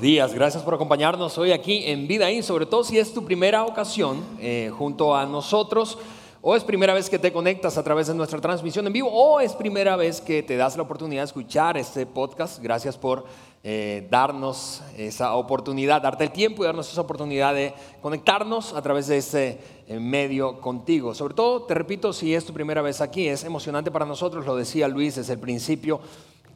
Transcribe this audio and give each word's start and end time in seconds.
buenos 0.00 0.14
días. 0.14 0.32
Gracias 0.32 0.62
por 0.62 0.72
acompañarnos 0.72 1.36
hoy 1.36 1.52
aquí 1.52 1.82
en 1.84 2.08
Vida 2.08 2.30
In, 2.30 2.42
sobre 2.42 2.64
todo 2.64 2.82
si 2.82 2.98
es 2.98 3.12
tu 3.12 3.22
primera 3.22 3.66
ocasión 3.66 4.24
eh, 4.40 4.72
junto 4.78 5.14
a 5.14 5.26
nosotros, 5.26 5.98
o 6.40 6.56
es 6.56 6.64
primera 6.64 6.94
vez 6.94 7.10
que 7.10 7.18
te 7.18 7.30
conectas 7.30 7.76
a 7.76 7.84
través 7.84 8.06
de 8.06 8.14
nuestra 8.14 8.40
transmisión 8.40 8.86
en 8.86 8.94
vivo, 8.94 9.10
o 9.12 9.40
es 9.40 9.52
primera 9.52 9.96
vez 9.96 10.22
que 10.22 10.42
te 10.42 10.56
das 10.56 10.74
la 10.78 10.84
oportunidad 10.84 11.20
de 11.20 11.26
escuchar 11.26 11.76
este 11.76 12.06
podcast. 12.06 12.62
Gracias 12.62 12.96
por 12.96 13.26
eh, 13.62 14.08
darnos 14.10 14.82
esa 14.96 15.34
oportunidad, 15.34 16.00
darte 16.00 16.24
el 16.24 16.30
tiempo 16.30 16.62
y 16.62 16.66
darnos 16.66 16.90
esa 16.90 17.02
oportunidad 17.02 17.54
de 17.54 17.74
conectarnos 18.00 18.72
a 18.72 18.80
través 18.80 19.06
de 19.06 19.18
este 19.18 19.58
eh, 19.86 20.00
medio 20.00 20.62
contigo. 20.62 21.14
Sobre 21.14 21.34
todo, 21.34 21.64
te 21.64 21.74
repito, 21.74 22.14
si 22.14 22.34
es 22.34 22.46
tu 22.46 22.54
primera 22.54 22.80
vez 22.80 23.02
aquí, 23.02 23.28
es 23.28 23.44
emocionante 23.44 23.90
para 23.90 24.06
nosotros, 24.06 24.46
lo 24.46 24.56
decía 24.56 24.88
Luis 24.88 25.16
desde 25.16 25.34
el 25.34 25.40
principio 25.40 26.00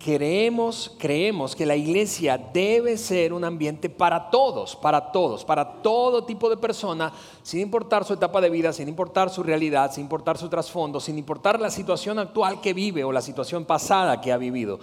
creemos, 0.04 0.94
creemos 0.98 1.56
que 1.56 1.64
la 1.64 1.76
iglesia 1.76 2.36
debe 2.36 2.98
ser 2.98 3.32
un 3.32 3.42
ambiente 3.42 3.88
para 3.88 4.28
todos, 4.28 4.76
para 4.76 5.10
todos, 5.10 5.46
para 5.46 5.80
todo 5.80 6.24
tipo 6.24 6.50
de 6.50 6.58
persona, 6.58 7.10
sin 7.42 7.60
importar 7.60 8.04
su 8.04 8.12
etapa 8.12 8.42
de 8.42 8.50
vida, 8.50 8.74
sin 8.74 8.86
importar 8.86 9.30
su 9.30 9.42
realidad, 9.42 9.90
sin 9.90 10.04
importar 10.04 10.36
su 10.36 10.50
trasfondo, 10.50 11.00
sin 11.00 11.16
importar 11.16 11.58
la 11.58 11.70
situación 11.70 12.18
actual 12.18 12.60
que 12.60 12.74
vive 12.74 13.02
o 13.02 13.12
la 13.12 13.22
situación 13.22 13.64
pasada 13.64 14.20
que 14.20 14.30
ha 14.30 14.36
vivido. 14.36 14.78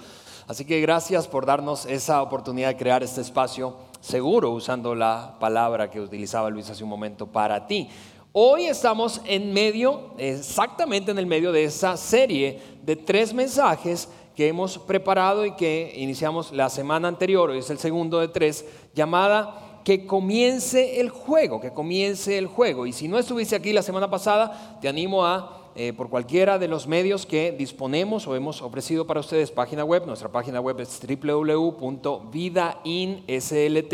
Así 0.48 0.66
que 0.66 0.82
gracias 0.82 1.28
por 1.28 1.46
darnos 1.46 1.86
esa 1.86 2.24
oportunidad 2.24 2.70
de 2.70 2.78
crear 2.78 3.04
este 3.04 3.22
espacio 3.22 3.76
seguro, 4.00 4.50
usando 4.50 4.96
la 4.96 5.36
palabra 5.40 5.92
que 5.92 6.02
utilizaba 6.02 6.50
Luis 6.50 6.68
hace 6.72 6.84
un 6.84 6.90
momento 6.90 7.28
para 7.28 7.68
ti. 7.68 7.88
Hoy 8.34 8.68
estamos 8.68 9.22
en 9.26 9.54
medio, 9.54 10.16
exactamente 10.18 11.12
en 11.12 11.20
el 11.20 11.28
medio 11.28 11.52
de 11.52 11.66
esa 11.66 11.96
serie 11.96 12.60
de 12.82 12.96
tres 12.96 13.34
mensajes 13.34 14.08
que 14.42 14.48
hemos 14.48 14.80
preparado 14.80 15.46
y 15.46 15.52
que 15.52 15.94
iniciamos 15.98 16.52
la 16.52 16.72
semana 16.72 17.08
anterior, 17.08 17.52
hoy 17.52 17.60
es 17.60 17.70
el 17.70 17.78
segundo 17.78 18.20
de 18.20 18.28
tres, 18.28 18.66
llamada 18.96 19.82
que 19.86 20.08
comience 20.08 21.00
el 21.00 21.12
juego, 21.12 21.62
que 21.62 21.72
comience 21.72 22.40
el 22.40 22.48
juego. 22.48 22.88
Y 22.88 22.92
si 22.92 23.08
no 23.08 23.20
estuviste 23.20 23.56
aquí 23.56 23.72
la 23.72 23.84
semana 23.84 24.10
pasada, 24.10 24.80
te 24.82 24.88
animo 24.88 25.24
a, 25.24 25.70
eh, 25.76 25.94
por 25.94 26.10
cualquiera 26.10 26.58
de 26.58 26.68
los 26.68 26.88
medios 26.88 27.28
que 27.28 27.52
disponemos 27.52 28.26
o 28.26 28.36
hemos 28.36 28.64
ofrecido 28.64 29.06
para 29.06 29.20
ustedes, 29.20 29.52
página 29.52 29.84
web, 29.84 30.08
nuestra 30.08 30.32
página 30.32 30.60
web 30.60 30.80
es 30.80 31.00
www.vidainslt, 31.08 33.94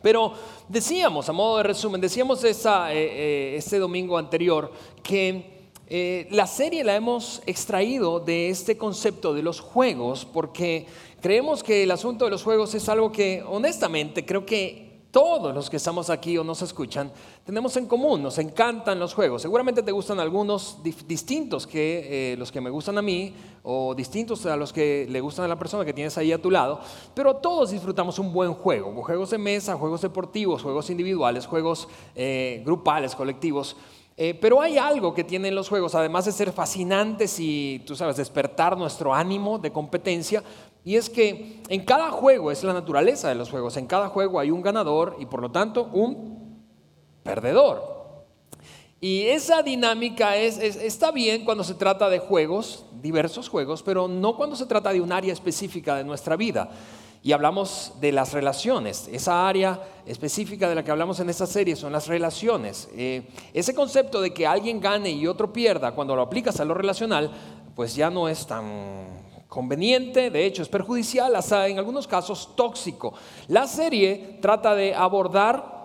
Pero 0.01 0.33
decíamos, 0.67 1.29
a 1.29 1.31
modo 1.31 1.57
de 1.57 1.63
resumen, 1.63 2.01
decíamos 2.01 2.43
esa, 2.43 2.91
eh, 2.91 3.55
este 3.55 3.77
domingo 3.77 4.17
anterior 4.17 4.73
que 5.03 5.59
la 6.31 6.47
serie 6.47 6.83
la 6.83 6.95
hemos 6.95 7.43
extraído 7.45 8.19
de 8.19 8.49
este 8.49 8.77
concepto 8.77 9.33
de 9.35 9.43
los 9.43 9.59
juegos 9.59 10.25
porque 10.25 10.87
creemos 11.21 11.63
que 11.63 11.83
el 11.83 11.91
asunto 11.91 12.25
de 12.25 12.31
los 12.31 12.43
juegos 12.43 12.73
es 12.73 12.89
algo 12.89 13.11
que 13.11 13.43
honestamente 13.47 14.25
creo 14.25 14.45
que 14.45 14.88
todos 15.11 15.53
los 15.55 15.69
que 15.69 15.77
estamos 15.77 16.09
aquí 16.09 16.37
o 16.37 16.43
nos 16.43 16.61
escuchan 16.61 17.11
tenemos 17.45 17.75
en 17.77 17.87
común, 17.87 18.21
nos 18.21 18.37
encantan 18.37 18.99
los 18.99 19.13
juegos. 19.13 19.41
Seguramente 19.41 19.81
te 19.81 19.91
gustan 19.91 20.19
algunos 20.19 20.77
distintos 20.83 21.65
que 21.65 22.33
eh, 22.33 22.37
los 22.37 22.51
que 22.51 22.61
me 22.61 22.69
gustan 22.69 22.97
a 22.97 23.01
mí 23.01 23.33
o 23.63 23.95
distintos 23.95 24.45
a 24.45 24.55
los 24.55 24.71
que 24.71 25.07
le 25.09 25.19
gustan 25.19 25.45
a 25.45 25.47
la 25.47 25.57
persona 25.57 25.83
que 25.83 25.93
tienes 25.93 26.17
ahí 26.17 26.31
a 26.31 26.41
tu 26.41 26.51
lado, 26.51 26.79
pero 27.13 27.35
todos 27.37 27.71
disfrutamos 27.71 28.19
un 28.19 28.31
buen 28.31 28.53
juego, 28.53 29.01
juegos 29.03 29.31
de 29.31 29.37
mesa, 29.37 29.75
juegos 29.75 30.01
deportivos, 30.01 30.61
juegos 30.61 30.89
individuales, 30.89 31.47
juegos 31.47 31.87
eh, 32.15 32.61
grupales, 32.65 33.15
colectivos. 33.15 33.75
Eh, 34.21 34.33
pero 34.33 34.59
hay 34.59 34.77
algo 34.77 35.13
que 35.13 35.23
tienen 35.23 35.55
los 35.55 35.69
juegos, 35.69 35.95
además 35.95 36.25
de 36.25 36.33
ser 36.33 36.51
fascinantes 36.51 37.39
y, 37.39 37.81
tú 37.87 37.95
sabes, 37.95 38.17
despertar 38.17 38.77
nuestro 38.77 39.13
ánimo 39.13 39.59
de 39.59 39.71
competencia, 39.71 40.43
y 40.85 40.95
es 40.95 41.09
que 41.09 41.61
en 41.67 41.85
cada 41.85 42.11
juego, 42.11 42.51
es 42.51 42.63
la 42.63 42.73
naturaleza 42.73 43.29
de 43.29 43.35
los 43.35 43.49
juegos, 43.49 43.77
en 43.77 43.87
cada 43.87 44.09
juego 44.09 44.39
hay 44.39 44.51
un 44.51 44.61
ganador 44.61 45.17
y 45.19 45.25
por 45.25 45.41
lo 45.41 45.51
tanto 45.51 45.89
un 45.93 46.63
perdedor. 47.23 47.99
Y 49.01 49.27
esa 49.27 49.63
dinámica 49.63 50.35
es, 50.35 50.57
está 50.57 51.11
bien 51.11 51.45
cuando 51.45 51.63
se 51.63 51.73
trata 51.73 52.09
de 52.09 52.19
juegos, 52.19 52.85
diversos 53.01 53.47
juegos, 53.47 53.81
pero 53.81 54.07
no 54.07 54.35
cuando 54.35 54.55
se 54.55 54.65
trata 54.65 54.91
de 54.91 54.99
un 54.99 55.11
área 55.11 55.31
específica 55.31 55.95
de 55.95 56.03
nuestra 56.03 56.35
vida. 56.35 56.69
Y 57.21 57.33
hablamos 57.33 57.93
de 57.99 58.11
las 58.13 58.33
relaciones. 58.33 59.09
Esa 59.11 59.47
área 59.47 59.81
específica 60.05 60.67
de 60.67 60.75
la 60.75 60.83
que 60.83 60.91
hablamos 60.91 61.19
en 61.19 61.29
esta 61.29 61.45
serie 61.45 61.75
son 61.75 61.91
las 61.91 62.07
relaciones. 62.07 62.89
Eh, 62.93 63.23
ese 63.53 63.73
concepto 63.73 64.21
de 64.21 64.33
que 64.33 64.47
alguien 64.47 64.79
gane 64.79 65.11
y 65.11 65.27
otro 65.27 65.51
pierda, 65.51 65.91
cuando 65.91 66.15
lo 66.15 66.21
aplicas 66.21 66.59
a 66.59 66.65
lo 66.65 66.73
relacional, 66.73 67.31
pues 67.75 67.95
ya 67.95 68.09
no 68.09 68.27
es 68.27 68.45
tan 68.47 69.28
conveniente, 69.49 70.29
de 70.29 70.45
hecho 70.45 70.61
es 70.61 70.69
perjudicial, 70.69 71.33
en 71.67 71.77
algunos 71.79 72.07
casos 72.07 72.55
tóxico. 72.55 73.13
La 73.47 73.67
serie 73.67 74.37
trata 74.41 74.75
de 74.75 74.93
abordar 74.93 75.79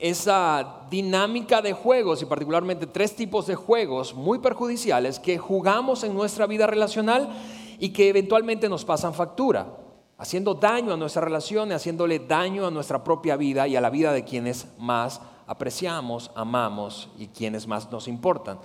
esa 0.00 0.86
dinámica 0.90 1.62
de 1.62 1.74
juegos 1.74 2.22
y 2.22 2.24
particularmente 2.24 2.86
tres 2.86 3.14
tipos 3.14 3.46
de 3.46 3.54
juegos 3.54 4.14
muy 4.14 4.38
perjudiciales 4.38 5.20
que 5.20 5.38
jugamos 5.38 6.02
en 6.02 6.14
nuestra 6.14 6.46
vida 6.46 6.66
relacional 6.66 7.28
y 7.78 7.90
que 7.90 8.08
eventualmente 8.08 8.68
nos 8.68 8.84
pasan 8.84 9.14
factura, 9.14 9.76
haciendo 10.16 10.54
daño 10.54 10.94
a 10.94 10.96
nuestra 10.96 11.22
relación, 11.22 11.72
haciéndole 11.72 12.18
daño 12.18 12.66
a 12.66 12.70
nuestra 12.70 13.04
propia 13.04 13.36
vida 13.36 13.68
y 13.68 13.76
a 13.76 13.80
la 13.82 13.90
vida 13.90 14.12
de 14.12 14.24
quienes 14.24 14.66
más 14.78 15.20
apreciamos, 15.46 16.30
amamos 16.34 17.10
y 17.18 17.28
quienes 17.28 17.66
más 17.66 17.90
nos 17.92 18.08
importan. 18.08 18.58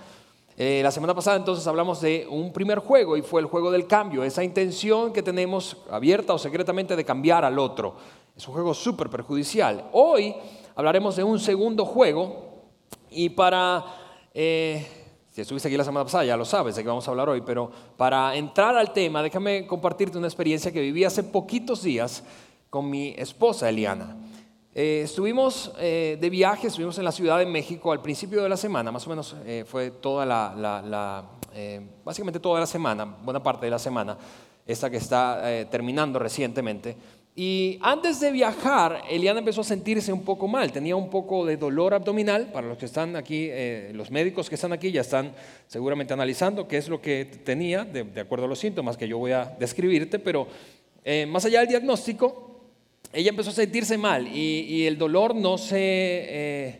Eh, 0.56 0.80
la 0.82 0.90
semana 0.90 1.14
pasada 1.14 1.36
entonces 1.36 1.66
hablamos 1.66 2.00
de 2.02 2.26
un 2.28 2.52
primer 2.52 2.78
juego 2.78 3.16
y 3.16 3.22
fue 3.22 3.40
el 3.40 3.46
juego 3.46 3.70
del 3.70 3.86
cambio, 3.86 4.22
esa 4.22 4.44
intención 4.44 5.12
que 5.12 5.22
tenemos 5.22 5.78
abierta 5.90 6.34
o 6.34 6.38
secretamente 6.38 6.94
de 6.94 7.04
cambiar 7.04 7.44
al 7.44 7.58
otro. 7.58 7.96
Es 8.36 8.46
un 8.46 8.54
juego 8.54 8.74
súper 8.74 9.08
perjudicial. 9.08 9.88
Hoy 9.92 10.34
hablaremos 10.74 11.16
de 11.16 11.24
un 11.24 11.38
segundo 11.38 11.86
juego 11.86 12.64
y 13.10 13.30
para, 13.30 13.84
eh, 14.34 14.86
si 15.30 15.40
estuviste 15.40 15.68
aquí 15.68 15.76
la 15.76 15.84
semana 15.84 16.04
pasada 16.04 16.24
ya 16.24 16.36
lo 16.36 16.44
sabes 16.44 16.76
de 16.76 16.82
qué 16.82 16.88
vamos 16.88 17.08
a 17.08 17.10
hablar 17.10 17.30
hoy, 17.30 17.40
pero 17.40 17.70
para 17.96 18.36
entrar 18.36 18.76
al 18.76 18.92
tema 18.92 19.22
déjame 19.22 19.66
compartirte 19.66 20.18
una 20.18 20.26
experiencia 20.26 20.70
que 20.70 20.80
viví 20.82 21.04
hace 21.04 21.22
poquitos 21.22 21.82
días 21.82 22.24
con 22.68 22.90
mi 22.90 23.14
esposa 23.16 23.70
Eliana. 23.70 24.16
Eh, 24.74 25.02
estuvimos 25.04 25.70
eh, 25.78 26.16
de 26.18 26.30
viaje, 26.30 26.68
estuvimos 26.68 26.96
en 26.96 27.04
la 27.04 27.12
Ciudad 27.12 27.38
de 27.38 27.44
México 27.44 27.92
al 27.92 28.00
principio 28.00 28.42
de 28.42 28.48
la 28.48 28.56
semana, 28.56 28.90
más 28.90 29.06
o 29.06 29.10
menos 29.10 29.36
eh, 29.44 29.64
fue 29.66 29.90
toda 29.90 30.24
la, 30.24 31.28
básicamente 32.02 32.40
toda 32.40 32.58
la 32.58 32.66
semana, 32.66 33.04
buena 33.04 33.42
parte 33.42 33.66
de 33.66 33.70
la 33.70 33.78
semana, 33.78 34.16
esta 34.66 34.88
que 34.88 34.96
está 34.96 35.66
terminando 35.70 36.18
recientemente. 36.18 36.96
Y 37.34 37.78
antes 37.82 38.20
de 38.20 38.32
viajar, 38.32 39.02
Eliana 39.10 39.40
empezó 39.40 39.60
a 39.60 39.64
sentirse 39.64 40.10
un 40.10 40.22
poco 40.22 40.48
mal, 40.48 40.72
tenía 40.72 40.96
un 40.96 41.10
poco 41.10 41.44
de 41.44 41.58
dolor 41.58 41.92
abdominal. 41.92 42.50
Para 42.52 42.68
los 42.68 42.78
que 42.78 42.86
están 42.86 43.16
aquí, 43.16 43.50
los 43.92 44.10
médicos 44.10 44.48
que 44.48 44.54
están 44.54 44.72
aquí 44.72 44.90
ya 44.90 45.02
están 45.02 45.34
seguramente 45.66 46.14
analizando 46.14 46.68
qué 46.68 46.78
es 46.78 46.88
lo 46.88 47.02
que 47.02 47.26
tenía, 47.44 47.84
de, 47.84 48.04
de 48.04 48.20
acuerdo 48.20 48.46
a 48.46 48.48
los 48.48 48.58
síntomas 48.58 48.96
que 48.96 49.08
yo 49.08 49.18
voy 49.18 49.32
a 49.32 49.44
describirte, 49.58 50.18
pero 50.18 50.46
más 51.28 51.44
allá 51.44 51.60
del 51.60 51.68
diagnóstico, 51.68 52.51
ella 53.12 53.28
empezó 53.30 53.50
a 53.50 53.54
sentirse 53.54 53.98
mal 53.98 54.26
y, 54.28 54.86
el 54.86 54.96
dolor 54.98 55.34
no 55.34 55.58
se... 55.58 55.78
Eh, 55.78 56.78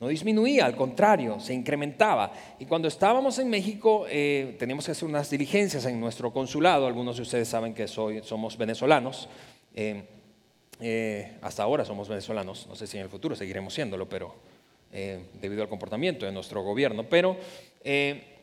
no 0.00 0.06
disminuía, 0.06 0.64
al 0.64 0.76
contrario, 0.76 1.40
se 1.40 1.52
incrementaba. 1.52 2.32
Y 2.60 2.66
cuando 2.66 2.86
estábamos 2.86 3.36
en 3.40 3.50
México, 3.50 4.06
eh, 4.08 4.54
teníamos 4.56 4.86
que 4.86 4.92
hacer 4.92 5.08
unas 5.08 5.28
diligencias 5.28 5.84
en 5.86 5.98
nuestro 5.98 6.32
consulado. 6.32 6.86
Algunos 6.86 7.16
de 7.16 7.22
ustedes 7.22 7.48
saben 7.48 7.74
que 7.74 7.88
soy, 7.88 8.22
somos 8.22 8.56
venezolanos. 8.56 9.28
Eh, 9.74 11.32
hasta 11.42 11.64
ahora 11.64 11.84
somos 11.84 12.08
venezolanos. 12.08 12.68
No 12.68 12.76
sé 12.76 12.86
si 12.86 12.96
en 12.96 13.02
el 13.02 13.08
futuro 13.08 13.34
seguiremos 13.34 13.74
siéndolo, 13.74 14.08
pero 14.08 14.36
debido 14.92 15.62
al 15.62 15.68
comportamiento 15.68 16.26
de 16.26 16.30
nuestro 16.30 16.62
gobierno. 16.62 17.08
Pero 17.08 17.36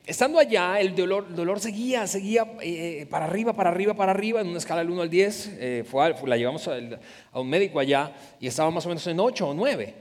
estando 0.06 0.40
allá, 0.40 0.80
el 0.80 0.96
dolor, 0.96 1.60
seguía, 1.60 2.08
seguía 2.08 2.46
eh, 2.62 3.08
para 3.10 3.26
arriba, 3.26 3.54
para 3.54 3.70
arriba, 3.70 3.94
para 3.94 4.12
arriba, 4.12 4.42
en 4.42 4.48
una 4.48 4.58
escala 4.58 4.82
del 4.82 4.92
1 4.92 5.02
al 5.02 5.10
10. 5.10 5.58
Eh, 5.60 5.84
la 6.26 6.38
llevamos 6.38 6.68
a, 6.68 6.78
un 7.34 7.50
médico 7.50 7.80
allá 7.80 8.12
y 8.40 8.48
estaba 8.48 8.72
más 8.72 8.86
o 8.86 8.90
menos 8.90 9.06
en 9.08 9.20
8 9.20 9.50
o 9.50 9.54
9. 9.54 9.94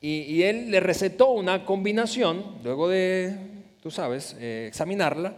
Y, 0.00 0.42
él 0.42 0.70
le 0.70 0.80
recetó 0.80 1.30
una 1.30 1.64
combinación, 1.64 2.56
luego 2.64 2.88
de, 2.88 3.36
tú 3.80 3.90
sabes, 3.90 4.36
eh, 4.40 4.64
examinarla, 4.66 5.36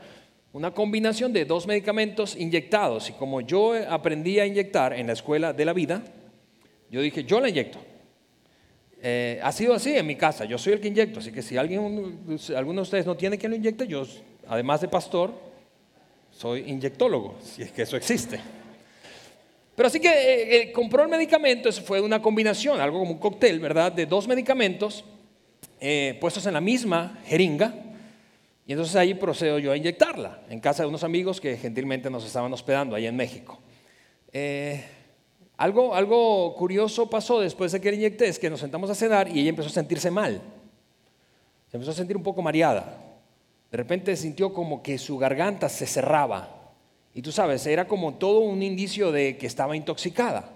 una 0.55 0.71
combinación 0.71 1.33
de 1.35 1.45
dos 1.45 1.67
medicamentos 1.67 2.35
inyectados. 2.35 3.11
Y 3.11 3.13
como 3.13 3.43
yo 3.43 3.75
aprendí 3.91 4.41
a 4.41 4.47
inyectar 4.47 4.95
en 4.95 5.09
la 5.09 5.13
escuela 5.13 5.53
de 5.53 5.65
la 5.67 5.75
vida, 5.75 6.03
yo 6.91 7.03
dije, 7.03 7.25
yo 7.25 7.41
la 7.41 7.51
inyecto. 7.51 7.79
Eh, 9.07 9.39
ha 9.43 9.53
sido 9.53 9.75
así 9.75 9.95
en 9.95 10.07
mi 10.07 10.17
casa, 10.17 10.47
yo 10.47 10.57
soy 10.57 10.73
el 10.73 10.81
que 10.81 10.89
inyecto, 10.89 11.21
así 11.21 11.31
que 11.31 11.43
si 11.43 11.59
alguien, 11.59 12.19
alguno 12.57 12.77
de 12.77 12.83
ustedes 12.83 13.05
no 13.05 13.15
tiene 13.15 13.37
quien 13.37 13.51
lo 13.51 13.57
inyecte, 13.57 13.87
yo, 13.87 14.03
además 14.49 14.81
de 14.81 14.89
pastor, 14.89 15.31
soy 16.31 16.65
inyectólogo, 16.67 17.37
si 17.43 17.61
es 17.61 17.71
que 17.71 17.83
eso 17.83 17.99
existe. 17.99 18.41
Pero 19.77 19.89
así 19.89 20.01
que 20.01 20.09
eh, 20.09 20.57
eh, 20.57 20.73
compró 20.73 21.03
el 21.03 21.11
medicamento, 21.11 21.69
eso 21.69 21.83
fue 21.83 22.01
una 22.01 22.23
combinación, 22.23 22.81
algo 22.81 23.01
como 23.01 23.13
un 23.13 23.19
cóctel, 23.19 23.61
¿verdad? 23.61 23.93
De 23.93 24.07
dos 24.07 24.27
medicamentos. 24.27 25.05
eh, 25.81 26.17
puestos 26.21 26.47
en 26.47 26.55
la 26.55 26.61
misma 26.61 27.19
jeringa. 27.27 27.75
Y 28.67 28.73
entonces 28.73 28.97
ahí 28.97 29.13
procedo 29.13 29.59
yo 29.59 29.73
a 29.73 29.77
inyectarla 29.77 30.41
en 30.49 30.61
casa 30.61 30.83
de 30.83 30.89
unos 30.89 31.05
amigos 31.05 31.41
que 31.41 31.57
gentilmente 31.59 32.09
nos 32.09 32.25
estaban 32.25 32.51
hospedando 32.53 32.97
ahí 32.97 33.07
en 33.07 33.15
México. 33.15 33.61
Eh, 34.33 34.83
algo, 35.57 36.55
curioso 36.57 37.09
pasó 37.09 37.41
después 37.41 37.73
de 37.73 37.81
que 37.81 37.91
le 37.91 37.97
inyecté, 37.97 38.27
es 38.27 38.39
que 38.39 38.51
nos 38.51 38.61
sentamos 38.61 38.91
a 38.91 38.95
cenar 38.95 39.29
y 39.29 39.41
ella 39.41 39.51
empezó 39.51 39.69
a 39.69 39.73
sentirse 39.73 40.11
mal. 40.11 40.41
Se 41.71 41.77
empezó 41.77 41.93
a 41.93 41.95
sentir 41.95 42.17
un 42.17 42.23
poco 42.23 42.43
mareada. 42.43 43.01
De 43.71 43.77
repente 43.77 44.17
sintió 44.17 44.53
como 44.53 44.83
que 44.83 44.99
su 44.99 45.17
garganta 45.19 45.69
se 45.69 45.87
cerraba. 45.87 46.73
Y 47.15 47.23
tú 47.23 47.31
sabes, 47.31 47.67
era 47.67 47.87
como 47.87 48.15
todo 48.15 48.41
un 48.41 48.63
indicio 48.63 49.13
de 49.13 49.37
que 49.37 49.47
estaba 49.47 49.77
intoxicada. 49.77 50.51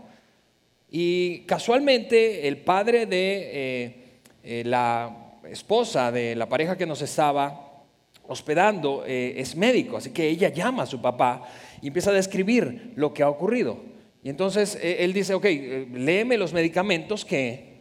Y 0.90 1.40
casualmente 1.40 2.48
el 2.48 2.58
padre 2.58 3.06
de 3.06 3.50
eh, 3.52 3.96
eh, 4.42 4.62
la 4.64 5.34
esposa 5.48 6.10
de 6.10 6.34
la 6.34 6.48
pareja 6.48 6.76
que 6.76 6.86
nos 6.86 7.02
estaba 7.02 7.84
hospedando 8.26 9.04
eh, 9.06 9.34
es 9.36 9.56
médico, 9.56 9.96
así 9.96 10.10
que 10.10 10.28
ella 10.28 10.48
llama 10.48 10.82
a 10.82 10.86
su 10.86 11.00
papá 11.00 11.48
y 11.80 11.88
empieza 11.88 12.10
a 12.10 12.14
describir 12.14 12.92
lo 12.96 13.14
que 13.14 13.22
ha 13.22 13.28
ocurrido. 13.28 13.97
Y 14.28 14.30
entonces 14.30 14.78
él 14.82 15.14
dice, 15.14 15.32
ok, 15.32 15.46
léeme 15.94 16.36
los 16.36 16.52
medicamentos 16.52 17.24
que 17.24 17.80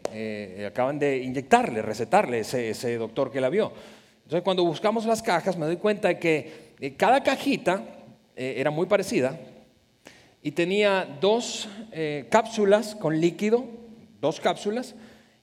acaban 0.66 0.98
de 0.98 1.18
inyectarle, 1.18 1.82
recetarle 1.82 2.40
ese, 2.40 2.96
doctor 2.96 3.30
que 3.34 3.42
la 3.42 3.50
vio. 3.50 3.74
Entonces 4.24 4.44
cuando 4.44 4.64
buscamos 4.64 5.06
las 5.06 5.22
cajas 5.22 5.58
me 5.58 5.66
doy 5.66 5.76
cuenta 5.76 6.08
de 6.08 6.20
que 6.20 6.96
cada 6.96 7.22
cajita 7.22 7.84
era 8.38 8.72
muy 8.72 8.86
parecida, 8.86 9.38
y 10.42 10.52
tenía 10.52 11.18
dos 11.20 11.68
eh, 11.92 12.28
cápsulas 12.30 12.96
con 12.96 13.20
líquido, 13.20 13.66
dos 14.22 14.40
cápsulas, 14.40 14.96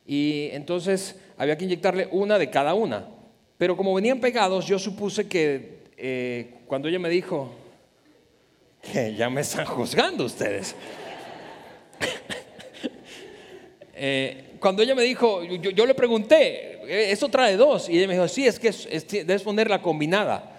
y 0.07 0.49
entonces 0.53 1.21
había 1.37 1.59
que 1.59 1.67
inyectarle 1.67 2.09
una 2.13 2.39
de 2.39 2.49
cada 2.49 2.73
una. 2.73 3.11
Pero 3.59 3.77
como 3.77 3.93
venían 3.93 4.21
pegados, 4.21 4.67
yo 4.67 4.79
supuse 4.79 5.29
que 5.29 5.81
eh, 5.99 6.55
cuando 6.67 6.89
ella 6.89 6.99
me 6.99 7.11
dijo, 7.11 7.55
que 8.93 9.15
ya 9.15 9.31
me 9.31 9.41
están 9.41 9.67
juzgando 9.67 10.25
ustedes. 10.25 10.75
Eh, 13.97 14.57
cuando 14.59 14.83
ella 14.83 14.97
me 14.97 15.05
dijo, 15.05 15.45
yo, 15.45 15.87
le 15.87 15.95
pregunté, 15.95 17.13
¿eso 17.13 17.29
trae 17.29 17.57
dos? 17.57 17.89
Y 17.89 17.97
ella 17.97 18.09
me 18.09 18.15
dijo, 18.15 18.27
sí, 18.27 18.45
es 18.45 18.59
que 18.59 18.73
debes 19.25 19.43
ponerla 19.43 19.81
combinada. 19.81 20.55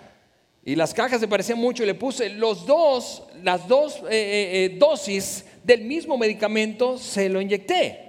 Y 0.68 0.76
las 0.76 0.96
cajas 0.96 1.20
se 1.20 1.28
parecían 1.28 1.60
mucho 1.60 1.84
y 1.84 1.86
le 1.86 1.94
puse 1.94 2.28
los 2.28 2.66
dos, 2.66 3.22
las 3.44 3.68
dos 3.68 3.98
eh, 3.98 4.08
eh, 4.10 4.66
eh, 4.66 4.76
dosis 4.80 5.46
del 5.64 5.82
mismo 5.82 6.18
medicamento, 6.18 6.98
se 6.98 7.30
lo 7.30 7.40
inyecté. 7.40 8.05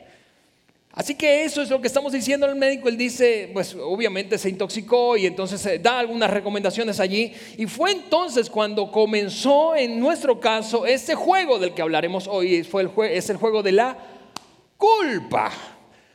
Así 0.97 1.15
que 1.15 1.45
eso 1.45 1.61
es 1.61 1.69
lo 1.69 1.79
que 1.79 1.89
estamos 1.89 2.11
diciendo 2.11 2.47
al 2.47 2.57
médico. 2.57 2.89
Él 2.89 2.97
dice, 2.97 3.51
pues 3.53 3.77
obviamente 3.79 4.39
se 4.39 4.49
intoxicó 4.49 5.15
y 5.19 5.27
entonces 5.27 5.83
da 5.83 5.99
algunas 5.99 6.31
recomendaciones 6.31 7.01
allí. 7.01 7.35
Y 7.59 7.67
fue 7.67 7.93
entonces 7.93 8.49
cuando 8.49 8.91
comenzó 8.91 9.77
en 9.77 10.01
nuestro 10.01 10.41
caso 10.41 10.87
este 10.87 11.15
juego 11.15 11.59
del 11.59 11.75
que 11.75 11.83
hablaremos 11.83 12.27
hoy. 12.27 12.65
Fue 12.65 12.81
el 12.81 12.91
es 13.13 13.29
el 13.29 13.37
juego 13.37 13.63
de 13.63 13.73
la 13.73 13.95
culpa. 14.79 15.53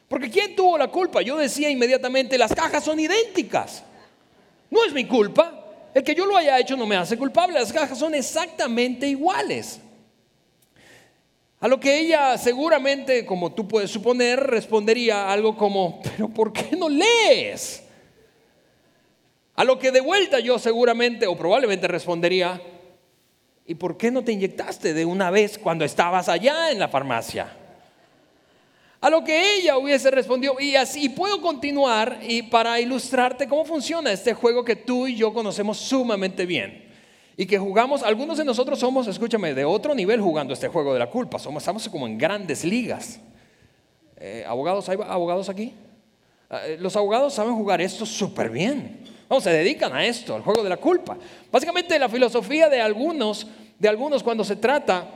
Porque 0.08 0.32
¿quién 0.32 0.56
tuvo 0.56 0.80
la 0.80 0.88
culpa? 0.88 1.22
Yo 1.22 1.38
decía 1.38 1.70
inmediatamente, 1.70 2.36
las 2.40 2.52
cajas 2.52 2.84
son 2.84 3.00
idénticas. 3.00 3.84
No 4.72 4.84
es 4.84 4.94
mi 4.94 5.06
culpa. 5.06 5.64
El 5.94 6.04
que 6.04 6.16
yo 6.16 6.26
lo 6.26 6.36
haya 6.36 6.58
hecho 6.58 6.76
no 6.76 6.88
me 6.88 6.96
hace 6.96 7.20
culpable. 7.20 7.60
Las 7.60 7.72
cajas 7.72 8.00
son 8.00 8.16
exactamente 8.16 9.08
iguales. 9.08 9.80
A 11.62 11.68
lo 11.68 11.80
que 11.80 12.00
ella 12.00 12.40
seguramente, 12.40 13.24
como 13.24 13.54
tú 13.54 13.68
puedes 13.68 13.92
suponer, 13.92 14.40
respondería 14.40 15.32
algo 15.32 15.56
como, 15.56 16.02
pero 16.02 16.28
¿por 16.28 16.52
qué 16.52 16.76
no 16.76 16.90
lees? 16.90 17.84
A 19.56 19.64
lo 19.64 19.78
que 19.78 19.92
de 19.92 20.02
vuelta 20.02 20.40
yo 20.40 20.58
seguramente 20.58 21.28
o 21.28 21.38
probablemente 21.38 21.88
respondería, 21.88 22.60
¿y 23.68 23.76
por 23.76 23.96
qué 23.96 24.10
no 24.10 24.24
te 24.24 24.32
inyectaste 24.32 24.96
de 24.96 25.06
una 25.06 25.30
vez 25.30 25.60
cuando 25.60 25.86
estabas 25.86 26.30
allá 26.30 26.72
en 26.72 26.80
la 26.80 26.88
farmacia? 26.88 27.56
A 29.00 29.10
lo 29.12 29.24
que 29.24 29.58
ella 29.58 29.78
hubiese 29.78 30.10
respondido, 30.10 30.60
y 30.60 30.76
así 30.76 31.10
puedo 31.10 31.42
continuar 31.42 32.22
y 32.24 32.42
para 32.42 32.80
ilustrarte 32.80 33.48
cómo 33.48 33.66
funciona 33.66 34.12
este 34.12 34.34
juego 34.34 34.66
que 34.66 34.78
tú 34.78 35.06
y 35.06 35.16
yo 35.16 35.32
conocemos 35.32 35.78
sumamente 35.78 36.48
bien. 36.48 36.91
Y 37.38 37.46
que 37.46 37.58
jugamos, 37.58 38.04
algunos 38.04 38.38
de 38.38 38.46
nosotros 38.46 38.78
somos, 38.80 39.08
escúchame, 39.08 39.54
de 39.54 39.66
otro 39.66 39.96
nivel 39.96 40.22
jugando 40.22 40.54
este 40.54 40.68
juego 40.68 40.94
de 40.94 41.00
la 41.00 41.10
culpa. 41.10 41.40
Somos, 41.40 41.64
estamos 41.64 41.88
como 41.90 42.06
en 42.06 42.18
grandes 42.18 42.64
ligas. 42.64 43.20
Eh, 44.18 44.44
¿Abogados? 44.48 44.88
¿Hay 44.90 44.98
abogados 45.08 45.50
aquí? 45.50 45.74
Eh, 46.50 46.78
los 46.80 46.96
abogados 46.96 47.34
saben 47.34 47.56
jugar 47.56 47.82
esto 47.82 48.06
súper 48.06 48.50
bien. 48.50 49.00
No, 49.30 49.40
se 49.40 49.50
dedican 49.50 49.94
a 49.94 50.06
esto, 50.06 50.36
al 50.36 50.42
juego 50.42 50.62
de 50.62 50.70
la 50.70 50.78
culpa. 50.78 51.18
Básicamente 51.52 51.98
la 51.98 52.10
filosofía 52.10 52.68
de 52.68 52.82
algunos, 52.82 53.48
de 53.80 53.88
algunos 53.88 54.22
cuando 54.22 54.44
se 54.44 54.58
trata 54.58 55.10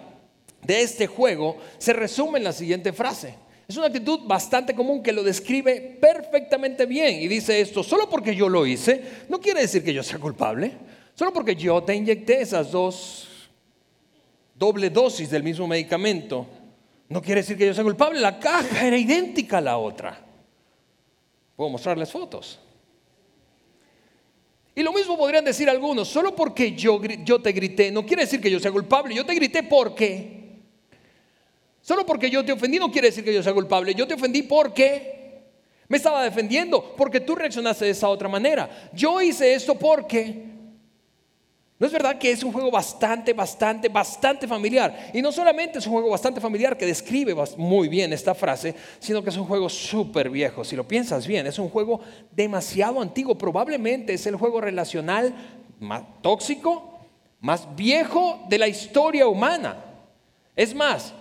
de 0.63 0.81
este 0.81 1.05
juego, 1.05 1.57
se 1.77 1.93
resume 1.93 2.37
en 2.37 2.45
la 2.45 2.53
siguiente 2.53 2.93
frase. 2.93 3.35
Es 3.67 3.77
una 3.77 3.87
actitud 3.87 4.21
bastante 4.25 4.73
común 4.73 5.03
que 5.03 5.11
lo 5.11 5.23
describe 5.23 5.97
perfectamente 5.99 6.85
bien 6.85 7.15
y 7.21 7.27
dice 7.27 7.59
esto, 7.59 7.83
solo 7.83 8.09
porque 8.09 8.35
yo 8.35 8.47
lo 8.47 8.65
hice, 8.65 9.03
no 9.27 9.39
quiere 9.39 9.61
decir 9.61 9.83
que 9.83 9.93
yo 9.93 10.03
sea 10.03 10.19
culpable, 10.19 10.71
solo 11.15 11.33
porque 11.33 11.55
yo 11.55 11.81
te 11.83 11.95
inyecté 11.95 12.41
esas 12.41 12.71
dos 12.71 13.27
doble 14.53 14.91
dosis 14.91 15.31
del 15.31 15.41
mismo 15.41 15.65
medicamento, 15.65 16.45
no 17.09 17.21
quiere 17.21 17.41
decir 17.41 17.57
que 17.57 17.65
yo 17.65 17.73
sea 17.73 17.83
culpable, 17.83 18.19
la 18.19 18.39
caja 18.39 18.85
era 18.85 18.97
idéntica 18.97 19.57
a 19.57 19.61
la 19.61 19.77
otra. 19.77 20.23
Puedo 21.55 21.71
mostrarles 21.71 22.11
fotos. 22.11 22.59
Y 24.75 24.83
lo 24.83 24.93
mismo 24.93 25.17
podrían 25.17 25.43
decir 25.43 25.67
algunos, 25.69 26.07
solo 26.07 26.35
porque 26.35 26.73
yo, 26.73 27.01
yo 27.01 27.41
te 27.41 27.51
grité, 27.51 27.91
no 27.91 28.05
quiere 28.05 28.23
decir 28.23 28.39
que 28.39 28.51
yo 28.51 28.59
sea 28.59 28.71
culpable, 28.71 29.15
yo 29.15 29.25
te 29.25 29.33
grité 29.33 29.63
porque 29.63 30.35
Solo 31.85 32.03
porque 32.03 32.31
yo 32.31 32.43
te 32.43 32.51
ofendí 32.51 32.79
no 32.79 32.91
quiere 32.91 33.09
decir 33.09 33.23
que 33.23 33.31
yo 33.31 33.43
sea 33.43 33.53
culpable. 33.53 33.93
Yo 33.93 34.07
te 34.07 34.15
ofendí 34.15 34.41
porque 34.41 35.43
me 35.87 35.97
estaba 35.97 36.23
defendiendo, 36.23 36.95
porque 36.97 37.19
tú 37.19 37.35
reaccionaste 37.35 37.85
de 37.85 37.91
esa 37.91 38.09
otra 38.09 38.27
manera. 38.27 38.89
Yo 38.91 39.21
hice 39.21 39.53
esto 39.53 39.75
porque... 39.75 40.54
¿No 41.77 41.87
es 41.87 41.91
verdad 41.91 42.17
que 42.17 42.31
es 42.31 42.41
un 42.43 42.53
juego 42.53 42.71
bastante, 42.71 43.33
bastante, 43.33 43.89
bastante 43.89 44.47
familiar? 44.47 45.11
Y 45.13 45.21
no 45.21 45.31
solamente 45.31 45.79
es 45.79 45.87
un 45.87 45.93
juego 45.93 46.09
bastante 46.09 46.39
familiar 46.39 46.77
que 46.77 46.85
describe 46.85 47.35
muy 47.57 47.89
bien 47.89 48.13
esta 48.13 48.33
frase, 48.33 48.73
sino 48.99 49.21
que 49.21 49.29
es 49.29 49.37
un 49.37 49.45
juego 49.45 49.67
súper 49.67 50.29
viejo. 50.29 50.63
Si 50.63 50.75
lo 50.75 50.87
piensas 50.87 51.27
bien, 51.27 51.45
es 51.47 51.59
un 51.59 51.69
juego 51.69 51.99
demasiado 52.31 53.01
antiguo. 53.01 53.37
Probablemente 53.37 54.13
es 54.13 54.25
el 54.25 54.37
juego 54.37 54.61
relacional 54.61 55.35
más 55.79 56.03
tóxico, 56.21 56.99
más 57.41 57.67
viejo 57.75 58.45
de 58.47 58.57
la 58.57 58.69
historia 58.69 59.27
humana. 59.27 59.75
Es 60.55 60.73
más, 60.73 61.13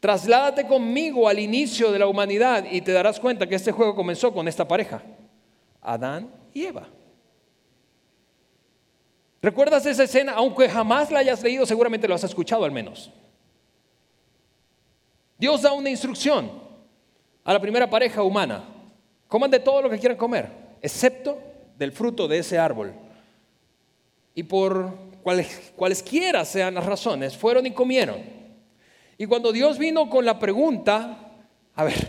Trasládate 0.00 0.66
conmigo 0.66 1.28
al 1.28 1.38
inicio 1.38 1.90
de 1.90 1.98
la 1.98 2.06
humanidad 2.06 2.64
y 2.70 2.80
te 2.80 2.92
darás 2.92 3.18
cuenta 3.18 3.46
que 3.46 3.54
este 3.54 3.72
juego 3.72 3.94
comenzó 3.94 4.32
con 4.32 4.46
esta 4.46 4.68
pareja, 4.68 5.02
Adán 5.80 6.30
y 6.52 6.64
Eva. 6.64 6.86
¿Recuerdas 9.46 9.86
esa 9.86 10.02
escena? 10.02 10.32
Aunque 10.32 10.68
jamás 10.68 11.08
la 11.12 11.20
hayas 11.20 11.40
leído, 11.40 11.64
seguramente 11.64 12.08
lo 12.08 12.16
has 12.16 12.24
escuchado 12.24 12.64
al 12.64 12.72
menos. 12.72 13.12
Dios 15.38 15.62
da 15.62 15.72
una 15.72 15.88
instrucción 15.88 16.50
a 17.44 17.52
la 17.52 17.60
primera 17.60 17.88
pareja 17.88 18.24
humana. 18.24 18.64
Coman 19.28 19.48
de 19.48 19.60
todo 19.60 19.82
lo 19.82 19.88
que 19.88 20.00
quieran 20.00 20.18
comer, 20.18 20.50
excepto 20.82 21.38
del 21.78 21.92
fruto 21.92 22.26
de 22.26 22.38
ese 22.38 22.58
árbol. 22.58 22.92
Y 24.34 24.42
por 24.42 24.92
cuales, 25.22 25.72
cualesquiera 25.76 26.44
sean 26.44 26.74
las 26.74 26.84
razones, 26.84 27.36
fueron 27.36 27.66
y 27.66 27.70
comieron. 27.70 28.24
Y 29.16 29.26
cuando 29.26 29.52
Dios 29.52 29.78
vino 29.78 30.10
con 30.10 30.24
la 30.24 30.40
pregunta, 30.40 31.18
a 31.76 31.84
ver, 31.84 32.08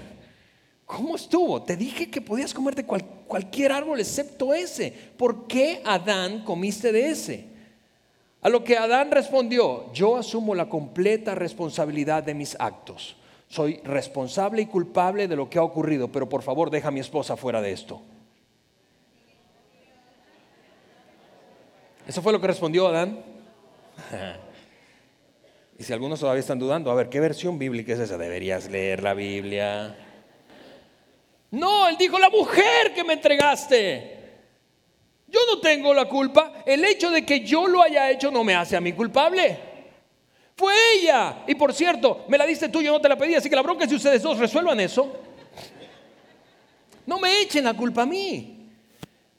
¿cómo 0.87 1.15
estuvo? 1.15 1.61
Te 1.61 1.77
dije 1.77 2.09
que 2.09 2.19
podías 2.19 2.51
comer 2.51 2.73
de 2.73 2.83
cualquier 3.27 3.71
árbol 3.71 3.99
excepto 3.99 4.53
ese. 4.53 4.91
¿Por 5.17 5.47
qué 5.47 5.81
Adán 5.85 6.43
comiste 6.43 6.91
de 6.91 7.09
ese? 7.09 7.45
A 8.41 8.49
lo 8.49 8.63
que 8.63 8.77
Adán 8.77 9.11
respondió, 9.11 9.91
yo 9.93 10.17
asumo 10.17 10.55
la 10.55 10.69
completa 10.69 11.35
responsabilidad 11.35 12.23
de 12.23 12.33
mis 12.33 12.55
actos. 12.59 13.17
Soy 13.49 13.81
responsable 13.83 14.61
y 14.61 14.65
culpable 14.65 15.27
de 15.27 15.35
lo 15.35 15.49
que 15.49 15.57
ha 15.57 15.63
ocurrido, 15.63 16.11
pero 16.11 16.27
por 16.27 16.43
favor 16.43 16.69
deja 16.69 16.89
a 16.89 16.91
mi 16.91 16.99
esposa 16.99 17.35
fuera 17.37 17.61
de 17.61 17.71
esto. 17.71 18.01
¿Eso 22.07 22.21
fue 22.21 22.31
lo 22.31 22.39
que 22.39 22.47
respondió 22.47 22.87
Adán? 22.87 23.19
Y 25.79 25.83
si 25.83 25.93
algunos 25.93 26.19
todavía 26.19 26.39
están 26.39 26.57
dudando, 26.57 26.89
a 26.89 26.95
ver, 26.95 27.07
¿qué 27.07 27.19
versión 27.19 27.59
bíblica 27.59 27.93
es 27.93 27.99
esa? 27.99 28.17
Deberías 28.17 28.67
leer 28.71 29.03
la 29.03 29.13
Biblia. 29.13 29.95
No, 31.51 31.87
él 31.87 31.97
dijo, 31.97 32.19
la 32.19 32.29
mujer 32.29 32.93
que 32.93 33.03
me 33.03 33.13
entregaste. 33.13 34.17
Yo 35.27 35.39
no 35.47 35.59
tengo 35.59 35.93
la 35.93 36.05
culpa. 36.05 36.63
El 36.65 36.83
hecho 36.85 37.09
de 37.09 37.25
que 37.25 37.41
yo 37.41 37.67
lo 37.67 37.81
haya 37.81 38.09
hecho 38.09 38.31
no 38.31 38.43
me 38.43 38.55
hace 38.55 38.75
a 38.75 38.81
mí 38.81 38.93
culpable. 38.93 39.59
Fue 40.55 40.73
ella. 40.95 41.43
Y 41.47 41.55
por 41.55 41.73
cierto, 41.73 42.25
me 42.27 42.37
la 42.37 42.45
diste 42.45 42.69
tú, 42.69 42.81
yo 42.81 42.91
no 42.91 42.99
te 42.99 43.09
la 43.09 43.17
pedí, 43.17 43.35
así 43.35 43.49
que 43.49 43.55
la 43.55 43.61
bronca 43.61 43.83
es 43.83 43.89
si 43.89 43.95
ustedes 43.95 44.21
dos 44.23 44.39
resuelvan 44.39 44.79
eso. 44.79 45.13
No 47.05 47.19
me 47.19 47.41
echen 47.41 47.63
la 47.63 47.73
culpa 47.73 48.01
a 48.01 48.05
mí. 48.05 48.56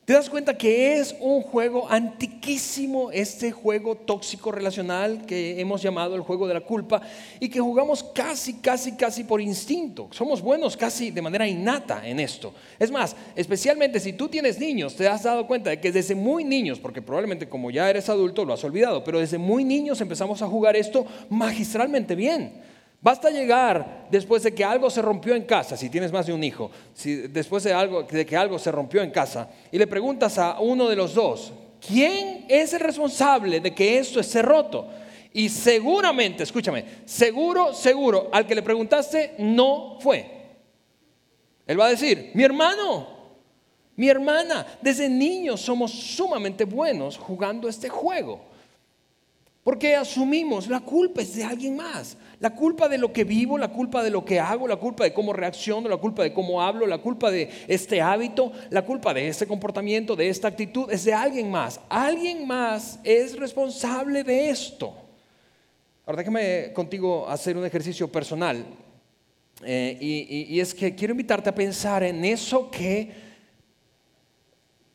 ¿Te 0.08 0.14
das 0.14 0.30
cuenta 0.30 0.56
que 0.56 0.98
es 0.98 1.14
un 1.20 1.42
juego 1.42 1.86
antiquísimo, 1.86 3.10
este 3.10 3.52
juego 3.52 3.94
tóxico 3.94 4.50
relacional 4.50 5.26
que 5.26 5.60
hemos 5.60 5.82
llamado 5.82 6.14
el 6.14 6.22
juego 6.22 6.48
de 6.48 6.54
la 6.54 6.62
culpa 6.62 7.02
y 7.38 7.50
que 7.50 7.60
jugamos 7.60 8.02
casi, 8.02 8.54
casi, 8.54 8.92
casi 8.92 9.24
por 9.24 9.38
instinto? 9.38 10.08
Somos 10.12 10.40
buenos 10.40 10.78
casi 10.78 11.10
de 11.10 11.20
manera 11.20 11.46
innata 11.46 12.08
en 12.08 12.20
esto. 12.20 12.54
Es 12.78 12.90
más, 12.90 13.14
especialmente 13.36 14.00
si 14.00 14.14
tú 14.14 14.28
tienes 14.30 14.58
niños, 14.58 14.96
te 14.96 15.06
has 15.06 15.24
dado 15.24 15.46
cuenta 15.46 15.68
de 15.68 15.78
que 15.78 15.92
desde 15.92 16.14
muy 16.14 16.42
niños, 16.42 16.78
porque 16.78 17.02
probablemente 17.02 17.46
como 17.46 17.70
ya 17.70 17.90
eres 17.90 18.08
adulto 18.08 18.46
lo 18.46 18.54
has 18.54 18.64
olvidado, 18.64 19.04
pero 19.04 19.20
desde 19.20 19.36
muy 19.36 19.62
niños 19.62 20.00
empezamos 20.00 20.40
a 20.40 20.46
jugar 20.46 20.74
esto 20.74 21.04
magistralmente 21.28 22.14
bien. 22.14 22.67
Basta 23.00 23.30
llegar 23.30 24.08
después 24.10 24.42
de 24.42 24.52
que 24.52 24.64
algo 24.64 24.90
se 24.90 25.00
rompió 25.00 25.34
en 25.34 25.44
casa, 25.44 25.76
si 25.76 25.88
tienes 25.88 26.10
más 26.10 26.26
de 26.26 26.32
un 26.32 26.42
hijo, 26.42 26.70
si 26.94 27.14
después 27.28 27.62
de, 27.62 27.72
algo, 27.72 28.02
de 28.02 28.26
que 28.26 28.36
algo 28.36 28.58
se 28.58 28.72
rompió 28.72 29.02
en 29.02 29.12
casa, 29.12 29.48
y 29.70 29.78
le 29.78 29.86
preguntas 29.86 30.36
a 30.38 30.58
uno 30.58 30.88
de 30.88 30.96
los 30.96 31.14
dos, 31.14 31.52
¿quién 31.86 32.44
es 32.48 32.72
el 32.72 32.80
responsable 32.80 33.60
de 33.60 33.72
que 33.72 33.98
esto 33.98 34.18
esté 34.18 34.42
roto? 34.42 34.88
Y 35.32 35.48
seguramente, 35.48 36.42
escúchame, 36.42 36.84
seguro, 37.04 37.72
seguro, 37.72 38.30
al 38.32 38.46
que 38.46 38.56
le 38.56 38.62
preguntaste 38.62 39.34
no 39.38 39.98
fue. 40.00 40.38
Él 41.68 41.78
va 41.78 41.86
a 41.86 41.90
decir, 41.90 42.32
mi 42.34 42.42
hermano, 42.42 43.06
mi 43.94 44.08
hermana, 44.08 44.66
desde 44.80 45.08
niños 45.08 45.60
somos 45.60 45.92
sumamente 45.92 46.64
buenos 46.64 47.16
jugando 47.16 47.68
este 47.68 47.88
juego. 47.88 48.40
Porque 49.62 49.94
asumimos, 49.94 50.66
la 50.66 50.80
culpa 50.80 51.20
es 51.20 51.34
de 51.36 51.44
alguien 51.44 51.76
más. 51.76 52.16
La 52.40 52.54
culpa 52.54 52.88
de 52.88 52.98
lo 52.98 53.12
que 53.12 53.24
vivo, 53.24 53.58
la 53.58 53.68
culpa 53.68 54.02
de 54.02 54.10
lo 54.10 54.24
que 54.24 54.38
hago, 54.38 54.68
la 54.68 54.76
culpa 54.76 55.04
de 55.04 55.12
cómo 55.12 55.32
reacciono, 55.32 55.88
la 55.88 55.96
culpa 55.96 56.22
de 56.22 56.32
cómo 56.32 56.62
hablo, 56.62 56.86
la 56.86 56.98
culpa 56.98 57.30
de 57.30 57.50
este 57.66 58.00
hábito, 58.00 58.52
la 58.70 58.82
culpa 58.82 59.12
de 59.12 59.28
este 59.28 59.46
comportamiento, 59.46 60.14
de 60.14 60.28
esta 60.28 60.48
actitud, 60.48 60.90
es 60.90 61.04
de 61.04 61.14
alguien 61.14 61.50
más. 61.50 61.80
Alguien 61.88 62.46
más 62.46 63.00
es 63.02 63.38
responsable 63.38 64.22
de 64.22 64.50
esto. 64.50 64.94
Ahora 66.06 66.18
déjame 66.18 66.72
contigo 66.72 67.28
hacer 67.28 67.56
un 67.56 67.64
ejercicio 67.64 68.10
personal. 68.10 68.64
Eh, 69.64 69.98
y 70.00 70.60
es 70.60 70.72
que 70.72 70.94
quiero 70.94 71.12
invitarte 71.12 71.50
a 71.50 71.54
pensar 71.54 72.04
en 72.04 72.24
eso 72.24 72.70
que 72.70 73.28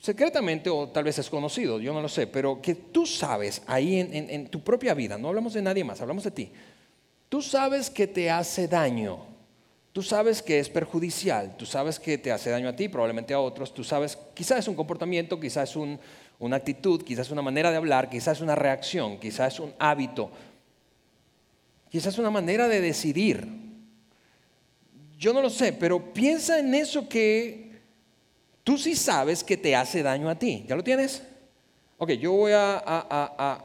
secretamente 0.04 0.70
o 0.70 0.90
tal 0.90 1.06
vez 1.06 1.18
es 1.18 1.30
conocido, 1.30 1.80
yo 1.80 1.94
no 1.94 2.02
lo 2.02 2.10
sé, 2.10 2.28
pero 2.28 2.62
que 2.62 2.76
tú 2.76 3.06
sabes 3.06 3.62
ahí 3.68 4.02
en, 4.02 4.48
tu 4.50 4.60
propia 4.60 4.94
vida, 4.94 5.18
no 5.18 5.30
hablamos 5.30 5.54
de 5.54 5.62
nadie 5.62 5.86
más, 5.86 6.02
hablamos 6.02 6.26
de 6.26 6.32
ti, 6.32 6.52
tú 7.34 7.42
sabes 7.42 7.90
que 7.90 8.06
te 8.06 8.30
hace 8.30 8.68
daño, 8.68 9.18
tú 9.92 10.04
sabes 10.04 10.40
que 10.40 10.60
es 10.60 10.70
perjudicial, 10.70 11.58
tú 11.58 11.66
sabes 11.66 12.00
que 12.00 12.20
te 12.20 12.32
hace 12.32 12.52
daño 12.52 12.70
a 12.70 12.76
ti, 12.76 12.88
probablemente 12.88 13.34
a 13.34 13.40
otros, 13.40 13.74
tú 13.74 13.84
sabes, 13.84 14.16
quizás 14.36 14.60
es 14.60 14.68
un 14.68 14.76
comportamiento, 14.76 15.40
quizás 15.40 15.72
es 15.72 15.76
una 15.76 16.56
actitud, 16.56 17.02
quizás 17.04 17.26
es 17.26 17.32
una 17.32 17.42
manera 17.42 17.72
de 17.72 17.78
hablar, 17.78 18.08
quizás 18.08 18.38
es 18.38 18.42
una 18.42 18.54
reacción, 18.54 19.20
quizás 19.20 19.56
es 19.56 19.60
un 19.60 19.74
hábito, 19.80 20.30
quizás 21.90 22.14
es 22.14 22.20
una 22.20 22.30
manera 22.30 22.68
de 22.68 22.82
decidir. 22.82 23.48
Yo 25.18 25.34
no 25.34 25.42
lo 25.42 25.50
sé, 25.50 25.74
pero 25.74 26.14
piensa 26.14 26.60
en 26.60 26.76
eso 26.76 27.10
que 27.10 27.64
Tú 28.64 28.78
sí 28.78 28.96
sabes 28.96 29.44
que 29.44 29.58
te 29.58 29.76
hace 29.76 30.04
daño 30.04 30.30
a 30.30 30.36
ti. 30.36 30.66
¿Ya 30.70 30.76
lo 30.76 30.84
tienes? 30.84 31.22
Ok, 31.98 32.12
yo 32.12 32.32
voy 32.32 32.54
a, 32.54 32.78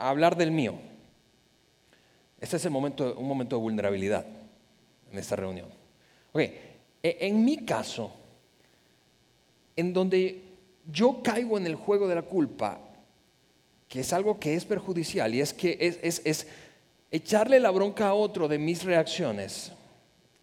hablar 0.00 0.36
del 0.36 0.50
mío. 0.50 0.87
Este 2.40 2.56
es 2.56 2.64
el 2.64 2.70
momento, 2.70 3.14
un 3.18 3.26
momento 3.26 3.56
de 3.56 3.62
vulnerabilidad 3.62 4.24
en 5.12 5.18
esta 5.18 5.36
reunión. 5.36 5.68
Ok, 6.32 6.40
e, 6.40 6.62
en 7.02 7.44
mi 7.44 7.58
caso, 7.58 8.12
en 9.76 9.92
donde 9.92 10.42
yo 10.90 11.22
caigo 11.22 11.58
en 11.58 11.66
el 11.66 11.74
juego 11.74 12.06
de 12.08 12.14
la 12.14 12.22
culpa, 12.22 12.80
que 13.88 14.00
es 14.00 14.12
algo 14.12 14.38
que 14.38 14.54
es 14.54 14.64
perjudicial 14.64 15.34
y 15.34 15.40
es 15.40 15.52
que 15.52 15.76
es, 15.80 16.22
es 16.24 16.46
echarle 17.10 17.58
la 17.58 17.70
bronca 17.70 18.08
a 18.08 18.14
otro 18.14 18.48
de 18.48 18.58
mis 18.58 18.84
reacciones, 18.84 19.72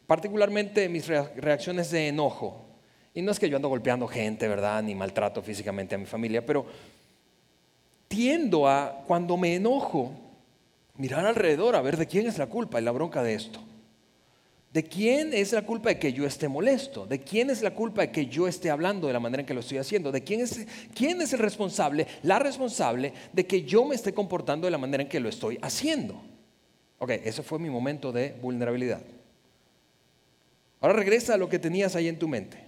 particularmente 0.08 0.90
mis 0.90 1.08
reacciones 1.08 1.92
de 1.92 2.08
enojo, 2.08 2.66
y 3.14 3.22
no 3.22 3.32
es 3.32 3.40
que 3.40 3.50
yo 3.50 3.56
ando 3.56 3.70
golpeando 3.70 4.08
gente, 4.08 4.46
¿verdad? 4.48 4.84
Ni 4.84 4.94
maltrato 4.94 5.42
físicamente 5.42 5.96
a 5.96 5.98
mi 5.98 6.06
familia, 6.06 6.46
pero 6.46 6.66
tiendo 8.10 8.68
a, 8.68 9.04
cuando 9.08 9.38
me 9.38 9.56
enojo, 9.56 10.12
mirar 10.98 11.26
alrededor 11.26 11.76
a 11.76 11.82
ver 11.82 11.98
de 11.98 12.08
quién 12.08 12.28
es 12.28 12.38
la 12.38 12.48
culpa 12.48 12.80
y 12.80 12.84
la 12.84 12.92
bronca 12.92 13.24
de 13.24 13.34
esto. 13.34 13.60
¿De 14.72 14.84
quién 14.84 15.34
es 15.34 15.54
la 15.54 15.62
culpa 15.62 15.90
de 15.90 16.00
que 16.00 16.12
yo 16.12 16.26
esté 16.26 16.50
molesto? 16.50 17.06
¿De 17.06 17.22
quién 17.22 17.50
es 17.50 17.62
la 17.62 17.74
culpa 17.74 18.02
de 18.02 18.12
que 18.12 18.26
yo 18.28 18.48
esté 18.48 18.70
hablando 18.70 19.08
de 19.08 19.14
la 19.14 19.22
manera 19.22 19.42
en 19.42 19.48
que 19.48 19.54
lo 19.54 19.62
estoy 19.62 19.78
haciendo? 19.78 20.12
¿De 20.12 20.24
quién 20.24 20.42
es, 20.42 20.68
quién 20.94 21.22
es 21.22 21.32
el 21.32 21.40
responsable, 21.40 22.08
la 22.24 22.40
responsable 22.40 23.14
de 23.32 23.46
que 23.46 23.64
yo 23.64 23.86
me 23.86 23.96
esté 23.96 24.14
comportando 24.14 24.68
de 24.68 24.72
la 24.72 24.78
manera 24.78 25.04
en 25.04 25.10
que 25.10 25.22
lo 25.22 25.30
estoy 25.30 25.58
haciendo? 25.62 26.22
Ok, 27.00 27.12
ese 27.24 27.42
fue 27.42 27.58
mi 27.58 27.70
momento 27.70 28.12
de 28.12 28.36
vulnerabilidad. 28.42 29.02
Ahora 30.82 30.94
regresa 30.94 31.36
a 31.36 31.38
lo 31.38 31.48
que 31.48 31.58
tenías 31.58 31.96
ahí 31.96 32.10
en 32.10 32.20
tu 32.20 32.28
mente 32.28 32.66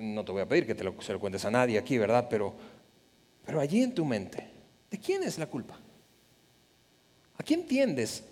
no 0.00 0.24
te 0.24 0.32
voy 0.32 0.40
a 0.40 0.48
pedir 0.48 0.66
que 0.66 0.74
te 0.74 0.84
lo, 0.84 1.00
se 1.00 1.12
lo 1.12 1.20
cuentes 1.20 1.44
a 1.44 1.50
nadie 1.50 1.78
aquí, 1.78 1.98
¿verdad? 1.98 2.26
Pero, 2.28 2.54
pero 3.44 3.60
allí 3.60 3.82
en 3.82 3.94
tu 3.94 4.04
mente, 4.04 4.48
¿de 4.90 4.98
quién 4.98 5.22
es 5.22 5.38
la 5.38 5.46
culpa? 5.46 5.78
¿A 7.40 7.42
quién 7.42 7.66
tiendes 7.66 8.22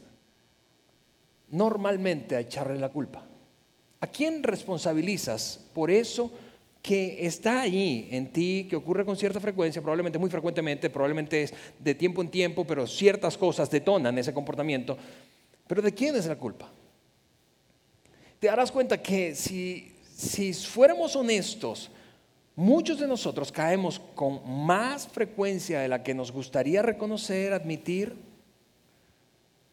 normalmente 1.49 2.37
a 2.37 2.41
echarle 2.41 2.79
la 2.79 2.91
culpa? 2.91 3.25
¿A 4.03 4.07
quién 4.07 4.43
responsabilizas 4.43 5.65
por 5.73 5.91
eso 5.91 6.31
que 6.83 7.25
está 7.25 7.63
allí 7.63 8.07
en 8.11 8.31
ti, 8.31 8.67
que 8.69 8.77
ocurre 8.77 9.07
con 9.07 9.17
cierta 9.17 9.41
frecuencia, 9.41 9.81
probablemente 9.81 10.19
muy 10.19 10.29
frecuentemente, 10.29 10.91
probablemente 10.91 11.45
es 11.45 11.55
de 11.79 11.95
tiempo 11.95 12.21
en 12.21 12.29
tiempo, 12.29 12.67
pero 12.67 12.87
ciertas 12.87 13.39
cosas 13.39 13.71
detonan 13.71 14.19
ese 14.19 14.35
comportamiento? 14.35 14.99
Pero 15.67 15.81
¿de 15.81 15.95
quién 15.95 16.15
es 16.15 16.27
la 16.27 16.37
culpa? 16.37 16.71
Te 18.39 18.49
darás 18.49 18.71
cuenta 18.71 19.03
que 19.03 19.35
si 19.35 19.95
si 20.15 20.53
fuéramos 20.53 21.17
honestos, 21.17 21.91
muchos 22.55 23.01
de 23.01 23.09
nosotros 23.09 23.51
caemos 23.51 24.03
con 24.15 24.43
más 24.67 25.09
frecuencia 25.09 25.81
de 25.81 25.89
la 25.89 26.03
que 26.03 26.13
nos 26.13 26.31
gustaría 26.31 26.83
reconocer, 26.83 27.55
admitir, 27.55 28.28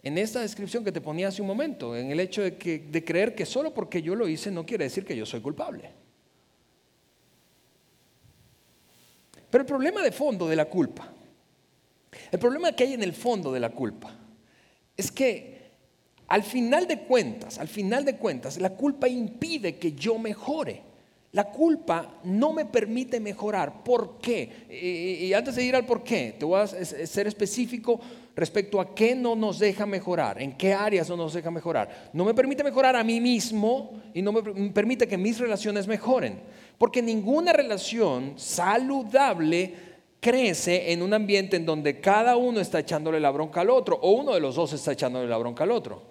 en 0.06 0.20
esta 0.20 0.40
descripción 0.40 0.84
que 0.84 0.92
te 0.92 1.02
ponía 1.02 1.30
hace 1.30 1.42
un 1.42 1.48
momento, 1.48 1.98
en 1.98 2.12
el 2.12 2.20
hecho 2.20 2.44
de, 2.44 2.56
que, 2.58 2.78
de 2.78 3.04
creer 3.04 3.34
que 3.34 3.44
solo 3.44 3.74
porque 3.74 4.04
yo 4.04 4.14
lo 4.14 4.28
hice 4.28 4.52
no 4.52 4.64
quiere 4.64 4.84
decir 4.84 5.04
que 5.04 5.18
yo 5.18 5.26
soy 5.26 5.42
culpable. 5.42 5.90
Pero 9.50 9.64
el 9.64 9.66
problema 9.66 10.04
de 10.04 10.12
fondo 10.12 10.48
de 10.48 10.56
la 10.56 10.66
culpa, 10.66 11.12
el 12.32 12.38
problema 12.38 12.72
que 12.72 12.84
hay 12.84 12.94
en 12.94 13.02
el 13.02 13.14
fondo 13.14 13.52
de 13.52 13.60
la 13.60 13.72
culpa, 13.72 14.16
es 14.96 15.12
que 15.12 15.72
al 16.28 16.44
final 16.44 16.88
de 16.88 17.00
cuentas, 17.00 17.58
al 17.58 17.68
final 17.68 18.06
de 18.06 18.18
cuentas, 18.18 18.60
la 18.60 18.70
culpa 18.70 19.08
impide 19.08 19.78
que 19.78 19.94
yo 19.94 20.20
mejore. 20.20 20.84
La 21.32 21.46
culpa 21.52 22.20
no 22.24 22.54
me 22.54 22.66
permite 22.66 23.20
mejorar. 23.20 23.84
¿Por 23.84 24.20
qué? 24.20 24.68
Y, 24.70 25.34
antes 25.34 25.56
de 25.56 25.64
ir 25.64 25.76
al 25.76 25.86
por 25.86 26.04
qué, 26.04 26.36
te 26.38 26.46
voy 26.46 26.62
a 26.62 26.68
ser 26.68 27.28
específico 27.28 28.00
respecto 28.36 28.82
a 28.82 28.94
qué 28.94 29.16
no 29.16 29.36
nos 29.36 29.60
deja 29.60 29.86
mejorar, 29.86 30.42
en 30.42 30.58
qué 30.58 30.74
áreas 30.74 31.10
no 31.10 31.16
nos 31.16 31.34
deja 31.34 31.50
mejorar. 31.52 32.10
No 32.14 32.26
me 32.26 32.34
permite 32.34 32.64
mejorar 32.64 32.96
a 32.96 33.04
mí 33.04 33.22
mismo 33.22 34.02
y 34.14 34.22
no 34.22 34.32
me 34.32 34.44
permite 34.72 35.08
que 35.08 35.18
mis 35.18 35.40
relaciones 35.40 35.88
mejoren. 35.88 36.42
Porque 36.78 37.02
ninguna 37.02 37.54
relación 37.54 38.34
saludable 38.36 39.74
crece 40.20 40.92
en 40.92 41.02
un 41.02 41.14
ambiente 41.14 41.56
en 41.56 41.66
donde 41.66 42.02
cada 42.02 42.36
uno 42.36 42.60
está 42.60 42.80
echándole 42.80 43.20
la 43.20 43.32
bronca 43.32 43.62
al 43.62 43.70
otro 43.70 43.98
o 44.02 44.12
uno 44.12 44.34
de 44.34 44.40
los 44.40 44.56
dos 44.56 44.74
está 44.74 44.92
echándole 44.92 45.28
la 45.28 45.38
bronca 45.38 45.64
al 45.64 45.72
otro 45.72 46.02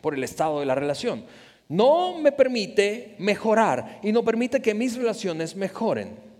por 0.00 0.14
el 0.14 0.22
estado 0.22 0.60
de 0.60 0.66
la 0.66 0.74
relación. 0.74 1.24
No 1.68 2.18
me 2.18 2.30
permite 2.30 3.14
mejorar 3.18 4.00
y 4.02 4.12
no 4.12 4.22
permite 4.22 4.60
que 4.60 4.74
mis 4.74 4.96
relaciones 4.96 5.56
mejoren. 5.56 6.33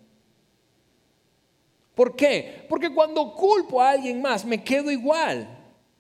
¿Por 1.95 2.17
qué? 2.17 2.67
Porque 2.69 2.93
cuando 2.93 3.35
culpo 3.35 3.81
a 3.81 3.91
alguien 3.91 4.21
más 4.21 4.45
me 4.45 4.63
quedo 4.63 4.91
igual. 4.91 5.49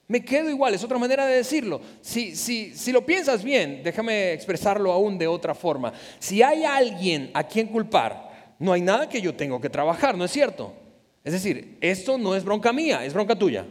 Me 0.06 0.22
quedo 0.22 0.50
igual, 0.50 0.74
es 0.74 0.84
otra 0.84 0.98
manera 0.98 1.24
de 1.24 1.36
decirlo. 1.36 1.80
Si, 2.02 2.36
si, 2.36 2.76
si 2.76 2.92
lo 2.92 3.06
piensas 3.06 3.42
bien, 3.42 3.80
déjame 3.82 4.32
expresarlo 4.32 4.92
aún 4.92 5.16
de 5.16 5.26
otra 5.26 5.54
forma. 5.54 5.94
Si 6.18 6.42
hay 6.42 6.64
alguien 6.64 7.30
a 7.32 7.44
quien 7.44 7.68
culpar, 7.68 8.54
no 8.58 8.72
hay 8.72 8.82
nada 8.82 9.08
que 9.08 9.22
yo 9.22 9.34
tengo 9.34 9.60
que 9.60 9.70
trabajar, 9.70 10.16
¿no 10.16 10.24
es 10.24 10.30
cierto? 10.30 10.74
Es 11.22 11.32
decir, 11.32 11.78
esto 11.80 12.18
no 12.18 12.34
es 12.34 12.44
bronca 12.44 12.70
mía, 12.72 13.04
es 13.04 13.14
bronca 13.14 13.34
tuya. 13.34 13.64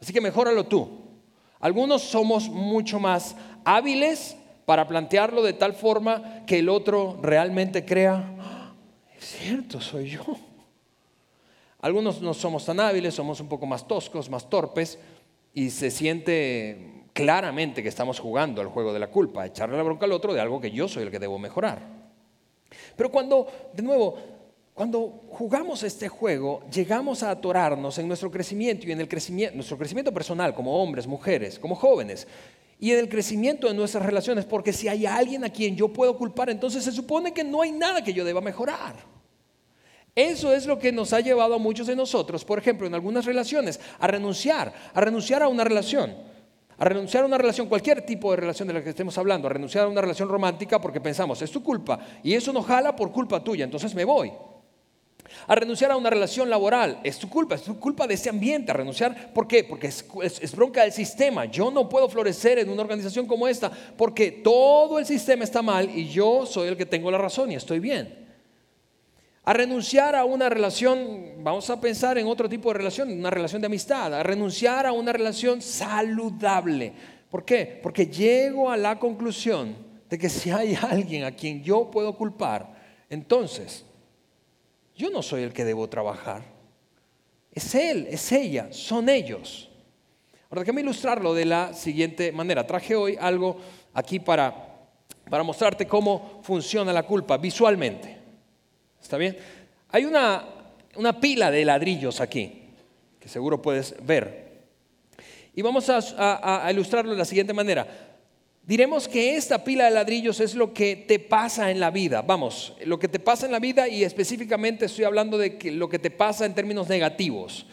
Así 0.00 0.12
que 0.12 0.20
mejóralo 0.20 0.64
tú. 0.64 0.98
Algunos 1.60 2.02
somos 2.02 2.48
mucho 2.48 3.00
más 3.00 3.34
hábiles 3.64 4.36
para 4.66 4.86
plantearlo 4.86 5.42
de 5.42 5.54
tal 5.54 5.72
forma 5.72 6.44
que 6.46 6.58
el 6.58 6.68
otro 6.68 7.18
realmente 7.22 7.86
crea, 7.86 8.36
ah, 8.38 8.74
es 9.18 9.24
cierto, 9.24 9.80
soy 9.80 10.10
yo. 10.10 10.22
Algunos 11.80 12.20
no 12.20 12.34
somos 12.34 12.64
tan 12.64 12.80
hábiles, 12.80 13.14
somos 13.14 13.40
un 13.40 13.48
poco 13.48 13.66
más 13.66 13.86
toscos, 13.86 14.28
más 14.28 14.50
torpes, 14.50 14.98
y 15.54 15.70
se 15.70 15.90
siente 15.90 17.04
claramente 17.12 17.82
que 17.82 17.88
estamos 17.88 18.18
jugando 18.20 18.60
al 18.60 18.68
juego 18.68 18.92
de 18.92 18.98
la 18.98 19.08
culpa, 19.10 19.46
echarle 19.46 19.76
la 19.76 19.82
bronca 19.82 20.04
al 20.04 20.12
otro 20.12 20.34
de 20.34 20.40
algo 20.40 20.60
que 20.60 20.70
yo 20.70 20.88
soy 20.88 21.04
el 21.04 21.10
que 21.10 21.18
debo 21.18 21.38
mejorar. 21.38 21.80
Pero 22.96 23.10
cuando, 23.10 23.46
de 23.72 23.82
nuevo, 23.82 24.16
cuando 24.74 25.24
jugamos 25.30 25.82
este 25.82 26.08
juego, 26.08 26.62
llegamos 26.72 27.22
a 27.22 27.30
atorarnos 27.30 27.98
en 27.98 28.08
nuestro 28.08 28.30
crecimiento 28.30 28.86
y 28.86 28.92
en 28.92 29.00
el 29.00 29.08
crecimiento, 29.08 29.56
nuestro 29.56 29.78
crecimiento 29.78 30.12
personal 30.12 30.54
como 30.54 30.80
hombres, 30.80 31.06
mujeres, 31.06 31.58
como 31.58 31.74
jóvenes, 31.74 32.26
y 32.80 32.92
en 32.92 32.98
el 32.98 33.08
crecimiento 33.08 33.66
de 33.66 33.74
nuestras 33.74 34.06
relaciones, 34.06 34.44
porque 34.44 34.72
si 34.72 34.86
hay 34.86 35.06
alguien 35.06 35.44
a 35.44 35.50
quien 35.50 35.74
yo 35.74 35.92
puedo 35.92 36.16
culpar, 36.16 36.50
entonces 36.50 36.84
se 36.84 36.92
supone 36.92 37.32
que 37.32 37.42
no 37.42 37.62
hay 37.62 37.72
nada 37.72 38.02
que 38.02 38.12
yo 38.12 38.24
deba 38.24 38.40
mejorar. 38.40 39.17
Eso 40.18 40.52
es 40.52 40.66
lo 40.66 40.80
que 40.80 40.90
nos 40.90 41.12
ha 41.12 41.20
llevado 41.20 41.54
a 41.54 41.58
muchos 41.58 41.86
de 41.86 41.94
nosotros, 41.94 42.44
por 42.44 42.58
ejemplo, 42.58 42.88
en 42.88 42.94
algunas 42.94 43.24
relaciones, 43.24 43.78
a 44.00 44.08
renunciar, 44.08 44.74
a 44.92 45.00
renunciar 45.00 45.44
a 45.44 45.46
una 45.46 45.62
relación, 45.62 46.12
a 46.76 46.84
renunciar 46.84 47.22
a 47.22 47.26
una 47.26 47.38
relación, 47.38 47.68
cualquier 47.68 48.04
tipo 48.04 48.32
de 48.32 48.38
relación 48.38 48.66
de 48.66 48.74
la 48.74 48.82
que 48.82 48.90
estemos 48.90 49.16
hablando, 49.16 49.46
a 49.46 49.52
renunciar 49.52 49.84
a 49.84 49.88
una 49.88 50.00
relación 50.00 50.28
romántica 50.28 50.80
porque 50.80 51.00
pensamos, 51.00 51.40
es 51.40 51.52
tu 51.52 51.62
culpa 51.62 52.00
y 52.24 52.34
eso 52.34 52.52
no 52.52 52.64
jala 52.64 52.96
por 52.96 53.12
culpa 53.12 53.44
tuya, 53.44 53.62
entonces 53.62 53.94
me 53.94 54.04
voy. 54.04 54.32
A 55.46 55.54
renunciar 55.54 55.92
a 55.92 55.96
una 55.96 56.10
relación 56.10 56.50
laboral, 56.50 56.98
es 57.04 57.16
tu 57.20 57.28
culpa, 57.28 57.54
es 57.54 57.62
tu 57.62 57.78
culpa 57.78 58.08
de 58.08 58.14
ese 58.14 58.28
ambiente. 58.28 58.72
A 58.72 58.74
renunciar, 58.74 59.32
¿por 59.32 59.46
qué? 59.46 59.62
Porque 59.62 59.86
es, 59.86 60.04
es, 60.20 60.56
bronca 60.56 60.82
del 60.82 60.90
sistema. 60.90 61.44
Yo 61.44 61.70
no 61.70 61.88
puedo 61.88 62.08
florecer 62.08 62.58
en 62.58 62.70
una 62.70 62.82
organización 62.82 63.24
como 63.24 63.46
esta 63.46 63.70
porque 63.96 64.32
todo 64.32 64.98
el 64.98 65.06
sistema 65.06 65.44
está 65.44 65.62
mal 65.62 65.88
y 65.96 66.08
yo 66.08 66.44
soy 66.44 66.66
el 66.66 66.76
que 66.76 66.86
tengo 66.86 67.08
la 67.08 67.18
razón 67.18 67.52
y 67.52 67.54
estoy 67.54 67.78
bien. 67.78 68.27
A 69.48 69.54
renunciar 69.54 70.14
a 70.14 70.26
una 70.26 70.50
relación, 70.50 71.42
vamos 71.42 71.70
a 71.70 71.80
pensar 71.80 72.18
en 72.18 72.26
otro 72.26 72.50
tipo 72.50 72.68
de 72.68 72.76
relación, 72.76 73.10
una 73.10 73.30
relación 73.30 73.62
de 73.62 73.66
amistad. 73.66 74.12
A 74.12 74.22
renunciar 74.22 74.84
a 74.84 74.92
una 74.92 75.10
relación 75.10 75.62
saludable. 75.62 76.92
¿Por 77.30 77.46
qué? 77.46 77.80
Porque 77.82 78.08
llego 78.08 78.70
a 78.70 78.76
la 78.76 78.98
conclusión 78.98 79.74
de 80.10 80.18
que 80.18 80.28
si 80.28 80.50
hay 80.50 80.74
alguien 80.90 81.24
a 81.24 81.30
quien 81.30 81.64
yo 81.64 81.90
puedo 81.90 82.14
culpar, 82.14 82.74
entonces 83.08 83.86
yo 84.94 85.08
no 85.08 85.22
soy 85.22 85.44
el 85.44 85.54
que 85.54 85.64
debo 85.64 85.88
trabajar. 85.88 86.42
Es 87.50 87.74
él, 87.74 88.06
es 88.10 88.30
ella, 88.32 88.68
son 88.70 89.08
ellos. 89.08 89.70
Ahora, 90.50 90.60
déjame 90.60 90.82
ilustrarlo 90.82 91.32
de 91.32 91.46
la 91.46 91.72
siguiente 91.72 92.32
manera. 92.32 92.66
Traje 92.66 92.94
hoy 92.94 93.16
algo 93.18 93.56
aquí 93.94 94.20
para, 94.20 94.90
para 95.30 95.42
mostrarte 95.42 95.86
cómo 95.86 96.40
funciona 96.42 96.92
la 96.92 97.04
culpa 97.04 97.38
visualmente. 97.38 98.17
¿Está 99.02 99.16
bien? 99.16 99.36
Hay 99.90 100.04
una, 100.04 100.44
una 100.96 101.20
pila 101.20 101.50
de 101.50 101.64
ladrillos 101.64 102.20
aquí, 102.20 102.62
que 103.18 103.28
seguro 103.28 103.62
puedes 103.62 103.94
ver. 104.04 104.48
Y 105.54 105.62
vamos 105.62 105.88
a, 105.90 106.66
a 106.66 106.70
ilustrarlo 106.72 107.12
de 107.12 107.18
la 107.18 107.24
siguiente 107.24 107.52
manera. 107.52 107.86
Diremos 108.68 109.08
que 109.08 109.34
esta 109.34 109.64
pila 109.64 109.86
de 109.86 109.92
ladrillos 109.92 110.40
es 110.40 110.54
lo 110.54 110.74
que 110.74 110.94
te 110.94 111.18
pasa 111.18 111.70
en 111.70 111.80
la 111.80 111.90
vida. 111.90 112.20
Vamos, 112.20 112.74
lo 112.84 112.98
que 112.98 113.08
te 113.08 113.18
pasa 113.18 113.46
en 113.46 113.52
la 113.52 113.60
vida 113.60 113.88
y 113.88 114.04
específicamente 114.04 114.84
estoy 114.84 115.04
hablando 115.04 115.38
de 115.38 115.58
lo 115.72 115.88
que 115.88 115.98
te 115.98 116.10
pasa 116.10 116.44
en 116.44 116.54
términos 116.54 116.86
negativos. 116.86 117.66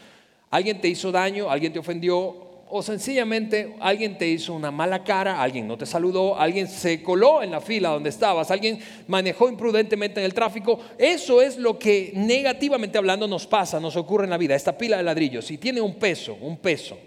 Alguien 0.49 0.79
te 0.79 0.87
hizo 0.87 1.11
daño, 1.11 1.51
alguien 1.51 1.73
te 1.73 1.79
ofendió 1.79 2.54
o 2.75 2.83
sencillamente 2.83 3.73
alguien 3.79 4.17
te 4.17 4.27
hizo 4.27 4.53
una 4.53 4.69
mala 4.69 5.01
cara, 5.05 5.41
alguien 5.41 5.65
no 5.65 5.77
te 5.77 5.85
saludó, 5.85 6.37
alguien 6.37 6.67
se 6.67 7.01
coló 7.01 7.41
en 7.41 7.51
la 7.51 7.61
fila 7.61 7.87
donde 7.89 8.09
estabas, 8.09 8.51
alguien 8.51 8.79
manejó 9.07 9.47
imprudentemente 9.47 10.19
en 10.19 10.25
el 10.25 10.33
tráfico. 10.33 10.77
Eso 10.97 11.41
es 11.41 11.55
lo 11.57 11.79
que 11.79 12.11
negativamente 12.13 12.97
hablando 12.97 13.29
nos 13.29 13.47
pasa, 13.47 13.79
nos 13.79 13.95
ocurre 13.95 14.25
en 14.25 14.29
la 14.29 14.37
vida, 14.37 14.55
esta 14.55 14.77
pila 14.77 14.97
de 14.97 15.03
ladrillos. 15.03 15.49
Y 15.51 15.57
tiene 15.57 15.79
un 15.79 15.95
peso, 15.95 16.37
un 16.41 16.57
peso. 16.57 16.97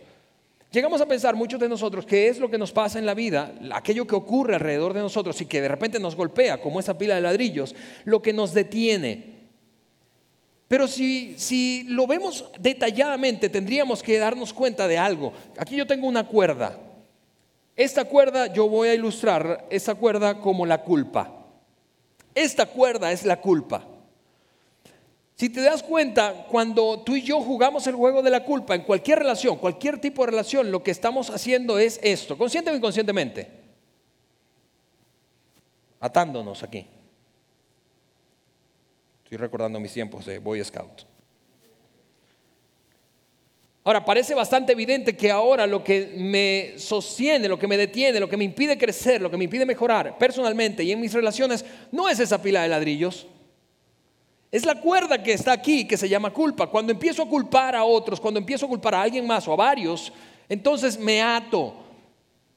Llegamos 0.73 1.03
a 1.03 1.07
pensar 1.07 1.37
muchos 1.37 1.61
de 1.61 1.69
nosotros 1.69 2.07
qué 2.07 2.29
es 2.29 2.39
lo 2.39 2.51
que 2.51 2.57
nos 2.57 2.73
pasa 2.73 2.99
en 2.99 3.05
la 3.05 3.13
vida, 3.13 3.53
aquello 3.73 4.07
que 4.07 4.15
ocurre 4.15 4.55
alrededor 4.55 4.95
de 4.95 5.01
nosotros 5.01 5.39
y 5.43 5.47
que 5.47 5.61
de 5.61 5.69
repente 5.69 6.01
nos 6.01 6.17
golpea 6.17 6.63
como 6.63 6.81
esa 6.81 6.97
pila 6.97 7.15
de 7.15 7.21
ladrillos, 7.21 7.75
lo 8.05 8.23
que 8.23 8.33
nos 8.33 8.55
detiene. 8.55 9.38
Pero 10.69 10.87
si, 10.87 11.35
si 11.39 11.85
lo 11.85 12.07
vemos 12.07 12.45
detalladamente, 12.61 13.49
tendríamos 13.49 14.03
que 14.03 14.19
darnos 14.19 14.53
cuenta 14.53 14.87
de 14.87 14.99
algo. 14.99 15.33
Aquí 15.57 15.75
yo 15.75 15.87
tengo 15.87 16.07
una 16.07 16.27
cuerda. 16.27 16.79
Esta 17.75 18.05
cuerda 18.05 18.53
yo 18.53 18.69
voy 18.69 18.89
a 18.89 18.95
ilustrar 18.95 19.67
esa 19.71 19.95
cuerda 19.95 20.41
como 20.41 20.67
la 20.67 20.83
culpa. 20.83 21.33
Esta 22.35 22.67
cuerda 22.67 23.11
es 23.11 23.25
la 23.25 23.41
culpa. 23.41 23.87
Si 25.37 25.49
te 25.49 25.63
das 25.63 25.85
cuenta, 25.85 26.47
cuando 26.51 27.01
tú 27.01 27.15
y 27.15 27.23
yo 27.23 27.41
jugamos 27.41 27.87
el 27.87 27.95
juego 27.95 28.23
de 28.23 28.31
la 28.31 28.45
culpa 28.45 28.75
en 28.75 28.83
cualquier 28.83 29.21
relación, 29.21 29.57
cualquier 29.57 30.01
tipo 30.01 30.25
de 30.25 30.33
relación, 30.33 30.73
lo 30.73 30.83
que 30.83 30.91
estamos 30.91 31.31
haciendo 31.31 31.79
es 31.79 32.01
esto, 32.03 32.37
consciente 32.37 32.73
o 32.73 32.77
inconscientemente, 32.77 33.49
atándonos 36.01 36.65
aquí. 36.65 36.85
Estoy 39.29 39.37
recordando 39.37 39.79
mis 39.79 39.93
tiempos 39.93 40.25
de 40.25 40.39
Boy 40.39 40.65
Scout. 40.65 41.03
Ahora, 43.85 44.03
parece 44.03 44.35
bastante 44.35 44.73
evidente 44.73 45.15
que 45.15 45.31
ahora 45.31 45.67
lo 45.67 45.85
que 45.85 46.15
me 46.17 46.79
sostiene, 46.79 47.47
lo 47.47 47.59
que 47.59 47.69
me 47.69 47.77
detiene, 47.77 48.21
lo 48.21 48.29
que 48.29 48.39
me 48.39 48.45
impide 48.45 48.79
crecer, 48.79 49.21
lo 49.21 49.31
que 49.31 49.37
me 49.37 49.45
impide 49.45 49.67
mejorar 49.67 50.17
personalmente 50.17 50.83
y 50.83 50.93
en 50.93 51.01
mis 51.01 51.13
relaciones, 51.13 51.63
no 51.93 52.09
es 52.09 52.19
esa 52.21 52.41
pila 52.41 52.63
de 52.63 52.69
ladrillos 52.69 53.27
es 54.51 54.65
la 54.65 54.81
cuerda 54.81 55.23
que 55.23 55.35
está 55.35 55.53
aquí 55.53 55.87
que 55.87 55.99
se 55.99 56.09
llama 56.09 56.33
culpa. 56.33 56.67
Cuando 56.69 56.93
empiezo 56.93 57.23
a 57.23 57.29
culpar 57.29 57.77
a 57.77 57.85
otros, 57.85 58.19
cuando 58.19 58.41
empiezo 58.41 58.65
a 58.65 58.69
culpar 58.69 58.95
a 58.95 59.03
alguien 59.03 59.27
más 59.27 59.47
o 59.47 59.53
a 59.53 59.57
varios, 59.57 60.11
entonces 60.49 60.99
me 60.99 61.21
ato 61.21 61.75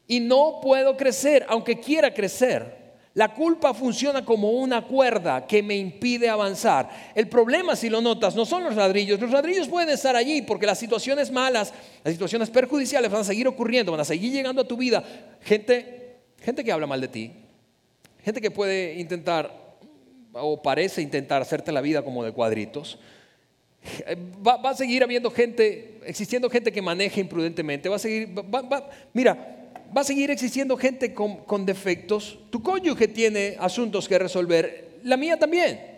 y 0.07 0.19
no 0.19 0.59
puedo 0.61 0.95
crecer, 0.95 1.45
aunque 1.49 1.79
quiera 1.79 2.13
crecer. 2.13 2.80
La 3.13 3.33
culpa 3.33 3.73
funciona 3.73 4.23
como 4.23 4.51
una 4.51 4.83
cuerda 4.83 5.45
que 5.45 5.61
me 5.61 5.75
impide 5.75 6.29
avanzar. 6.29 6.89
El 7.13 7.27
problema, 7.27 7.75
si 7.75 7.89
lo 7.89 7.99
notas, 7.99 8.35
no 8.35 8.45
son 8.45 8.63
los 8.63 8.75
ladrillos. 8.75 9.19
Los 9.19 9.31
ladrillos 9.31 9.67
pueden 9.67 9.89
estar 9.89 10.15
allí 10.15 10.41
porque 10.41 10.65
las 10.65 10.79
situaciones 10.79 11.29
malas, 11.29 11.73
las 12.05 12.13
situaciones 12.13 12.49
perjudiciales 12.49 13.11
van 13.11 13.21
a 13.21 13.25
seguir 13.25 13.49
ocurriendo, 13.49 13.91
van 13.91 14.01
a 14.01 14.05
seguir 14.05 14.31
llegando 14.31 14.61
a 14.61 14.67
tu 14.67 14.77
vida. 14.77 15.03
Gente, 15.41 16.19
gente 16.39 16.63
que 16.63 16.71
habla 16.71 16.87
mal 16.87 17.01
de 17.01 17.09
ti, 17.09 17.31
gente 18.23 18.39
que 18.39 18.49
puede 18.49 18.97
intentar 18.97 19.59
o 20.31 20.61
parece 20.61 21.01
intentar 21.01 21.41
hacerte 21.41 21.73
la 21.73 21.81
vida 21.81 22.03
como 22.03 22.23
de 22.23 22.31
cuadritos, 22.31 22.97
va, 24.45 24.69
a 24.69 24.73
seguir 24.73 25.03
habiendo 25.03 25.31
gente, 25.31 25.99
existiendo 26.05 26.49
gente 26.49 26.71
que 26.71 26.81
maneja 26.81 27.19
imprudentemente, 27.19 27.89
va 27.89 27.97
a 27.97 27.99
seguir, 27.99 28.29
mira, 29.13 29.60
va 29.95 30.01
a 30.01 30.05
seguir 30.05 30.31
existiendo 30.31 30.77
gente 30.77 31.13
con, 31.13 31.37
con 31.43 31.65
defectos, 31.65 32.39
tu 32.49 32.61
cónyuge 32.61 33.07
tiene 33.07 33.57
asuntos 33.59 34.07
que 34.07 34.17
resolver, 34.17 34.99
la 35.03 35.17
mía 35.17 35.37
también. 35.37 35.91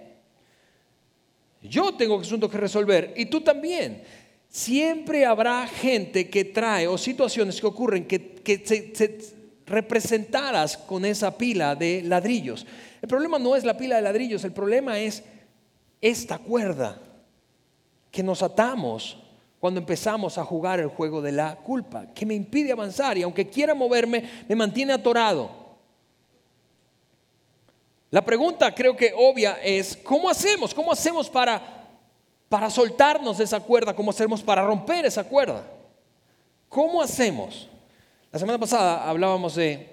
Yo 1.62 1.94
tengo 1.94 2.20
asuntos 2.20 2.52
que 2.52 2.58
resolver 2.58 3.14
y 3.16 3.28
tú 3.28 3.42
también. 3.42 4.04
Siempre 4.50 5.26
habrá 5.26 5.66
gente 5.68 6.30
que 6.30 6.46
trae 6.46 6.88
o 6.88 6.98
situaciones 6.98 7.60
que 7.60 7.66
ocurren 7.66 8.06
que, 8.06 8.36
que 8.36 8.62
se, 8.66 8.94
se 8.94 9.18
con 10.88 11.06
esa 11.06 11.38
pila 11.38 11.76
de 11.76 12.04
ladrillos. 12.04 12.66
El 13.02 13.08
problema 13.08 13.40
no 13.40 13.56
es 13.56 13.64
la 13.64 13.78
pila 13.78 13.96
de 13.96 14.02
ladrillos, 14.02 14.44
el 14.44 14.52
problema 14.52 15.00
es 15.00 15.24
esta 16.02 16.38
cuerda 16.38 17.02
que 18.12 18.22
nos 18.22 18.44
atamos 18.44 19.23
cuando 19.64 19.80
empezamos 19.80 20.38
a 20.38 20.44
jugar 20.44 20.82
el 20.82 20.90
juego 20.90 21.22
de 21.22 21.32
la 21.32 21.56
culpa, 21.56 22.08
que 22.14 22.26
me 22.26 22.34
impide 22.34 22.74
avanzar 22.74 23.18
y 23.18 23.24
aunque 23.24 23.48
quiera 23.48 23.74
moverme, 23.74 24.30
me 24.46 24.58
mantiene 24.58 24.92
atorado. 24.92 25.50
La 28.10 28.26
pregunta 28.26 28.76
creo 28.76 28.94
que 28.94 29.14
obvia 29.16 29.54
es, 29.64 29.96
¿cómo 29.96 30.30
hacemos? 30.30 30.74
¿Cómo 30.74 30.92
hacemos 30.92 31.30
para, 31.30 31.62
para 32.50 32.70
soltarnos 32.70 33.38
de 33.38 33.46
esa 33.46 33.62
cuerda? 33.62 33.96
¿Cómo 33.96 34.12
hacemos 34.12 34.44
para 34.44 34.66
romper 34.66 35.06
esa 35.06 35.24
cuerda? 35.24 35.66
¿Cómo 36.68 37.02
hacemos? 37.02 37.70
La 38.34 38.40
semana 38.40 38.60
pasada 38.60 39.10
hablábamos 39.10 39.56
de 39.56 39.88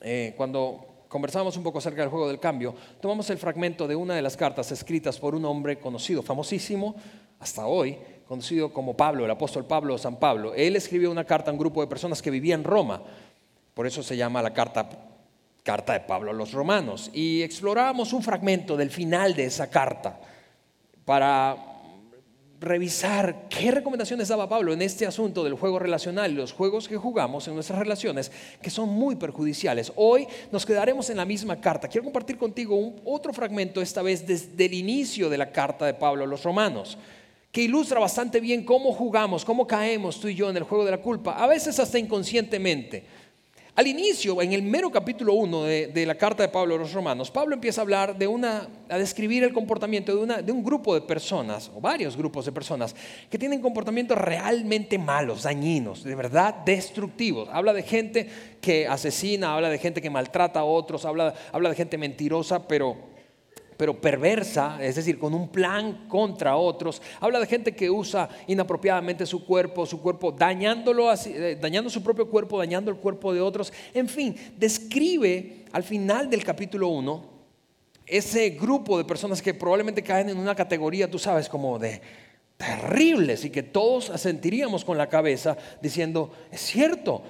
eh, 0.00 0.34
cuando 0.36 1.04
conversamos 1.06 1.56
un 1.56 1.62
poco 1.62 1.78
acerca 1.78 2.00
del 2.00 2.10
juego 2.10 2.26
del 2.26 2.40
cambio, 2.40 2.74
tomamos 3.00 3.30
el 3.30 3.38
fragmento 3.38 3.86
de 3.86 3.94
una 3.94 4.16
de 4.16 4.22
las 4.22 4.36
cartas 4.36 4.72
escritas 4.72 5.16
por 5.16 5.36
un 5.36 5.44
hombre 5.44 5.78
conocido, 5.78 6.24
famosísimo 6.24 6.96
hasta 7.38 7.66
hoy, 7.66 7.96
conocido 8.30 8.72
como 8.72 8.96
Pablo, 8.96 9.24
el 9.24 9.30
apóstol 9.32 9.64
Pablo 9.64 9.94
o 9.94 9.98
San 9.98 10.14
Pablo. 10.14 10.54
Él 10.54 10.76
escribió 10.76 11.10
una 11.10 11.24
carta 11.24 11.50
a 11.50 11.52
un 11.52 11.58
grupo 11.58 11.80
de 11.80 11.88
personas 11.88 12.22
que 12.22 12.30
vivían 12.30 12.60
en 12.60 12.64
Roma, 12.64 13.02
por 13.74 13.88
eso 13.88 14.04
se 14.04 14.16
llama 14.16 14.40
la 14.40 14.54
carta, 14.54 14.88
carta 15.64 15.94
de 15.94 15.98
Pablo 15.98 16.30
a 16.30 16.34
los 16.34 16.52
romanos. 16.52 17.10
Y 17.12 17.42
explorábamos 17.42 18.12
un 18.12 18.22
fragmento 18.22 18.76
del 18.76 18.90
final 18.90 19.34
de 19.34 19.46
esa 19.46 19.68
carta 19.68 20.20
para 21.04 21.56
revisar 22.60 23.48
qué 23.48 23.72
recomendaciones 23.72 24.28
daba 24.28 24.48
Pablo 24.48 24.72
en 24.72 24.82
este 24.82 25.08
asunto 25.08 25.42
del 25.42 25.54
juego 25.54 25.80
relacional 25.80 26.32
los 26.32 26.52
juegos 26.52 26.86
que 26.86 26.96
jugamos 26.96 27.48
en 27.48 27.54
nuestras 27.54 27.80
relaciones 27.80 28.30
que 28.62 28.70
son 28.70 28.90
muy 28.90 29.16
perjudiciales. 29.16 29.92
Hoy 29.96 30.28
nos 30.52 30.64
quedaremos 30.64 31.10
en 31.10 31.16
la 31.16 31.24
misma 31.24 31.60
carta. 31.60 31.88
Quiero 31.88 32.04
compartir 32.04 32.38
contigo 32.38 32.94
otro 33.04 33.32
fragmento, 33.32 33.82
esta 33.82 34.02
vez 34.02 34.24
desde 34.24 34.66
el 34.66 34.74
inicio 34.74 35.28
de 35.28 35.38
la 35.38 35.50
carta 35.50 35.84
de 35.84 35.94
Pablo 35.94 36.22
a 36.22 36.28
los 36.28 36.44
romanos, 36.44 36.96
que 37.52 37.62
ilustra 37.62 37.98
bastante 37.98 38.40
bien 38.40 38.64
cómo 38.64 38.92
jugamos, 38.92 39.44
cómo 39.44 39.66
caemos 39.66 40.20
tú 40.20 40.28
y 40.28 40.34
yo 40.34 40.50
en 40.50 40.56
el 40.56 40.62
juego 40.62 40.84
de 40.84 40.92
la 40.92 40.98
culpa, 40.98 41.32
a 41.32 41.46
veces 41.46 41.78
hasta 41.78 41.98
inconscientemente. 41.98 43.04
Al 43.76 43.86
inicio, 43.86 44.42
en 44.42 44.52
el 44.52 44.62
mero 44.62 44.90
capítulo 44.90 45.32
1 45.34 45.62
de, 45.64 46.04
la 46.04 46.16
carta 46.16 46.42
de 46.42 46.48
Pablo 46.48 46.74
a 46.74 46.78
los 46.78 46.92
romanos, 46.92 47.30
Pablo 47.30 47.54
empieza 47.54 47.80
a 47.80 47.82
hablar 47.82 48.18
de 48.18 48.26
una, 48.26 48.68
a 48.88 48.98
describir 48.98 49.44
el 49.44 49.52
comportamiento 49.52 50.14
de, 50.14 50.22
una, 50.22 50.42
de 50.42 50.52
un 50.52 50.62
grupo 50.62 50.92
de 50.92 51.00
personas, 51.00 51.70
o 51.74 51.80
varios 51.80 52.16
grupos 52.16 52.44
de 52.44 52.52
personas, 52.52 52.94
que 53.30 53.38
tienen 53.38 53.62
comportamientos 53.62 54.18
realmente 54.18 54.98
malos, 54.98 55.44
dañinos, 55.44 56.02
de 56.02 56.14
verdad 56.14 56.56
destructivos. 56.66 57.48
Habla 57.52 57.72
de 57.72 57.82
gente 57.82 58.28
que 58.60 58.86
asesina, 58.88 59.54
habla 59.54 59.70
de 59.70 59.78
gente 59.78 60.02
que 60.02 60.10
maltrata 60.10 60.60
a 60.60 60.64
otros, 60.64 61.04
habla, 61.04 61.32
habla 61.52 61.70
de 61.70 61.76
gente 61.76 61.96
mentirosa, 61.96 62.66
pero 62.66 63.09
pero 63.80 63.98
perversa, 63.98 64.76
es 64.78 64.96
decir, 64.96 65.18
con 65.18 65.32
un 65.32 65.48
plan 65.48 66.06
contra 66.06 66.54
otros. 66.54 67.00
Habla 67.18 67.40
de 67.40 67.46
gente 67.46 67.74
que 67.74 67.88
usa 67.88 68.28
inapropiadamente 68.46 69.24
su 69.24 69.42
cuerpo, 69.42 69.86
su 69.86 70.02
cuerpo 70.02 70.32
dañándolo, 70.32 71.10
eh, 71.10 71.56
dañando 71.58 71.88
su 71.88 72.02
propio 72.02 72.28
cuerpo, 72.28 72.58
dañando 72.58 72.90
el 72.90 72.98
cuerpo 72.98 73.32
de 73.32 73.40
otros. 73.40 73.72
En 73.94 74.06
fin, 74.06 74.36
describe 74.58 75.64
al 75.72 75.82
final 75.82 76.28
del 76.28 76.44
capítulo 76.44 76.88
1 76.88 77.24
ese 78.04 78.50
grupo 78.50 78.98
de 78.98 79.04
personas 79.06 79.40
que 79.40 79.54
probablemente 79.54 80.02
caen 80.02 80.28
en 80.28 80.36
una 80.36 80.54
categoría, 80.54 81.10
tú 81.10 81.18
sabes, 81.18 81.48
como 81.48 81.78
de 81.78 82.02
terribles 82.58 83.46
y 83.46 83.50
que 83.50 83.62
todos 83.62 84.10
asentiríamos 84.10 84.84
con 84.84 84.98
la 84.98 85.08
cabeza 85.08 85.56
diciendo, 85.80 86.30
es 86.52 86.60
cierto, 86.60 87.22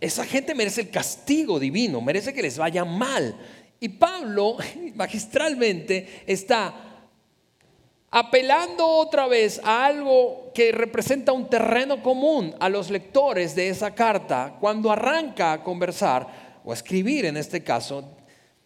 esa 0.00 0.24
gente 0.24 0.54
merece 0.54 0.80
el 0.80 0.90
castigo 0.90 1.60
divino, 1.60 2.00
merece 2.00 2.32
que 2.32 2.40
les 2.40 2.56
vaya 2.56 2.82
mal. 2.82 3.36
Y 3.82 3.88
Pablo 3.88 4.58
magistralmente 4.94 6.22
está 6.24 6.72
apelando 8.12 8.86
otra 8.86 9.26
vez 9.26 9.60
a 9.64 9.84
algo 9.84 10.52
que 10.54 10.70
representa 10.70 11.32
un 11.32 11.50
terreno 11.50 12.00
común 12.00 12.54
a 12.60 12.68
los 12.68 12.90
lectores 12.90 13.56
de 13.56 13.70
esa 13.70 13.92
carta 13.92 14.56
cuando 14.60 14.92
arranca 14.92 15.52
a 15.52 15.64
conversar 15.64 16.60
o 16.64 16.70
a 16.70 16.74
escribir 16.74 17.24
en 17.24 17.36
este 17.36 17.64
caso, 17.64 18.04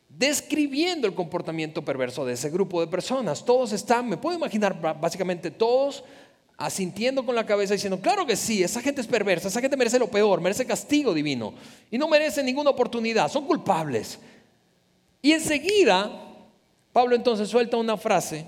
describiendo 0.07 1.07
el 1.07 1.15
comportamiento 1.15 1.83
perverso 1.83 2.27
de 2.27 2.35
ese 2.35 2.51
grupo 2.51 2.83
de 2.83 2.87
personas. 2.87 3.43
Todos 3.43 3.73
están, 3.73 4.07
me 4.11 4.19
puedo 4.19 4.37
imaginar 4.37 4.79
básicamente 5.01 5.51
todos 5.51 6.05
asintiendo 6.59 7.25
con 7.25 7.35
la 7.35 7.47
cabeza 7.47 7.73
diciendo, 7.73 8.01
claro 8.03 8.27
que 8.27 8.37
sí, 8.37 8.63
esa 8.63 8.83
gente 8.83 9.01
es 9.01 9.07
perversa, 9.07 9.49
esa 9.49 9.63
gente 9.63 9.79
merece 9.79 9.99
lo 9.99 10.09
peor, 10.09 10.43
merece 10.43 10.67
castigo 10.67 11.15
divino 11.15 11.55
y 11.91 11.97
no 11.97 12.07
merece 12.07 12.43
ninguna 12.43 12.69
oportunidad, 12.69 13.31
son 13.31 13.47
culpables. 13.47 14.19
Y 15.23 15.33
enseguida, 15.33 16.11
Pablo 16.93 17.17
entonces 17.17 17.49
suelta 17.49 17.77
una 17.77 17.97
frase, 17.97 18.47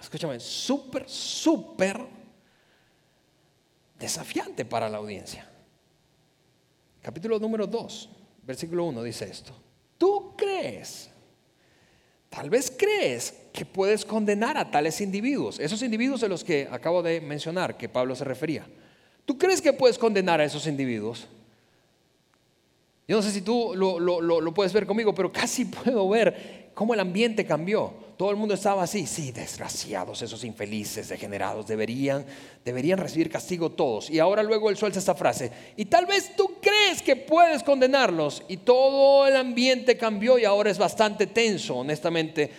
escúchame, 0.00 0.38
súper, 0.40 1.08
súper 1.08 2.00
desafiante 3.98 4.64
para 4.64 4.88
la 4.88 4.98
audiencia. 4.98 5.48
Capítulo 7.02 7.38
número 7.38 7.66
2, 7.66 8.08
versículo 8.42 8.84
1 8.84 9.02
dice 9.02 9.24
esto. 9.24 9.52
Tú 9.96 10.34
crees, 10.36 11.10
tal 12.28 12.50
vez 12.50 12.72
crees 12.76 13.34
que 13.52 13.64
puedes 13.64 14.04
condenar 14.04 14.56
a 14.56 14.70
tales 14.70 15.00
individuos, 15.00 15.58
esos 15.58 15.82
individuos 15.82 16.20
de 16.20 16.28
los 16.28 16.44
que 16.44 16.68
acabo 16.70 17.02
de 17.02 17.20
mencionar, 17.20 17.76
que 17.76 17.88
Pablo 17.88 18.14
se 18.14 18.24
refería. 18.24 18.66
¿Tú 19.24 19.36
crees 19.36 19.60
que 19.60 19.72
puedes 19.72 19.98
condenar 19.98 20.40
a 20.40 20.44
esos 20.44 20.66
individuos? 20.66 21.26
Yo 23.08 23.16
no 23.16 23.22
sé 23.22 23.30
si 23.30 23.40
tú 23.40 23.72
lo, 23.74 24.54
puedes 24.54 24.74
ver 24.74 24.86
conmigo, 24.86 25.14
pero 25.14 25.32
casi 25.32 25.64
puedo 25.64 26.06
ver 26.10 26.70
cómo 26.74 26.92
el 26.92 27.00
ambiente 27.00 27.46
cambió. 27.46 28.06
Todo 28.18 28.30
el 28.30 28.36
mundo 28.36 28.52
estaba 28.52 28.82
así, 28.82 29.06
sí, 29.06 29.32
desgraciados, 29.32 30.20
esos 30.20 30.44
infelices, 30.44 31.08
degenerados, 31.08 31.66
deberían, 31.66 32.26
deberían 32.64 32.98
recibir 32.98 33.30
castigo 33.30 33.70
todos. 33.70 34.10
Y 34.10 34.18
ahora 34.18 34.42
luego 34.42 34.68
él 34.68 34.76
suelta 34.76 34.98
esta 34.98 35.14
frase, 35.14 35.50
y 35.76 35.86
tal 35.86 36.04
vez 36.04 36.36
tú 36.36 36.56
crees 36.60 37.00
que 37.00 37.16
puedes 37.16 37.62
condenarlos, 37.62 38.42
y 38.48 38.58
todo 38.58 39.26
el 39.26 39.36
ambiente 39.36 39.96
cambió 39.96 40.38
y 40.38 40.44
ahora 40.44 40.70
es 40.70 40.78
bastante 40.78 41.28
tenso, 41.28 41.76
honestamente. 41.76 42.50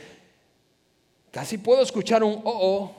Casi 1.29 1.59
puedo 1.59 1.83
escuchar 1.83 2.23
un, 2.23 2.33
oh, 2.33 2.41
oh, 2.45 2.91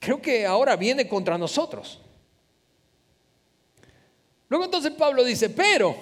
creo 0.00 0.20
que 0.20 0.44
ahora 0.44 0.76
viene 0.76 1.08
contra 1.08 1.38
nosotros. 1.38 2.00
Luego 4.48 4.64
entonces 4.64 4.92
Pablo 4.92 5.24
dice, 5.24 5.50
pero, 5.50 5.96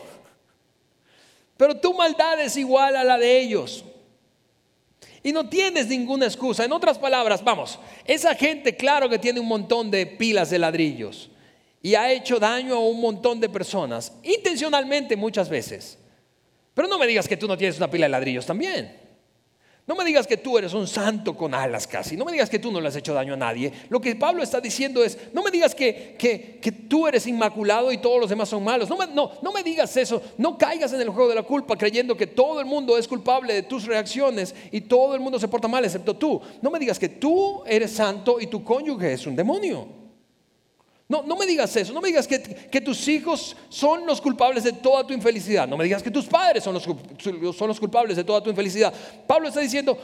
pero 1.56 1.76
tu 1.76 1.94
maldad 1.94 2.40
es 2.40 2.56
igual 2.56 2.96
a 2.96 3.04
la 3.04 3.18
de 3.18 3.40
ellos. 3.40 3.84
Y 5.22 5.32
no 5.32 5.48
tienes 5.48 5.88
ninguna 5.88 6.26
excusa. 6.26 6.64
En 6.64 6.72
otras 6.72 6.98
palabras, 6.98 7.42
vamos, 7.42 7.78
esa 8.04 8.34
gente 8.34 8.76
claro 8.76 9.08
que 9.08 9.18
tiene 9.18 9.40
un 9.40 9.48
montón 9.48 9.90
de 9.90 10.06
pilas 10.06 10.50
de 10.50 10.58
ladrillos 10.58 11.30
y 11.82 11.94
ha 11.94 12.10
hecho 12.12 12.38
daño 12.38 12.74
a 12.74 12.78
un 12.78 13.00
montón 13.00 13.40
de 13.40 13.48
personas, 13.48 14.12
intencionalmente 14.22 15.16
muchas 15.16 15.48
veces. 15.48 15.98
Pero 16.74 16.88
no 16.88 16.98
me 16.98 17.06
digas 17.06 17.26
que 17.26 17.36
tú 17.36 17.48
no 17.48 17.56
tienes 17.56 17.76
una 17.78 17.90
pila 17.90 18.06
de 18.06 18.10
ladrillos 18.10 18.46
también. 18.46 19.05
No 19.86 19.94
me 19.94 20.04
digas 20.04 20.26
que 20.26 20.36
tú 20.36 20.58
eres 20.58 20.74
un 20.74 20.88
santo 20.88 21.36
con 21.36 21.54
alas 21.54 21.86
casi. 21.86 22.16
No 22.16 22.24
me 22.24 22.32
digas 22.32 22.50
que 22.50 22.58
tú 22.58 22.72
no 22.72 22.80
le 22.80 22.88
has 22.88 22.96
hecho 22.96 23.14
daño 23.14 23.34
a 23.34 23.36
nadie. 23.36 23.72
Lo 23.88 24.00
que 24.00 24.16
Pablo 24.16 24.42
está 24.42 24.60
diciendo 24.60 25.04
es, 25.04 25.16
no 25.32 25.44
me 25.44 25.50
digas 25.52 25.76
que, 25.76 26.16
que, 26.18 26.72
tú 26.88 27.06
eres 27.06 27.24
inmaculado 27.28 27.92
y 27.92 27.98
todos 27.98 28.20
los 28.20 28.28
demás 28.28 28.48
son 28.48 28.64
malos. 28.64 28.88
No 28.88 28.96
me, 28.96 29.06
no, 29.06 29.30
no 29.42 29.52
me 29.52 29.62
digas 29.62 29.96
eso. 29.96 30.20
No 30.38 30.58
caigas 30.58 30.92
en 30.92 31.02
el 31.02 31.10
juego 31.10 31.28
de 31.28 31.36
la 31.36 31.44
culpa 31.44 31.76
creyendo 31.76 32.16
que 32.16 32.26
todo 32.26 32.58
el 32.58 32.66
mundo 32.66 32.98
es 32.98 33.06
culpable 33.06 33.54
de 33.54 33.62
tus 33.62 33.84
reacciones 33.84 34.56
y 34.72 34.80
todo 34.80 35.14
el 35.14 35.20
mundo 35.20 35.38
se 35.38 35.46
porta 35.46 35.68
mal 35.68 35.84
excepto 35.84 36.16
tú. 36.16 36.40
No 36.62 36.70
me 36.72 36.80
digas 36.80 36.98
que 36.98 37.08
tú 37.08 37.62
eres 37.64 37.92
santo 37.92 38.40
y 38.40 38.48
tu 38.48 38.64
cónyuge 38.64 39.12
es 39.12 39.24
un 39.24 39.36
demonio. 39.36 40.05
No, 41.08 41.22
no 41.22 41.36
me 41.36 41.46
digas 41.46 41.74
eso, 41.76 41.92
no 41.92 42.00
me 42.00 42.08
digas 42.08 42.26
que, 42.26 42.80
tus 42.80 43.06
hijos 43.06 43.56
son 43.68 44.06
los 44.06 44.20
culpables 44.20 44.64
de 44.64 44.72
toda 44.72 45.06
tu 45.06 45.12
infelicidad, 45.14 45.68
no 45.68 45.76
me 45.76 45.84
digas 45.84 46.02
que 46.02 46.10
tus 46.10 46.26
padres 46.26 46.64
son 46.64 46.74
los, 46.74 46.82
son 46.82 47.68
los 47.68 47.78
culpables 47.78 48.16
de 48.16 48.24
toda 48.24 48.42
tu 48.42 48.50
infelicidad. 48.50 48.92
Pablo 49.24 49.46
está 49.46 49.60
diciendo, 49.60 49.96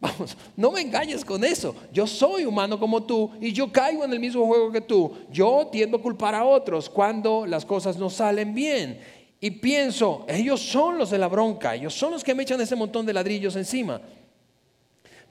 vamos, 0.00 0.36
no 0.56 0.72
me 0.72 0.80
engañes 0.80 1.24
con 1.24 1.44
eso. 1.44 1.76
Yo 1.92 2.08
soy 2.08 2.44
humano 2.44 2.78
como 2.78 3.04
tú 3.04 3.30
y 3.40 3.52
yo 3.52 3.70
caigo 3.70 4.04
en 4.04 4.12
el 4.12 4.18
mismo 4.18 4.44
juego 4.46 4.72
que 4.72 4.80
tú. 4.80 5.16
Yo 5.30 5.68
tiendo 5.70 5.98
a 5.98 6.02
culpar 6.02 6.34
a 6.34 6.44
otros 6.44 6.90
cuando 6.90 7.46
las 7.46 7.64
cosas 7.64 7.96
no 7.96 8.10
salen 8.10 8.52
bien. 8.52 9.00
Y 9.38 9.52
pienso, 9.52 10.24
ellos 10.28 10.60
son 10.60 10.98
los 10.98 11.10
de 11.10 11.18
la 11.18 11.28
bronca, 11.28 11.74
ellos 11.76 11.94
son 11.94 12.12
los 12.12 12.24
que 12.24 12.34
me 12.34 12.42
echan 12.42 12.60
ese 12.60 12.74
montón 12.74 13.06
de 13.06 13.12
ladrillos 13.12 13.54
encima. 13.54 14.00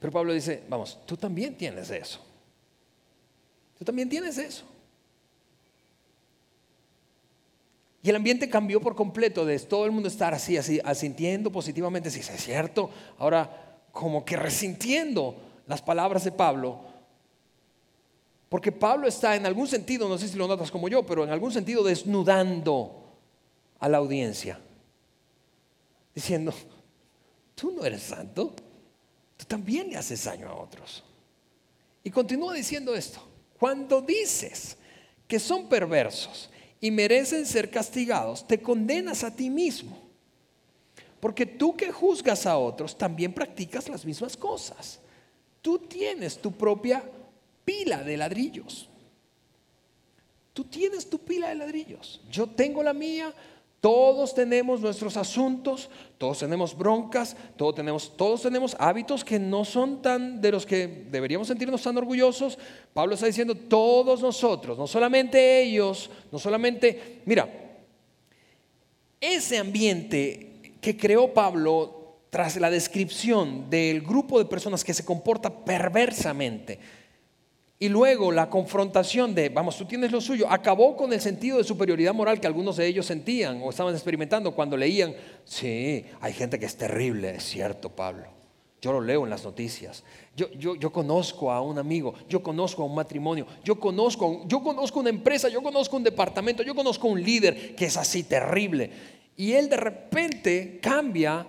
Pero 0.00 0.10
Pablo 0.10 0.32
dice, 0.32 0.62
vamos, 0.68 0.98
tú 1.04 1.18
también 1.18 1.54
tienes 1.54 1.90
eso. 1.90 2.18
Tú 3.78 3.84
también 3.84 4.08
tienes 4.08 4.38
eso. 4.38 4.64
Y 8.02 8.10
el 8.10 8.16
ambiente 8.16 8.50
cambió 8.50 8.80
por 8.80 8.96
completo 8.96 9.44
de 9.44 9.58
todo 9.60 9.86
el 9.86 9.92
mundo 9.92 10.08
estar 10.08 10.34
así, 10.34 10.56
así, 10.56 10.80
asintiendo 10.84 11.52
positivamente, 11.52 12.10
si 12.10 12.18
es 12.18 12.44
cierto, 12.44 12.90
ahora 13.18 13.78
como 13.92 14.24
que 14.24 14.36
resintiendo 14.36 15.36
las 15.66 15.80
palabras 15.80 16.24
de 16.24 16.32
Pablo. 16.32 16.80
Porque 18.48 18.72
Pablo 18.72 19.06
está 19.06 19.36
en 19.36 19.46
algún 19.46 19.68
sentido, 19.68 20.08
no 20.08 20.18
sé 20.18 20.28
si 20.28 20.36
lo 20.36 20.48
notas 20.48 20.70
como 20.70 20.88
yo, 20.88 21.06
pero 21.06 21.22
en 21.22 21.30
algún 21.30 21.52
sentido 21.52 21.84
desnudando 21.84 23.18
a 23.78 23.88
la 23.88 23.98
audiencia. 23.98 24.58
Diciendo, 26.12 26.52
tú 27.54 27.70
no 27.70 27.84
eres 27.84 28.02
santo, 28.02 28.54
tú 29.36 29.44
también 29.46 29.88
le 29.90 29.96
haces 29.96 30.24
daño 30.24 30.48
a 30.48 30.54
otros. 30.56 31.04
Y 32.02 32.10
continúa 32.10 32.52
diciendo 32.54 32.94
esto, 32.94 33.20
cuando 33.58 34.02
dices 34.02 34.76
que 35.28 35.38
son 35.38 35.68
perversos, 35.68 36.50
y 36.82 36.90
merecen 36.90 37.46
ser 37.46 37.70
castigados, 37.70 38.46
te 38.46 38.60
condenas 38.60 39.22
a 39.22 39.34
ti 39.34 39.48
mismo. 39.48 39.96
Porque 41.20 41.46
tú 41.46 41.76
que 41.76 41.92
juzgas 41.92 42.44
a 42.44 42.58
otros 42.58 42.98
también 42.98 43.32
practicas 43.32 43.88
las 43.88 44.04
mismas 44.04 44.36
cosas. 44.36 44.98
Tú 45.62 45.78
tienes 45.78 46.36
tu 46.36 46.50
propia 46.50 47.04
pila 47.64 48.02
de 48.02 48.16
ladrillos. 48.16 48.88
Tú 50.52 50.64
tienes 50.64 51.08
tu 51.08 51.20
pila 51.20 51.50
de 51.50 51.54
ladrillos. 51.54 52.20
Yo 52.28 52.48
tengo 52.48 52.82
la 52.82 52.92
mía, 52.92 53.32
todos 53.82 54.32
tenemos 54.32 54.80
nuestros 54.80 55.16
asuntos, 55.16 55.90
todos 56.16 56.38
tenemos 56.38 56.78
broncas, 56.78 57.36
todos 57.56 57.74
tenemos, 57.74 58.16
todos 58.16 58.42
tenemos 58.42 58.76
hábitos 58.78 59.24
que 59.24 59.40
no 59.40 59.64
son 59.64 60.00
tan 60.00 60.40
de 60.40 60.52
los 60.52 60.64
que 60.64 60.86
deberíamos 60.86 61.48
sentirnos 61.48 61.82
tan 61.82 61.98
orgullosos. 61.98 62.60
Pablo 62.94 63.14
está 63.14 63.26
diciendo, 63.26 63.56
todos 63.56 64.22
nosotros, 64.22 64.78
no 64.78 64.86
solamente 64.86 65.62
ellos, 65.62 66.10
no 66.30 66.38
solamente, 66.38 67.22
mira, 67.26 67.48
ese 69.20 69.58
ambiente 69.58 70.76
que 70.80 70.96
creó 70.96 71.34
Pablo 71.34 72.18
tras 72.30 72.58
la 72.58 72.70
descripción 72.70 73.68
del 73.68 74.02
grupo 74.02 74.38
de 74.38 74.44
personas 74.44 74.84
que 74.84 74.94
se 74.94 75.04
comporta 75.04 75.64
perversamente, 75.64 76.78
y 77.82 77.88
luego 77.88 78.30
la 78.30 78.48
confrontación 78.48 79.34
de, 79.34 79.48
vamos, 79.48 79.76
tú 79.76 79.84
tienes 79.86 80.12
lo 80.12 80.20
suyo, 80.20 80.46
acabó 80.48 80.96
con 80.96 81.12
el 81.12 81.20
sentido 81.20 81.58
de 81.58 81.64
superioridad 81.64 82.14
moral 82.14 82.38
que 82.38 82.46
algunos 82.46 82.76
de 82.76 82.86
ellos 82.86 83.06
sentían 83.06 83.60
o 83.60 83.70
estaban 83.70 83.92
experimentando 83.92 84.54
cuando 84.54 84.76
leían, 84.76 85.12
sí, 85.44 86.04
hay 86.20 86.32
gente 86.32 86.60
que 86.60 86.66
es 86.66 86.76
terrible, 86.76 87.30
es 87.30 87.42
cierto, 87.42 87.88
Pablo. 87.90 88.26
Yo 88.80 88.92
lo 88.92 89.00
leo 89.00 89.24
en 89.24 89.30
las 89.30 89.42
noticias. 89.42 90.04
Yo, 90.36 90.48
yo, 90.52 90.76
yo, 90.76 90.92
conozco 90.92 91.50
a 91.50 91.60
un 91.60 91.76
amigo, 91.76 92.14
yo 92.28 92.40
conozco 92.40 92.84
a 92.84 92.86
un 92.86 92.94
matrimonio, 92.94 93.48
yo 93.64 93.80
conozco, 93.80 94.44
yo 94.46 94.62
conozco 94.62 95.00
una 95.00 95.10
empresa, 95.10 95.48
yo 95.48 95.60
conozco 95.60 95.96
un 95.96 96.04
departamento, 96.04 96.62
yo 96.62 96.76
conozco 96.76 97.08
un 97.08 97.20
líder 97.20 97.74
que 97.74 97.86
es 97.86 97.96
así 97.96 98.22
terrible. 98.22 98.92
Y 99.36 99.54
él 99.54 99.68
de 99.68 99.76
repente 99.76 100.78
cambia 100.80 101.44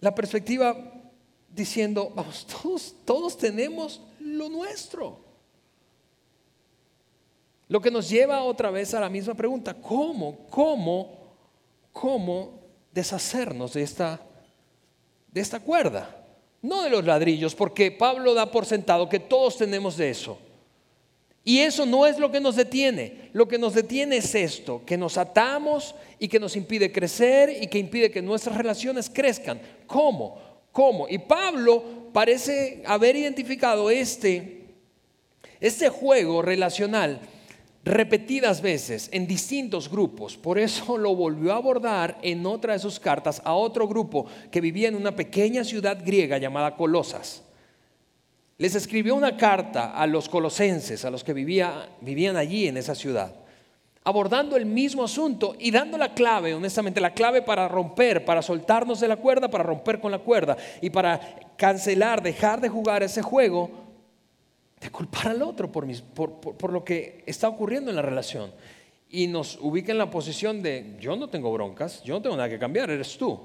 la 0.00 0.12
perspectiva 0.12 0.76
diciendo, 1.54 2.10
vamos, 2.16 2.48
todos, 2.48 2.96
todos 3.04 3.38
tenemos 3.38 4.00
lo 4.32 4.48
nuestro. 4.48 5.20
Lo 7.68 7.80
que 7.80 7.90
nos 7.90 8.08
lleva 8.10 8.42
otra 8.42 8.70
vez 8.70 8.92
a 8.94 9.00
la 9.00 9.08
misma 9.08 9.34
pregunta, 9.34 9.74
¿cómo, 9.74 10.46
cómo, 10.50 11.10
cómo 11.92 12.60
deshacernos 12.92 13.72
de 13.72 13.82
esta, 13.82 14.20
de 15.30 15.40
esta 15.40 15.60
cuerda? 15.60 16.22
No 16.60 16.82
de 16.82 16.90
los 16.90 17.04
ladrillos, 17.04 17.54
porque 17.54 17.90
Pablo 17.90 18.34
da 18.34 18.50
por 18.50 18.66
sentado 18.66 19.08
que 19.08 19.18
todos 19.18 19.56
tenemos 19.56 19.96
de 19.96 20.10
eso. 20.10 20.38
Y 21.44 21.58
eso 21.58 21.86
no 21.86 22.06
es 22.06 22.18
lo 22.18 22.30
que 22.30 22.40
nos 22.40 22.56
detiene. 22.56 23.30
Lo 23.32 23.48
que 23.48 23.58
nos 23.58 23.74
detiene 23.74 24.18
es 24.18 24.34
esto, 24.34 24.82
que 24.86 24.96
nos 24.96 25.18
atamos 25.18 25.94
y 26.18 26.28
que 26.28 26.38
nos 26.38 26.54
impide 26.54 26.92
crecer 26.92 27.62
y 27.62 27.66
que 27.66 27.78
impide 27.78 28.10
que 28.10 28.22
nuestras 28.22 28.56
relaciones 28.56 29.10
crezcan. 29.10 29.60
¿Cómo? 29.86 30.38
¿Cómo? 30.70 31.08
Y 31.08 31.18
Pablo 31.18 31.82
parece 32.12 32.82
haber 32.86 33.16
identificado 33.16 33.90
este, 33.90 34.66
este 35.60 35.88
juego 35.88 36.42
relacional 36.42 37.20
repetidas 37.84 38.62
veces 38.62 39.08
en 39.12 39.26
distintos 39.26 39.90
grupos. 39.90 40.36
Por 40.36 40.58
eso 40.58 40.96
lo 40.96 41.14
volvió 41.14 41.52
a 41.52 41.56
abordar 41.56 42.18
en 42.22 42.46
otra 42.46 42.74
de 42.74 42.78
sus 42.78 43.00
cartas 43.00 43.42
a 43.44 43.54
otro 43.54 43.88
grupo 43.88 44.26
que 44.50 44.60
vivía 44.60 44.88
en 44.88 44.94
una 44.94 45.16
pequeña 45.16 45.64
ciudad 45.64 45.98
griega 46.04 46.38
llamada 46.38 46.76
Colosas. 46.76 47.42
Les 48.58 48.74
escribió 48.76 49.16
una 49.16 49.36
carta 49.36 49.90
a 49.90 50.06
los 50.06 50.28
colosenses, 50.28 51.04
a 51.04 51.10
los 51.10 51.24
que 51.24 51.32
vivían 51.32 52.36
allí 52.36 52.68
en 52.68 52.76
esa 52.76 52.94
ciudad, 52.94 53.34
abordando 54.04 54.56
el 54.56 54.66
mismo 54.66 55.02
asunto 55.02 55.56
y 55.58 55.72
dando 55.72 55.98
la 55.98 56.14
clave, 56.14 56.54
honestamente, 56.54 57.00
la 57.00 57.14
clave 57.14 57.42
para 57.42 57.66
romper, 57.66 58.24
para 58.24 58.42
soltarnos 58.42 59.00
de 59.00 59.08
la 59.08 59.16
cuerda, 59.16 59.50
para 59.50 59.64
romper 59.64 59.98
con 59.98 60.12
la 60.12 60.20
cuerda 60.20 60.56
y 60.80 60.90
para 60.90 61.20
cancelar, 61.56 62.22
dejar 62.22 62.60
de 62.60 62.68
jugar 62.68 63.02
ese 63.02 63.22
juego 63.22 63.82
de 64.82 64.90
culpar 64.90 65.28
al 65.28 65.42
otro 65.42 65.70
por, 65.70 66.72
lo 66.72 66.84
que 66.84 67.22
está 67.24 67.48
ocurriendo 67.48 67.90
en 67.90 67.96
la 67.96 68.02
relación. 68.02 68.52
Y 69.08 69.28
nos 69.28 69.56
ubica 69.60 69.92
en 69.92 69.98
la 69.98 70.10
posición 70.10 70.60
de, 70.60 70.96
yo 70.98 71.14
no 71.14 71.28
tengo 71.28 71.52
broncas, 71.52 72.02
yo 72.02 72.14
no 72.14 72.22
tengo 72.22 72.36
nada 72.36 72.48
que 72.48 72.58
cambiar, 72.58 72.90
eres 72.90 73.16
tú. 73.16 73.38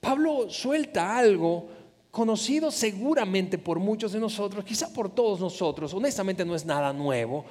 Pablo 0.00 0.48
suelta 0.48 1.18
algo 1.18 1.68
conocido 2.12 2.70
seguramente 2.70 3.58
por 3.58 3.80
muchos 3.80 4.12
de 4.12 4.20
nosotros, 4.20 4.64
quizá 4.64 4.92
por 4.92 5.12
todos 5.12 5.40
nosotros, 5.40 5.92
honestamente 5.94 6.44
no 6.44 6.54
es 6.54 6.64
nada 6.64 6.92
nuevo. 6.92 7.44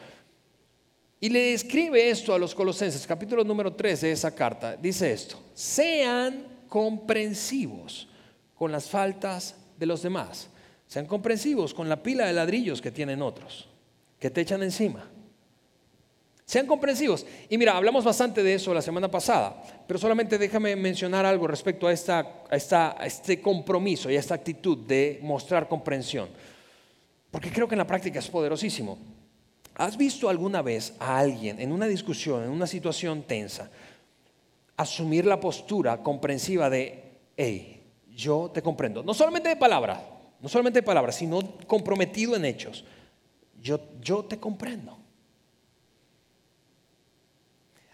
Y 1.20 1.30
le 1.30 1.54
escribe 1.54 2.10
esto 2.10 2.34
a 2.34 2.40
los 2.40 2.56
colosenses, 2.56 3.06
capítulo 3.06 3.44
número 3.44 3.74
3 3.74 4.02
de 4.02 4.12
esa 4.12 4.34
carta. 4.34 4.78
Dice 4.78 5.12
esto, 5.12 5.38
sean 5.54 6.46
comprensivos 6.70 8.08
con 8.56 8.72
las 8.72 8.90
faltas 8.90 9.56
de 9.78 9.86
los 9.86 10.02
demás 10.02 10.50
sean 10.88 11.06
comprensivos 11.06 11.74
con 11.74 11.90
la 11.90 12.02
pila 12.02 12.28
de 12.28 12.34
ladrillos 12.34 12.82
que 12.82 12.92
tienen 12.92 13.22
otros, 13.22 13.68
que 14.20 14.30
te 14.30 14.42
echan 14.42 14.64
encima. 14.64 15.10
Sean 16.46 16.68
comprensivos. 16.68 17.26
Y 17.50 17.58
mira, 17.58 17.76
hablamos 17.76 18.04
bastante 18.04 18.44
de 18.44 18.54
eso 18.54 18.72
la 18.72 18.82
semana 18.82 19.10
pasada, 19.10 19.64
pero 19.88 20.00
solamente 20.00 20.38
déjame 20.38 20.76
mencionar 20.76 21.26
algo 21.26 21.48
respecto 21.48 21.88
a, 21.88 21.92
esta, 21.92 22.46
a, 22.48 23.06
este 23.06 23.42
compromiso 23.42 24.12
y 24.12 24.16
a 24.16 24.20
esta 24.20 24.36
actitud 24.36 24.78
de 24.78 25.20
mostrar 25.24 25.68
comprensión. 25.68 26.30
Porque 27.32 27.52
creo 27.52 27.68
que 27.68 27.74
en 27.74 27.80
la 27.80 27.88
práctica 27.88 28.20
es 28.20 28.28
poderosísimo. 28.28 29.00
¿Has 29.74 29.98
visto 29.98 30.30
alguna 30.30 30.62
vez 30.62 30.94
a 31.00 31.18
alguien 31.18 31.60
en 31.60 31.72
una 31.72 31.88
discusión, 31.88 32.44
en 32.44 32.52
una 32.52 32.68
situación 32.68 33.24
tensa, 33.24 33.70
asumir 34.78 35.26
la 35.26 35.40
postura 35.40 35.98
comprensiva 36.04 36.70
de, 36.70 37.04
hey, 37.36 37.85
yo 38.16 38.50
te 38.54 38.62
comprendo? 38.62 39.04
No 39.04 39.14
solamente 39.14 39.50
de 39.50 39.56
palabra, 39.58 40.04
no 40.40 40.48
solamente 40.50 40.80
de 40.80 40.86
palabras, 40.86 41.16
sino 41.16 41.58
comprometido 41.68 42.36
en 42.36 42.46
hechos. 42.46 42.86
Yo, 43.62 43.80
yo 44.02 44.24
te 44.24 44.40
comprendo. 44.40 44.98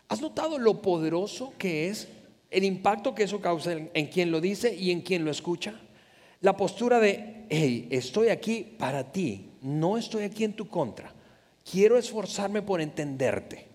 ¿Has 0.07 0.21
notado 0.21 0.59
lo 0.59 0.81
poderoso 0.81 1.53
que 1.57 1.87
es 1.87 2.07
el 2.49 2.65
impacto 2.65 3.15
que 3.15 3.23
eso 3.23 3.39
causa 3.39 3.71
en, 3.71 4.07
quien 4.07 4.29
lo 4.29 4.41
dice 4.41 4.75
y 4.75 4.91
en 4.91 5.01
quien 5.01 5.23
lo 5.23 5.31
escucha? 5.31 5.79
La 6.41 6.57
postura 6.57 6.99
de, 6.99 7.45
hey, 7.49 7.87
estoy 7.89 8.27
aquí 8.27 8.63
para 8.77 9.11
ti, 9.11 9.51
no 9.61 9.97
estoy 9.97 10.23
aquí 10.23 10.43
en 10.43 10.53
tu 10.53 10.67
contra. 10.67 11.13
Quiero 11.63 11.97
esforzarme 11.97 12.61
por 12.61 12.81
entenderte. 12.81 13.67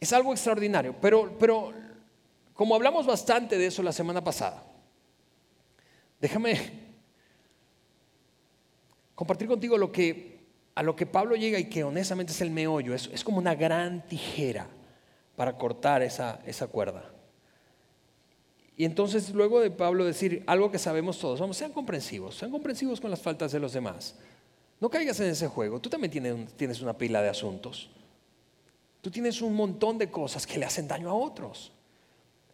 Es 0.00 0.12
algo 0.12 0.32
extraordinario, 0.32 0.96
pero, 1.00 1.38
pero 1.38 1.72
como 2.54 2.74
hablamos 2.74 3.06
bastante 3.06 3.56
de 3.56 3.66
eso 3.66 3.84
la 3.84 3.92
semana 3.92 4.24
pasada, 4.24 4.64
déjame 6.22 6.56
compartir 9.14 9.48
contigo 9.48 9.74
a 9.74 10.82
lo 10.82 10.96
que 10.96 11.06
Pablo 11.06 11.36
llega 11.36 11.58
y 11.58 11.68
que 11.68 11.84
honestamente 11.84 12.32
es 12.32 12.40
el 12.40 12.50
meollo, 12.50 12.94
es, 12.94 13.10
es 13.12 13.22
como 13.22 13.38
una 13.38 13.54
gran 13.54 14.06
tijera 14.06 14.68
para 15.36 15.58
cortar 15.58 16.00
esa, 16.02 16.40
esa 16.46 16.68
cuerda. 16.68 17.10
Y 18.76 18.84
entonces 18.84 19.30
luego 19.30 19.60
de 19.60 19.70
Pablo 19.70 20.04
decir 20.04 20.44
algo 20.46 20.70
que 20.70 20.78
sabemos 20.78 21.18
todos, 21.18 21.40
vamos, 21.40 21.56
sean 21.56 21.72
comprensivos, 21.72 22.36
sean 22.36 22.50
comprensivos 22.50 23.00
con 23.00 23.10
las 23.10 23.20
faltas 23.20 23.52
de 23.52 23.58
los 23.58 23.72
demás. 23.72 24.16
No 24.80 24.88
caigas 24.88 25.18
en 25.20 25.26
ese 25.26 25.48
juego, 25.48 25.80
tú 25.80 25.90
también 25.90 26.10
tienes, 26.10 26.52
tienes 26.54 26.80
una 26.80 26.96
pila 26.96 27.20
de 27.20 27.28
asuntos. 27.28 27.90
Tú 29.00 29.10
tienes 29.10 29.42
un 29.42 29.54
montón 29.54 29.98
de 29.98 30.10
cosas 30.10 30.46
que 30.46 30.58
le 30.58 30.66
hacen 30.66 30.86
daño 30.86 31.10
a 31.10 31.14
otros. 31.14 31.72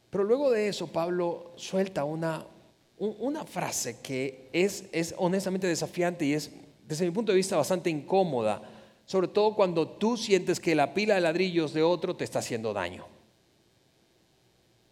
Pero 0.08 0.24
luego 0.24 0.50
de 0.50 0.68
eso 0.68 0.86
Pablo 0.86 1.52
suelta 1.56 2.04
una, 2.04 2.46
una 2.98 3.44
frase 3.44 4.00
que 4.00 4.48
es, 4.52 4.84
es 4.92 5.14
honestamente 5.18 5.66
desafiante 5.66 6.24
y 6.24 6.32
es, 6.34 6.50
desde 6.86 7.04
mi 7.04 7.12
punto 7.12 7.32
de 7.32 7.36
vista, 7.36 7.56
bastante 7.56 7.90
incómoda, 7.90 8.62
sobre 9.04 9.28
todo 9.28 9.54
cuando 9.54 9.88
tú 9.88 10.16
sientes 10.16 10.60
que 10.60 10.74
la 10.74 10.92
pila 10.92 11.14
de 11.14 11.20
ladrillos 11.20 11.72
de 11.72 11.82
otro 11.82 12.16
te 12.16 12.24
está 12.24 12.40
haciendo 12.40 12.72
daño. 12.72 13.06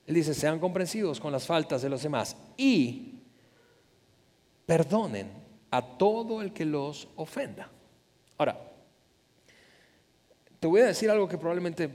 Él 0.06 0.14
dice, 0.14 0.34
sean 0.34 0.60
comprensivos 0.60 1.18
con 1.18 1.32
las 1.32 1.46
faltas 1.46 1.82
de 1.82 1.88
los 1.88 2.02
demás 2.02 2.36
y 2.56 3.14
perdonen 4.64 5.30
a 5.70 5.82
todo 5.82 6.40
el 6.42 6.52
que 6.52 6.64
los 6.64 7.08
ofenda. 7.16 7.68
Ahora, 8.38 8.58
te 10.60 10.66
voy 10.66 10.80
a 10.80 10.86
decir 10.86 11.10
algo 11.10 11.28
que 11.28 11.38
probablemente 11.38 11.90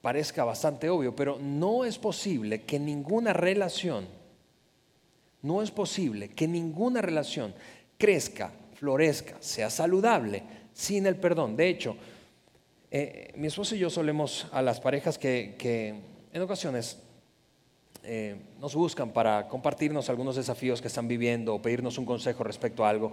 parezca 0.00 0.44
bastante 0.44 0.88
obvio, 0.88 1.14
pero 1.14 1.38
no 1.40 1.84
es 1.84 1.98
posible 1.98 2.62
que 2.62 2.78
ninguna 2.78 3.32
relación 3.32 4.21
no 5.42 5.62
es 5.62 5.70
posible 5.70 6.28
que 6.30 6.48
ninguna 6.48 7.02
relación 7.02 7.54
crezca, 7.98 8.52
florezca, 8.74 9.36
sea 9.40 9.70
saludable 9.70 10.42
sin 10.72 11.06
el 11.06 11.16
perdón. 11.16 11.56
De 11.56 11.68
hecho, 11.68 11.96
eh, 12.90 13.32
mi 13.36 13.48
esposo 13.48 13.74
y 13.74 13.78
yo 13.78 13.90
solemos 13.90 14.46
a 14.52 14.62
las 14.62 14.80
parejas 14.80 15.18
que, 15.18 16.00
en 16.32 16.42
ocasiones 16.42 16.98
eh, 18.04 18.36
nos 18.60 18.74
buscan 18.74 19.12
para 19.12 19.46
compartirnos 19.48 20.08
algunos 20.08 20.36
desafíos 20.36 20.80
que 20.80 20.88
están 20.88 21.06
viviendo 21.06 21.54
o 21.54 21.62
pedirnos 21.62 21.98
un 21.98 22.04
consejo 22.04 22.42
respecto 22.42 22.84
a 22.84 22.90
algo 22.90 23.12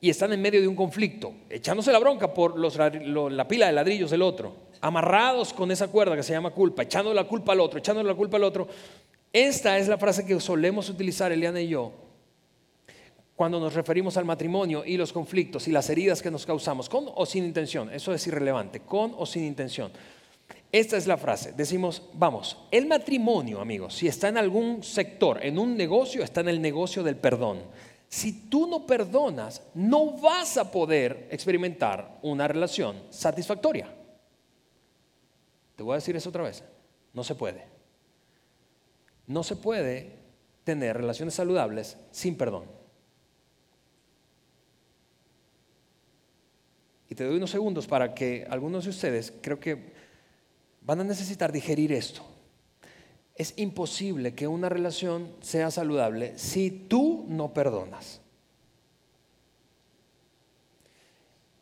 y 0.00 0.10
están 0.10 0.32
en 0.32 0.42
medio 0.42 0.60
de 0.60 0.68
un 0.68 0.76
conflicto, 0.76 1.32
echándose 1.48 1.90
la 1.90 1.98
bronca 1.98 2.34
por 2.34 2.58
la 2.58 3.48
pila 3.48 3.66
de 3.66 3.72
ladrillos 3.72 4.10
del 4.10 4.20
otro, 4.20 4.54
amarrados 4.82 5.54
con 5.54 5.70
esa 5.70 5.88
cuerda 5.88 6.14
que 6.14 6.22
se 6.22 6.34
llama 6.34 6.50
culpa, 6.50 6.82
echando 6.82 7.14
la 7.14 7.24
culpa 7.24 7.52
al 7.52 7.60
otro, 7.60 7.78
echando 7.78 8.02
la 8.02 8.14
culpa 8.14 8.36
al 8.36 8.44
otro, 8.44 8.68
esta 9.34 9.76
es 9.76 9.88
la 9.88 9.98
frase 9.98 10.24
que 10.24 10.40
solemos 10.40 10.88
utilizar 10.88 11.30
Eliana 11.32 11.60
y 11.60 11.68
yo 11.68 11.92
cuando 13.34 13.58
nos 13.58 13.74
referimos 13.74 14.16
al 14.16 14.24
matrimonio 14.24 14.84
y 14.84 14.96
los 14.96 15.12
conflictos 15.12 15.66
y 15.66 15.72
las 15.72 15.90
heridas 15.90 16.22
que 16.22 16.30
nos 16.30 16.46
causamos, 16.46 16.88
con 16.88 17.06
o 17.12 17.26
sin 17.26 17.44
intención. 17.44 17.92
Eso 17.92 18.14
es 18.14 18.24
irrelevante, 18.26 18.80
con 18.80 19.12
o 19.16 19.26
sin 19.26 19.44
intención. 19.44 19.90
Esta 20.70 20.96
es 20.96 21.06
la 21.06 21.16
frase. 21.16 21.52
Decimos, 21.52 22.02
vamos, 22.14 22.56
el 22.70 22.86
matrimonio, 22.86 23.60
amigos, 23.60 23.94
si 23.94 24.06
está 24.06 24.28
en 24.28 24.38
algún 24.38 24.82
sector, 24.82 25.44
en 25.44 25.58
un 25.58 25.76
negocio, 25.76 26.22
está 26.22 26.42
en 26.42 26.48
el 26.48 26.62
negocio 26.62 27.02
del 27.02 27.16
perdón. 27.16 27.62
Si 28.08 28.48
tú 28.48 28.68
no 28.68 28.86
perdonas, 28.86 29.62
no 29.74 30.12
vas 30.18 30.56
a 30.56 30.70
poder 30.70 31.26
experimentar 31.30 32.18
una 32.22 32.46
relación 32.46 33.02
satisfactoria. 33.10 33.92
Te 35.74 35.82
voy 35.82 35.94
a 35.94 35.96
decir 35.96 36.14
eso 36.14 36.28
otra 36.28 36.44
vez. 36.44 36.62
No 37.12 37.24
se 37.24 37.34
puede. 37.34 37.73
No 39.26 39.42
se 39.42 39.56
puede 39.56 40.18
tener 40.64 40.96
relaciones 40.96 41.34
saludables 41.34 41.96
sin 42.10 42.36
perdón. 42.36 42.64
Y 47.08 47.14
te 47.14 47.24
doy 47.24 47.36
unos 47.36 47.50
segundos 47.50 47.86
para 47.86 48.14
que 48.14 48.46
algunos 48.48 48.84
de 48.84 48.90
ustedes 48.90 49.32
creo 49.40 49.60
que 49.60 49.92
van 50.80 51.00
a 51.00 51.04
necesitar 51.04 51.52
digerir 51.52 51.92
esto. 51.92 52.22
es 53.36 53.54
imposible 53.56 54.34
que 54.34 54.46
una 54.46 54.68
relación 54.68 55.34
sea 55.40 55.70
saludable 55.70 56.38
si 56.38 56.70
tú 56.70 57.26
no 57.28 57.52
perdonas. 57.52 58.20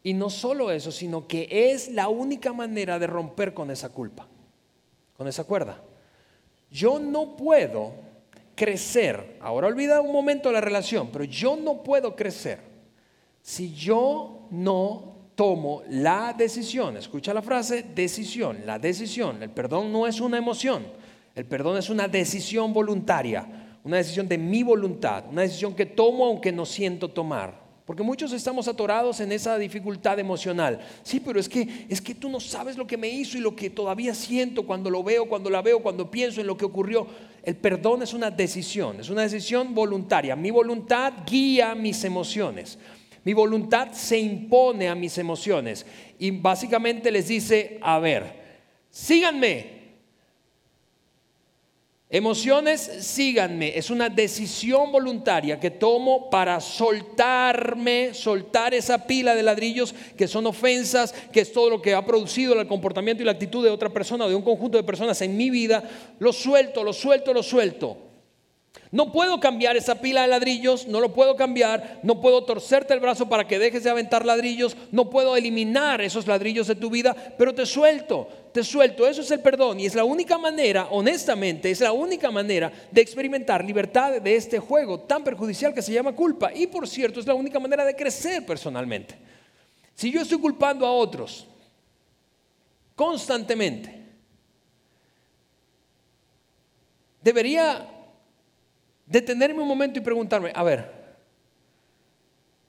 Y 0.02 0.14
no 0.14 0.30
solo 0.30 0.70
eso, 0.70 0.90
sino 0.90 1.26
que 1.28 1.48
es 1.72 1.88
la 1.88 2.08
única 2.08 2.52
manera 2.52 2.98
de 2.98 3.06
romper 3.06 3.54
con 3.54 3.70
esa 3.70 3.88
culpa, 3.88 4.26
con 5.16 5.28
esa 5.28 5.44
cuerda. 5.44 5.82
Yo 6.72 6.98
no 6.98 7.36
puedo 7.36 7.92
crecer, 8.54 9.36
ahora 9.40 9.66
olvida 9.66 10.00
un 10.00 10.12
momento 10.12 10.50
la 10.50 10.60
relación, 10.60 11.10
pero 11.12 11.24
yo 11.24 11.54
no 11.54 11.82
puedo 11.82 12.16
crecer 12.16 12.60
si 13.42 13.74
yo 13.74 14.46
no 14.50 15.12
tomo 15.34 15.82
la 15.88 16.34
decisión. 16.36 16.96
Escucha 16.96 17.34
la 17.34 17.42
frase, 17.42 17.82
decisión, 17.94 18.58
la 18.64 18.78
decisión. 18.78 19.42
El 19.42 19.50
perdón 19.50 19.92
no 19.92 20.06
es 20.06 20.20
una 20.20 20.38
emoción, 20.38 20.86
el 21.34 21.44
perdón 21.44 21.76
es 21.76 21.90
una 21.90 22.08
decisión 22.08 22.72
voluntaria, 22.72 23.78
una 23.84 23.98
decisión 23.98 24.26
de 24.26 24.38
mi 24.38 24.62
voluntad, 24.62 25.24
una 25.30 25.42
decisión 25.42 25.74
que 25.74 25.86
tomo 25.86 26.26
aunque 26.26 26.52
no 26.52 26.64
siento 26.64 27.10
tomar. 27.10 27.61
Porque 27.92 28.04
muchos 28.04 28.32
estamos 28.32 28.68
atorados 28.68 29.20
en 29.20 29.32
esa 29.32 29.58
dificultad 29.58 30.18
emocional. 30.18 30.80
Sí, 31.02 31.20
pero 31.20 31.38
es 31.38 31.46
que 31.46 31.84
es 31.90 32.00
que 32.00 32.14
tú 32.14 32.30
no 32.30 32.40
sabes 32.40 32.78
lo 32.78 32.86
que 32.86 32.96
me 32.96 33.06
hizo 33.06 33.36
y 33.36 33.42
lo 33.42 33.54
que 33.54 33.68
todavía 33.68 34.14
siento 34.14 34.62
cuando 34.62 34.88
lo 34.88 35.04
veo, 35.04 35.28
cuando 35.28 35.50
la 35.50 35.60
veo, 35.60 35.82
cuando 35.82 36.10
pienso 36.10 36.40
en 36.40 36.46
lo 36.46 36.56
que 36.56 36.64
ocurrió. 36.64 37.06
El 37.42 37.54
perdón 37.56 38.00
es 38.00 38.14
una 38.14 38.30
decisión, 38.30 38.98
es 38.98 39.10
una 39.10 39.20
decisión 39.20 39.74
voluntaria. 39.74 40.34
Mi 40.34 40.50
voluntad 40.50 41.12
guía 41.26 41.74
mis 41.74 42.02
emociones. 42.04 42.78
Mi 43.24 43.34
voluntad 43.34 43.92
se 43.92 44.18
impone 44.18 44.88
a 44.88 44.94
mis 44.94 45.18
emociones 45.18 45.84
y 46.18 46.30
básicamente 46.30 47.10
les 47.10 47.28
dice, 47.28 47.78
a 47.82 47.98
ver, 47.98 48.62
síganme, 48.88 49.81
Emociones, 52.14 52.82
síganme. 53.00 53.72
Es 53.74 53.88
una 53.88 54.10
decisión 54.10 54.92
voluntaria 54.92 55.58
que 55.58 55.70
tomo 55.70 56.28
para 56.28 56.60
soltarme, 56.60 58.12
soltar 58.12 58.74
esa 58.74 59.06
pila 59.06 59.34
de 59.34 59.42
ladrillos 59.42 59.94
que 60.14 60.28
son 60.28 60.46
ofensas, 60.46 61.14
que 61.32 61.40
es 61.40 61.50
todo 61.54 61.70
lo 61.70 61.80
que 61.80 61.94
ha 61.94 62.04
producido 62.04 62.60
el 62.60 62.66
comportamiento 62.66 63.22
y 63.22 63.24
la 63.24 63.32
actitud 63.32 63.64
de 63.64 63.70
otra 63.70 63.88
persona 63.88 64.26
o 64.26 64.28
de 64.28 64.34
un 64.34 64.42
conjunto 64.42 64.76
de 64.76 64.84
personas 64.84 65.22
en 65.22 65.34
mi 65.38 65.48
vida. 65.48 65.82
Lo 66.18 66.34
suelto, 66.34 66.84
lo 66.84 66.92
suelto, 66.92 67.32
lo 67.32 67.42
suelto. 67.42 67.96
No 68.90 69.10
puedo 69.10 69.40
cambiar 69.40 69.78
esa 69.78 70.02
pila 70.02 70.20
de 70.20 70.28
ladrillos, 70.28 70.86
no 70.86 71.00
lo 71.00 71.14
puedo 71.14 71.34
cambiar, 71.34 72.00
no 72.02 72.20
puedo 72.20 72.44
torcerte 72.44 72.92
el 72.92 73.00
brazo 73.00 73.26
para 73.26 73.48
que 73.48 73.58
dejes 73.58 73.84
de 73.84 73.90
aventar 73.90 74.26
ladrillos, 74.26 74.76
no 74.90 75.08
puedo 75.08 75.34
eliminar 75.34 76.02
esos 76.02 76.26
ladrillos 76.26 76.66
de 76.66 76.74
tu 76.74 76.90
vida, 76.90 77.16
pero 77.38 77.54
te 77.54 77.64
suelto, 77.64 78.28
te 78.52 78.62
suelto. 78.62 79.06
Eso 79.06 79.22
es 79.22 79.30
el 79.30 79.40
perdón 79.40 79.80
y 79.80 79.86
es 79.86 79.94
la 79.94 80.04
única 80.04 80.38
manera, 80.38 80.88
honestamente, 80.90 81.70
es 81.70 81.80
la 81.80 81.92
única 81.92 82.30
manera 82.30 82.72
de 82.90 83.00
experimentar 83.00 83.64
libertad 83.64 84.20
de 84.20 84.36
este 84.36 84.58
juego 84.58 85.00
tan 85.00 85.24
perjudicial 85.24 85.74
que 85.74 85.82
se 85.82 85.92
llama 85.92 86.12
culpa. 86.12 86.52
Y 86.52 86.66
por 86.66 86.86
cierto, 86.86 87.20
es 87.20 87.26
la 87.26 87.34
única 87.34 87.58
manera 87.58 87.84
de 87.84 87.96
crecer 87.96 88.44
personalmente. 88.44 89.16
Si 89.94 90.10
yo 90.10 90.20
estoy 90.20 90.38
culpando 90.38 90.86
a 90.86 90.92
otros 90.92 91.46
constantemente, 92.94 94.02
debería 97.22 97.88
detenerme 99.06 99.62
un 99.62 99.68
momento 99.68 99.98
y 99.98 100.02
preguntarme, 100.02 100.52
a 100.54 100.62
ver, 100.62 101.02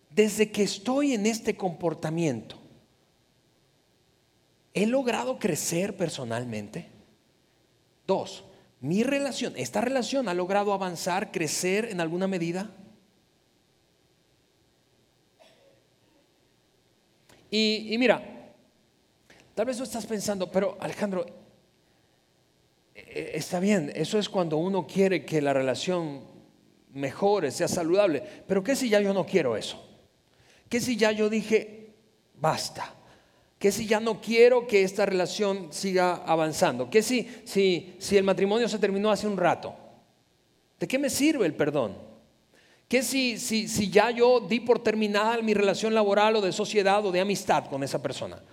desde 0.10 0.52
que 0.52 0.63
estoy 0.63 1.13
en 1.13 1.26
este 1.26 1.56
comportamiento, 1.56 2.62
¿he 4.74 4.86
logrado 4.86 5.40
crecer 5.40 5.96
personalmente? 5.96 6.90
Dos, 8.06 8.44
mi 8.82 9.04
relación, 9.04 9.54
¿esta 9.56 9.82
relación 9.82 10.28
ha 10.28 10.34
logrado 10.34 10.74
avanzar, 10.74 11.32
crecer 11.32 11.86
en 11.86 12.02
alguna 12.02 12.28
medida? 12.28 12.70
Y, 17.50 17.96
mira, 18.00 18.52
tal 19.54 19.68
vez 19.68 19.78
tú 19.78 19.84
estás 19.84 20.08
pensando, 20.08 20.52
pero 20.52 20.76
Alejandro, 20.80 21.24
eh, 22.96 23.32
está 23.36 23.60
bien, 23.60 23.92
eso 23.94 24.18
es 24.18 24.28
cuando 24.28 24.58
uno 24.58 24.88
quiere 24.88 25.24
que 25.24 25.40
la 25.40 25.54
relación 25.54 26.24
mejore, 26.94 27.52
sea 27.52 27.68
saludable. 27.68 28.24
Pero 28.48 28.64
¿qué 28.64 28.76
si 28.76 28.90
ya 28.90 29.00
yo 29.02 29.14
no 29.14 29.26
quiero 29.26 29.56
eso? 29.56 29.88
¿Qué 30.68 30.82
si 30.82 30.98
ya 30.98 31.12
yo 31.12 31.30
dije, 31.30 31.94
basta? 32.34 32.96
¿Qué 33.63 33.71
si 33.71 33.88
ya 33.88 34.02
no 34.02 34.19
quiero 34.19 34.67
que 34.67 34.84
esta 34.84 35.06
relación 35.06 35.71
siga 35.71 36.15
avanzando? 36.26 36.89
¿Qué 36.89 37.02
si, 37.02 37.30
si, 37.45 37.95
si 37.97 38.17
el 38.17 38.26
matrimonio 38.26 38.67
se 38.67 38.78
terminó 38.78 39.10
hace 39.10 39.26
un 39.26 39.38
rato? 39.38 39.73
¿De 40.78 40.86
qué 40.86 40.99
me 40.99 41.10
sirve 41.10 41.45
el 41.45 41.54
perdón? 41.54 41.95
¿Qué 42.89 43.02
si, 43.02 43.38
si, 43.38 43.69
si 43.69 43.89
ya 43.89 44.12
yo 44.12 44.41
di 44.41 44.60
por 44.60 44.84
terminada 44.84 45.41
mi 45.41 45.54
relación 45.54 45.93
laboral 45.93 46.36
o 46.36 46.41
de 46.41 46.52
sociedad 46.52 47.06
o 47.06 47.13
de 47.13 47.21
amistad 47.21 47.67
con 47.69 47.84
esa 47.84 48.04
persona? 48.04 48.43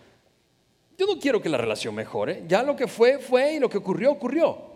Yo 0.97 1.07
no 1.09 1.19
quiero 1.19 1.43
que 1.43 1.49
la 1.49 1.59
relación 1.59 1.93
mejore. 1.93 2.45
Ya 2.47 2.63
lo 2.63 2.77
que 2.77 2.87
fue, 2.87 3.19
fue 3.19 3.55
y 3.55 3.59
lo 3.59 3.69
que 3.69 3.79
ocurrió, 3.79 4.13
ocurrió. 4.13 4.70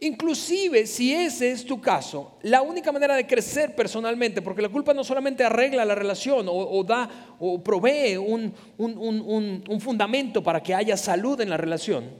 Inclusive 0.00 0.86
si 0.86 1.14
ese 1.14 1.52
es 1.52 1.64
tu 1.64 1.80
caso, 1.80 2.36
la 2.42 2.62
única 2.62 2.90
manera 2.92 3.14
de 3.14 3.26
crecer 3.26 3.74
personalmente, 3.74 4.42
porque 4.42 4.60
la 4.60 4.68
culpa 4.68 4.92
no 4.92 5.04
solamente 5.04 5.44
arregla 5.44 5.84
la 5.84 5.94
relación 5.94 6.46
o, 6.48 6.84
da 6.84 7.36
o 7.38 7.62
provee 7.62 8.16
un, 8.16 8.52
un 8.76 9.80
fundamento 9.80 10.42
para 10.42 10.62
que 10.62 10.74
haya 10.74 10.96
salud 10.96 11.40
en 11.40 11.50
la 11.50 11.56
relación, 11.56 12.10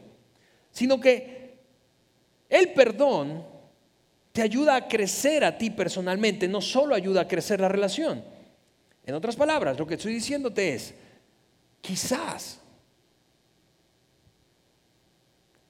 sino 0.70 1.00
que 1.00 1.58
el 2.48 2.72
perdón 2.72 3.44
te 4.32 4.42
ayuda 4.42 4.76
a 4.76 4.88
crecer 4.88 5.44
a 5.44 5.56
ti 5.56 5.70
personalmente, 5.70 6.48
no 6.48 6.60
solo 6.60 6.94
ayuda 6.94 7.22
a 7.22 7.28
crecer 7.28 7.60
la 7.60 7.68
relación. 7.68 8.24
En 9.06 9.14
otras 9.14 9.36
palabras, 9.36 9.78
lo 9.78 9.86
que 9.86 9.94
estoy 9.94 10.14
diciéndote 10.14 10.74
es, 10.74 10.94
quizás 11.80 12.60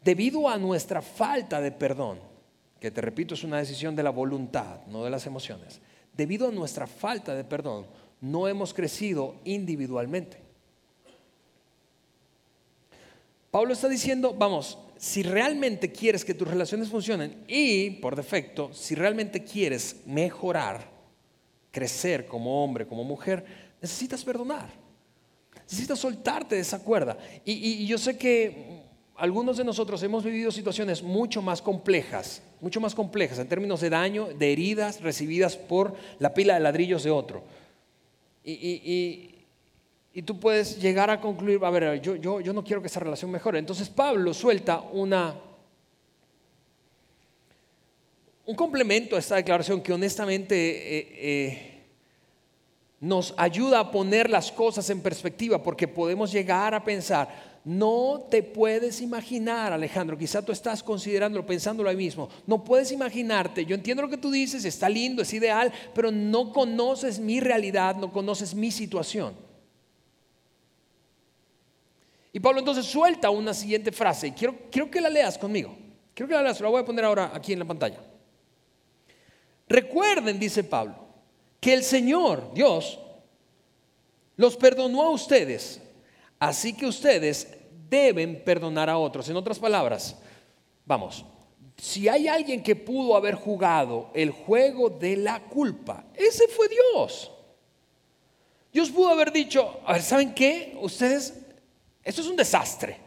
debido 0.05 0.49
a 0.49 0.59
nuestra 0.59 1.01
falta 1.01 1.61
de 1.61 1.73
perdón, 1.73 2.19
que 2.79 2.91
te 2.91 3.01
repito 3.01 3.35
es 3.35 3.43
una 3.43 3.59
decisión 3.59 3.97
de 3.97 4.03
la 4.03 4.11
voluntad, 4.11 4.85
no 4.87 5.03
de 5.03 5.11
las 5.11 5.27
emociones, 5.27 5.81
debido 6.13 6.49
a 6.49 6.53
nuestra 6.53 6.87
falta 6.87 7.35
de 7.35 7.43
perdón, 7.43 7.87
no 8.21 8.47
hemos 8.47 8.75
crecido 8.75 9.37
individualmente. 9.45 10.39
Pablo 13.51 13.73
está 13.73 13.89
diciendo, 13.89 14.35
vamos, 14.37 14.79
si 14.99 15.23
realmente 15.23 15.91
quieres 15.91 16.25
que 16.25 16.35
tus 16.35 16.49
relaciones 16.49 16.89
funcionen 16.89 17.45
y, 17.47 17.91
por 17.91 18.17
defecto, 18.17 18.73
si 18.73 18.95
realmente 18.95 19.45
quieres 19.45 20.03
mejorar, 20.07 20.91
crecer 21.71 22.27
como 22.27 22.65
hombre, 22.65 22.87
como 22.87 23.05
mujer, 23.05 23.45
necesitas 23.81 24.25
perdonar. 24.25 24.71
Necesitas 25.63 25.99
soltarte 25.99 26.57
de 26.57 26.61
esa 26.61 26.83
cuerda. 26.83 27.17
Y, 27.45 27.53
y 27.53 27.87
yo 27.87 27.97
sé 27.97 28.19
que 28.19 28.84
algunos 29.17 29.57
de 29.57 29.65
nosotros 29.65 30.03
hemos 30.03 30.25
vivido 30.25 30.51
situaciones 30.51 31.03
mucho 31.03 31.41
más 31.41 31.63
complejas, 31.63 32.43
mucho 32.61 32.81
más 32.81 32.95
complejas 32.95 33.39
en 33.39 33.49
términos 33.49 33.81
de 33.81 33.91
daño, 33.91 34.29
de 34.37 34.53
heridas 34.53 35.01
recibidas 35.01 35.57
por 35.57 35.95
la 36.19 36.35
pila 36.35 36.55
de 36.55 36.61
ladrillos 36.61 37.05
de 37.05 37.11
otro. 37.11 37.45
Y, 38.45 39.31
tú 40.25 40.39
puedes 40.39 40.81
llegar 40.81 41.11
a 41.11 41.21
concluir, 41.21 41.59
a 41.65 41.71
ver, 41.71 42.01
yo, 42.01 42.41
no 42.41 42.65
quiero 42.65 42.81
que 42.81 42.89
esa 42.89 43.01
relación 43.01 43.31
mejore. 43.31 43.59
Entonces 43.59 43.89
Pablo 43.89 44.35
suelta 44.35 44.81
una, 44.81 45.35
un 48.47 48.55
complemento 48.55 49.17
a 49.17 49.21
esta 49.21 49.37
declaración 49.37 49.81
que 49.81 49.93
honestamente 49.93 50.99
eh, 50.99 51.09
eh, 51.19 51.85
nos 53.01 53.35
ayuda 53.37 53.81
a 53.81 53.91
poner 53.91 54.29
las 54.29 54.51
cosas 54.51 54.89
en 54.91 55.01
perspectiva, 55.01 55.63
porque 55.63 55.89
podemos 55.89 56.33
llegar 56.33 56.75
a 56.75 56.85
pensar, 56.85 57.54
no 57.65 58.27
te 58.31 58.43
puedes 58.43 59.01
imaginar, 59.01 59.73
Alejandro, 59.73 60.19
quizá 60.19 60.45
tú 60.45 60.53
estás 60.53 60.83
considerándolo, 60.83 61.47
pensándolo 61.47 61.89
ahí 61.89 61.97
mismo. 61.97 62.29
No 62.47 62.63
puedes 62.63 62.93
imaginarte, 62.93 63.65
yo 63.65 63.75
entiendo 63.75 64.03
lo 64.03 64.11
que 64.11 64.19
tú 64.19 64.31
dices, 64.31 64.67
está 64.67 64.87
lindo, 64.89 65.23
es 65.23 65.33
ideal, 65.33 65.73
pero 65.95 66.11
no 66.11 66.53
conoces 66.53 67.19
mi 67.19 67.41
realidad, 67.41 67.97
no 67.97 68.13
conoces 68.13 68.55
mi 68.55 68.71
situación. 68.71 69.35
Y 72.35 72.41
Pablo 72.41 72.59
entonces 72.59 72.85
suelta 72.85 73.31
una 73.31 73.55
siguiente 73.55 73.93
frase, 73.93 74.35
quiero, 74.35 74.57
quiero 74.71 74.91
que 74.91 75.01
la 75.01 75.09
leas 75.09 75.39
conmigo. 75.39 75.75
Quiero 76.13 76.29
que 76.29 76.35
la 76.35 76.43
leas, 76.43 76.61
la 76.61 76.69
voy 76.69 76.83
a 76.83 76.85
poner 76.85 77.05
ahora 77.05 77.31
aquí 77.33 77.55
en 77.55 77.61
la 77.61 77.65
pantalla. 77.65 78.01
Recuerden, 79.67 80.39
dice 80.39 80.65
Pablo, 80.65 80.97
que 81.61 81.73
el 81.73 81.83
Señor, 81.83 82.53
Dios, 82.53 83.01
los 84.37 84.57
perdonó 84.57 85.03
a 85.03 85.11
ustedes 85.11 85.81
Así 86.39 86.75
que 86.75 86.87
ustedes 86.87 87.49
deben 87.89 88.43
perdonar 88.45 88.91
a 88.91 88.99
otros. 88.99 89.29
En 89.29 89.37
otras 89.37 89.59
palabras, 89.59 90.17
vamos, 90.85 91.25
si 91.77 92.09
hay 92.09 92.29
alguien 92.29 92.63
que 92.63 92.77
pudo 92.77 93.17
haber 93.17 93.35
jugado 93.35 94.11
el 94.15 94.31
juego 94.31 94.91
de 94.91 95.17
la 95.17 95.43
culpa, 95.43 96.05
ese 96.15 96.49
fue 96.49 96.69
Dios. 96.69 97.31
Dios 98.73 98.91
pudo 98.91 99.11
haber 99.11 99.33
dicho, 99.33 99.81
a 99.87 99.93
ver, 99.93 100.03
¿saben 100.03 100.35
qué? 100.35 100.77
Ustedes, 100.81 101.35
esto 102.03 102.21
es 102.21 102.27
un 102.27 102.37
desastre. 102.37 102.99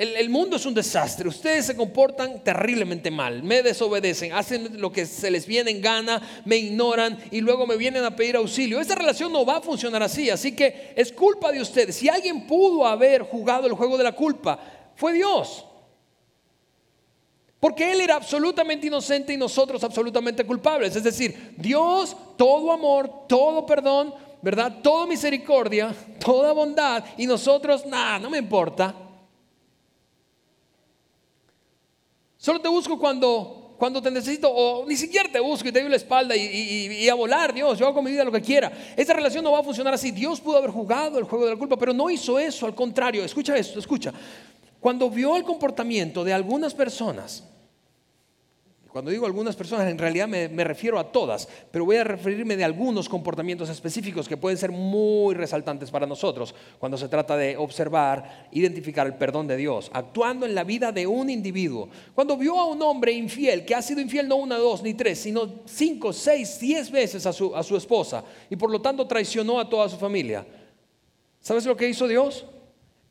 El, 0.00 0.30
mundo 0.30 0.56
es 0.56 0.64
un 0.64 0.72
desastre. 0.72 1.28
Ustedes 1.28 1.66
se 1.66 1.76
comportan 1.76 2.42
terriblemente 2.42 3.10
mal. 3.10 3.42
Me 3.42 3.62
desobedecen, 3.62 4.32
hacen 4.32 4.80
lo 4.80 4.90
que 4.90 5.04
se 5.04 5.30
les 5.30 5.46
viene 5.46 5.70
en 5.72 5.82
gana, 5.82 6.22
me 6.46 6.56
ignoran 6.56 7.18
y 7.30 7.42
luego 7.42 7.66
me 7.66 7.76
vienen 7.76 8.04
a 8.04 8.16
pedir 8.16 8.36
auxilio. 8.36 8.80
Esa 8.80 8.94
relación 8.94 9.30
no 9.30 9.44
va 9.44 9.58
a 9.58 9.60
funcionar 9.60 10.02
así. 10.02 10.30
Así 10.30 10.56
que 10.56 10.94
es 10.96 11.12
culpa 11.12 11.52
de 11.52 11.60
ustedes. 11.60 11.96
Si 11.96 12.08
alguien 12.08 12.46
pudo 12.46 12.86
haber 12.86 13.24
jugado 13.24 13.66
el 13.66 13.74
juego 13.74 13.98
de 13.98 14.04
la 14.04 14.12
culpa, 14.12 14.58
fue 14.96 15.12
Dios. 15.12 15.66
Porque 17.60 17.92
Él 17.92 18.00
era 18.00 18.14
absolutamente 18.14 18.86
inocente 18.86 19.34
y 19.34 19.36
nosotros 19.36 19.84
absolutamente 19.84 20.46
culpables. 20.46 20.96
Es 20.96 21.04
decir, 21.04 21.52
Dios, 21.58 22.16
todo 22.38 22.72
amor, 22.72 23.26
todo 23.28 23.66
perdón, 23.66 24.14
¿verdad? 24.40 24.78
Toda 24.82 25.06
misericordia, 25.06 25.94
toda 26.24 26.52
bondad 26.52 27.04
y 27.18 27.26
nosotros, 27.26 27.84
nada, 27.84 28.18
no 28.18 28.30
me 28.30 28.38
importa. 28.38 29.09
Solo 32.40 32.58
te 32.58 32.68
busco 32.70 32.98
cuando, 32.98 33.74
cuando 33.76 34.00
te 34.00 34.10
necesito, 34.10 34.50
o 34.50 34.86
ni 34.86 34.96
siquiera 34.96 35.30
te 35.30 35.38
busco 35.38 35.68
y 35.68 35.72
te 35.72 35.82
doy 35.82 35.90
la 35.90 35.96
espalda 35.96 36.34
y, 36.34 37.06
a 37.06 37.12
volar, 37.12 37.52
Dios, 37.52 37.78
yo 37.78 37.84
hago 37.84 37.96
con 37.96 38.02
mi 38.02 38.12
vida 38.12 38.24
lo 38.24 38.32
que 38.32 38.40
quiera. 38.40 38.72
Esa 38.96 39.12
relación 39.12 39.44
no 39.44 39.52
va 39.52 39.58
a 39.58 39.62
funcionar 39.62 39.92
así. 39.92 40.10
Dios 40.10 40.40
pudo 40.40 40.56
haber 40.56 40.70
jugado 40.70 41.18
el 41.18 41.24
juego 41.24 41.44
de 41.44 41.50
la 41.50 41.58
culpa, 41.58 41.76
pero 41.76 41.92
no 41.92 42.08
hizo 42.08 42.38
eso, 42.38 42.64
al 42.64 42.74
contrario. 42.74 43.22
Escucha 43.22 43.54
esto, 43.58 43.78
escucha. 43.78 44.10
Cuando 44.80 45.10
vio 45.10 45.36
el 45.36 45.44
comportamiento 45.44 46.24
de 46.24 46.32
algunas 46.32 46.72
personas, 46.72 47.44
cuando 48.92 49.12
digo 49.12 49.24
algunas 49.24 49.54
personas, 49.54 49.88
en 49.88 49.98
realidad 49.98 50.26
me, 50.26 50.64
refiero 50.64 50.98
a 50.98 51.12
todas, 51.12 51.48
pero 51.70 51.84
voy 51.84 51.96
a 51.96 52.04
referirme 52.04 52.56
de 52.56 52.64
algunos 52.64 53.08
comportamientos 53.08 53.68
específicos 53.68 54.28
que 54.28 54.36
pueden 54.36 54.58
ser 54.58 54.72
muy 54.72 55.34
resaltantes 55.34 55.92
para 55.92 56.06
nosotros 56.06 56.54
cuando 56.78 56.98
se 56.98 57.08
trata 57.08 57.36
de 57.36 57.56
observar, 57.56 58.48
identificar 58.50 59.06
el 59.06 59.14
perdón 59.14 59.46
de 59.46 59.56
Dios, 59.56 59.90
actuando 59.92 60.44
en 60.44 60.56
la 60.56 60.64
vida 60.64 60.90
de 60.90 61.06
un 61.06 61.30
individuo. 61.30 61.88
Cuando 62.16 62.36
vio 62.36 62.58
a 62.58 62.66
un 62.66 62.82
hombre 62.82 63.12
infiel, 63.12 63.64
que 63.64 63.76
ha 63.76 63.82
sido 63.82 64.00
infiel 64.00 64.26
no 64.26 64.36
una, 64.36 64.56
dos 64.56 64.82
ni 64.82 64.94
tres, 64.94 65.20
sino 65.20 65.60
cinco, 65.66 66.12
seis, 66.12 66.58
diez 66.58 66.90
veces 66.90 67.24
a 67.26 67.32
su, 67.32 67.54
a 67.54 67.62
su 67.62 67.76
esposa 67.76 68.24
y 68.48 68.56
por 68.56 68.72
lo 68.72 68.80
tanto 68.80 69.06
traicionó 69.06 69.60
a 69.60 69.68
toda 69.68 69.88
su 69.88 69.98
familia, 69.98 70.44
¿sabes 71.38 71.64
lo 71.64 71.76
que 71.76 71.88
hizo 71.88 72.08
Dios? 72.08 72.44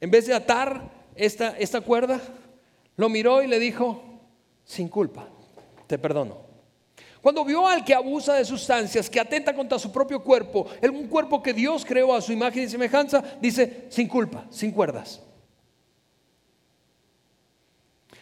En 0.02 0.12
vez 0.12 0.28
de 0.28 0.34
atar 0.34 0.92
esta, 1.16 1.58
esta 1.58 1.80
cuerda, 1.80 2.20
lo 2.98 3.08
miró 3.08 3.42
y 3.42 3.48
le 3.48 3.60
dijo, 3.60 4.04
sin 4.66 4.90
culpa 4.90 5.30
te 5.90 5.98
perdono. 5.98 6.38
Cuando 7.20 7.44
vio 7.44 7.68
al 7.68 7.84
que 7.84 7.96
abusa 7.96 8.36
de 8.36 8.46
sustancias, 8.46 9.10
que 9.10 9.20
atenta 9.20 9.56
contra 9.56 9.80
su 9.80 9.92
propio 9.92 10.24
cuerpo, 10.24 10.68
un 10.84 11.08
cuerpo 11.08 11.42
que 11.42 11.52
Dios 11.52 11.84
creó 11.84 12.14
a 12.14 12.22
su 12.22 12.32
imagen 12.32 12.64
y 12.64 12.70
semejanza, 12.70 13.24
dice, 13.42 13.88
sin 13.90 14.08
culpa, 14.08 14.46
sin 14.52 14.72
cuerdas. 14.72 15.20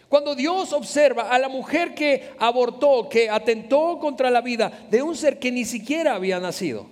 Cuando 0.08 0.34
Dios 0.34 0.72
observa 0.72 1.30
a 1.30 1.38
la 1.38 1.50
mujer 1.50 1.94
que 1.94 2.32
abortó, 2.40 3.10
que 3.10 3.30
atentó 3.30 4.00
contra 4.00 4.32
la 4.32 4.40
vida 4.40 4.72
de 4.90 5.02
un 5.02 5.14
ser 5.14 5.38
que 5.38 5.52
ni 5.52 5.66
siquiera 5.66 6.16
había 6.16 6.40
nacido, 6.40 6.88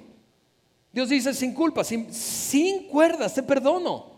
Dios 0.91 1.07
dice, 1.07 1.33
sin 1.33 1.53
culpa, 1.53 1.85
sin, 1.85 2.13
sin 2.13 2.89
cuerdas, 2.89 3.33
te 3.33 3.43
perdono. 3.43 4.13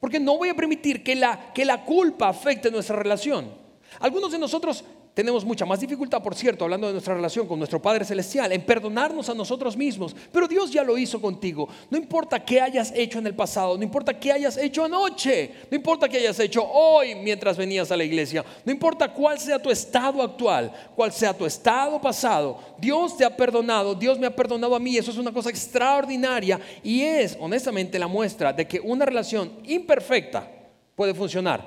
Porque 0.00 0.18
no 0.18 0.38
voy 0.38 0.48
a 0.48 0.56
permitir 0.56 1.04
que 1.04 1.14
la, 1.14 1.52
que 1.52 1.66
la 1.66 1.84
culpa 1.84 2.30
afecte 2.30 2.70
nuestra 2.70 2.96
relación. 2.96 3.66
Algunos 4.00 4.32
de 4.32 4.38
nosotros 4.38 4.84
tenemos 5.16 5.46
mucha 5.46 5.64
más 5.64 5.80
dificultad, 5.80 6.22
por 6.22 6.34
cierto, 6.34 6.64
hablando 6.64 6.88
de 6.88 6.92
nuestra 6.92 7.14
relación 7.14 7.48
con 7.48 7.58
nuestro 7.58 7.80
Padre 7.80 8.04
Celestial, 8.04 8.52
en 8.52 8.60
perdonarnos 8.60 9.30
a 9.30 9.34
nosotros 9.34 9.74
mismos. 9.74 10.14
Pero 10.30 10.46
Dios 10.46 10.70
ya 10.70 10.84
lo 10.84 10.98
hizo 10.98 11.22
contigo. 11.22 11.70
No 11.88 11.96
importa 11.96 12.44
qué 12.44 12.60
hayas 12.60 12.92
hecho 12.94 13.18
en 13.18 13.26
el 13.26 13.34
pasado, 13.34 13.78
no 13.78 13.82
importa 13.82 14.20
qué 14.20 14.30
hayas 14.30 14.58
hecho 14.58 14.84
anoche, 14.84 15.52
no 15.70 15.76
importa 15.78 16.06
qué 16.06 16.18
hayas 16.18 16.38
hecho 16.38 16.62
hoy 16.62 17.14
mientras 17.14 17.56
venías 17.56 17.90
a 17.90 17.96
la 17.96 18.04
iglesia, 18.04 18.44
no 18.62 18.70
importa 18.70 19.10
cuál 19.10 19.38
sea 19.38 19.58
tu 19.58 19.70
estado 19.70 20.22
actual, 20.22 20.70
cuál 20.94 21.10
sea 21.10 21.32
tu 21.32 21.46
estado 21.46 21.98
pasado, 21.98 22.60
Dios 22.76 23.16
te 23.16 23.24
ha 23.24 23.34
perdonado, 23.34 23.94
Dios 23.94 24.18
me 24.18 24.26
ha 24.26 24.36
perdonado 24.36 24.76
a 24.76 24.78
mí. 24.78 24.98
Eso 24.98 25.12
es 25.12 25.16
una 25.16 25.32
cosa 25.32 25.48
extraordinaria 25.48 26.60
y 26.82 27.00
es, 27.00 27.38
honestamente, 27.40 27.98
la 27.98 28.06
muestra 28.06 28.52
de 28.52 28.68
que 28.68 28.80
una 28.80 29.06
relación 29.06 29.50
imperfecta 29.64 30.46
puede 30.94 31.14
funcionar. 31.14 31.66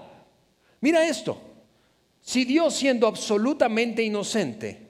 Mira 0.81 1.03
esto. 1.03 1.48
Si 2.21 2.45
Dios 2.45 2.75
siendo 2.75 3.07
absolutamente 3.07 4.03
inocente, 4.03 4.87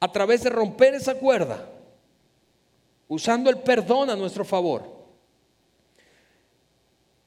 a 0.00 0.10
través 0.10 0.42
de 0.42 0.50
romper 0.50 0.94
esa 0.94 1.14
cuerda, 1.14 1.68
usando 3.08 3.50
el 3.50 3.58
perdón 3.58 4.10
a 4.10 4.16
nuestro 4.16 4.44
favor, 4.44 5.00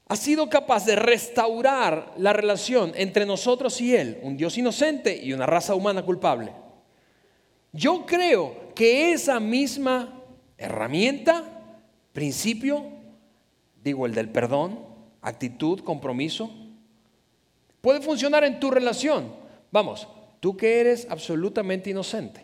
ha 0.06 0.16
sido 0.16 0.48
capaz 0.50 0.84
de 0.84 0.96
restaurar 0.96 2.14
la 2.16 2.32
relación 2.32 2.92
entre 2.94 3.26
nosotros 3.26 3.80
y 3.80 3.94
Él, 3.94 4.18
un 4.22 4.36
Dios 4.36 4.58
inocente 4.58 5.16
y 5.22 5.32
una 5.32 5.46
raza 5.46 5.74
humana 5.74 6.02
culpable. 6.02 6.52
Yo 7.72 8.06
creo 8.06 8.72
que 8.74 9.12
esa 9.12 9.40
misma 9.40 10.22
herramienta, 10.58 11.44
principio, 12.12 12.86
digo 13.82 14.06
el 14.06 14.14
del 14.14 14.28
perdón, 14.28 14.78
actitud, 15.22 15.80
compromiso, 15.80 16.50
Puede 17.84 18.00
funcionar 18.00 18.44
en 18.44 18.58
tu 18.58 18.70
relación. 18.70 19.36
Vamos, 19.70 20.08
tú 20.40 20.56
que 20.56 20.80
eres 20.80 21.06
absolutamente 21.10 21.90
inocente, 21.90 22.42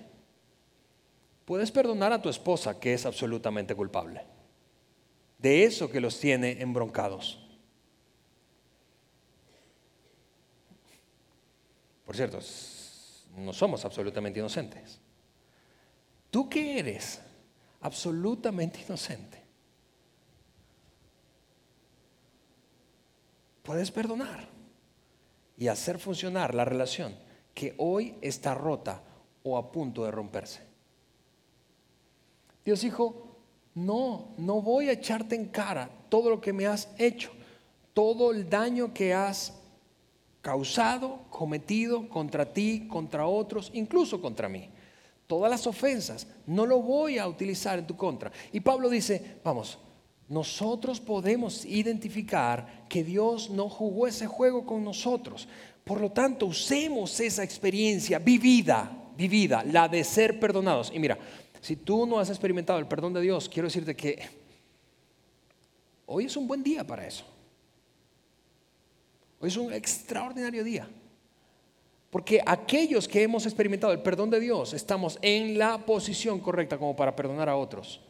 puedes 1.47 1.71
perdonar 1.71 2.13
a 2.13 2.21
tu 2.21 2.29
esposa 2.29 2.79
que 2.79 2.93
es 2.93 3.07
absolutamente 3.07 3.75
culpable. 3.75 4.27
De 5.39 5.65
eso 5.65 5.91
que 5.91 5.99
los 5.99 6.21
tiene 6.21 6.61
embroncados. 6.61 7.41
Por 12.05 12.15
cierto, 12.15 12.41
no 13.39 13.55
somos 13.55 13.83
absolutamente 13.87 14.41
inocentes. 14.41 15.01
Tú 16.31 16.51
que 16.51 16.79
eres 16.79 17.19
absolutamente 17.81 18.83
inocente, 18.87 19.43
puedes 23.63 23.91
perdonar 23.91 24.60
y 25.61 25.69
hacer 25.69 25.99
funcionar 25.99 26.55
la 26.55 26.65
relación 26.65 27.15
que 27.53 27.75
hoy 27.77 28.15
está 28.23 28.55
rota 28.55 29.03
o 29.43 29.59
a 29.59 29.71
punto 29.71 30.05
de 30.05 30.11
romperse. 30.11 30.63
Dios 32.65 32.81
dijo, 32.81 33.37
no, 33.75 34.29
no 34.39 34.63
voy 34.63 34.89
a 34.89 34.93
echarte 34.93 35.35
en 35.35 35.49
cara 35.49 35.91
todo 36.09 36.31
lo 36.31 36.41
que 36.41 36.55
me 36.55 36.67
has 36.67 36.89
hecho, 36.97 37.31
todo 37.93 38.33
el 38.33 38.49
daño 38.49 38.95
que 38.95 39.13
has 39.13 39.53
causado, 40.41 41.27
cometido 41.29 42.09
contra 42.09 42.55
ti, 42.55 42.89
contra 42.89 43.27
otros, 43.27 43.71
incluso 43.75 44.19
contra 44.23 44.49
mí. 44.49 44.71
Todas 45.27 45.51
las 45.51 45.67
ofensas, 45.67 46.27
no 46.47 46.65
lo 46.65 46.81
voy 46.81 47.19
a 47.19 47.29
utilizar 47.29 47.79
en 47.79 47.87
tu 47.87 47.99
contra. 47.99 48.33
Y 48.51 48.61
Pablo 48.61 48.89
dice, 48.89 49.37
vamos, 49.45 49.79
nosotros 50.31 51.01
podemos 51.01 51.65
identificar 51.65 52.85
que 52.89 53.03
Dios 53.03 53.51
no 53.51 53.69
jugó 53.69 54.07
ese 54.07 54.29
juego 54.29 54.65
con 54.65 54.85
nosotros. 54.85 55.49
Por 55.83 56.01
lo 56.01 56.13
tanto, 56.13 56.47
usemos 56.47 57.19
esa 57.19 57.43
experiencia 57.43 58.21
vivida, 58.21 59.11
vivida, 59.17 59.65
la 59.65 59.89
de 59.89 60.05
ser 60.05 60.39
perdonados. 60.39 60.93
Y 60.95 61.01
mira, 61.01 61.19
si 61.61 61.75
tú 61.75 62.07
no 62.07 62.21
has 62.21 62.31
experimentado 62.31 62.79
el 62.79 62.87
perdón 62.87 63.13
de 63.13 63.23
Dios, 63.23 63.49
quiero 63.49 63.67
decirte 63.67 63.97
que 63.97 64.21
hoy 66.07 66.27
es 66.27 66.37
un 66.37 66.47
buen 66.47 66.63
día 66.63 66.87
para 66.87 67.05
eso. 67.05 67.25
Hoy 69.41 69.49
es 69.49 69.57
un 69.57 69.73
extraordinario 69.73 70.63
día. 70.63 70.89
Porque 72.09 72.41
aquellos 72.47 73.09
que 73.09 73.25
hemos 73.25 73.47
experimentado 73.47 73.93
el 73.93 74.01
perdón 74.01 74.31
de 74.31 74.39
Dios 74.39 74.75
estamos 74.75 75.19
en 75.23 75.59
la 75.59 75.85
posición 75.85 76.39
correcta 76.39 76.79
como 76.79 76.95
para 76.95 77.17
perdonar 77.17 77.49
a 77.49 77.57
otros. 77.57 78.01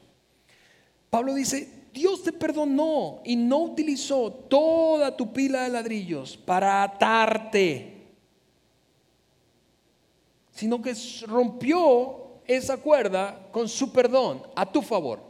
Pablo 1.08 1.32
dice, 1.32 1.79
Dios 1.92 2.22
te 2.22 2.32
perdonó 2.32 3.20
y 3.24 3.34
no 3.36 3.58
utilizó 3.58 4.30
toda 4.30 5.16
tu 5.16 5.32
pila 5.32 5.64
de 5.64 5.70
ladrillos 5.70 6.36
para 6.36 6.82
atarte, 6.82 8.08
sino 10.52 10.80
que 10.80 10.94
rompió 11.26 12.40
esa 12.46 12.76
cuerda 12.76 13.48
con 13.50 13.68
su 13.68 13.92
perdón 13.92 14.42
a 14.54 14.70
tu 14.70 14.82
favor. 14.82 15.20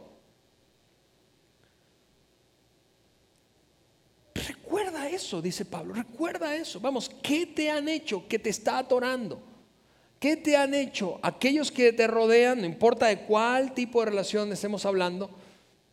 Recuerda 4.33 5.09
eso, 5.09 5.41
dice 5.41 5.65
Pablo, 5.65 5.93
recuerda 5.93 6.55
eso. 6.55 6.79
Vamos, 6.79 7.09
¿qué 7.21 7.45
te 7.45 7.69
han 7.69 7.87
hecho 7.89 8.27
que 8.27 8.39
te 8.39 8.49
está 8.49 8.77
atorando? 8.77 9.41
¿Qué 10.19 10.37
te 10.37 10.55
han 10.55 10.75
hecho 10.75 11.19
aquellos 11.23 11.71
que 11.71 11.91
te 11.93 12.05
rodean, 12.05 12.59
no 12.59 12.65
importa 12.67 13.07
de 13.07 13.21
cuál 13.25 13.73
tipo 13.73 14.01
de 14.01 14.11
relación 14.11 14.51
estemos 14.51 14.85
hablando? 14.85 15.31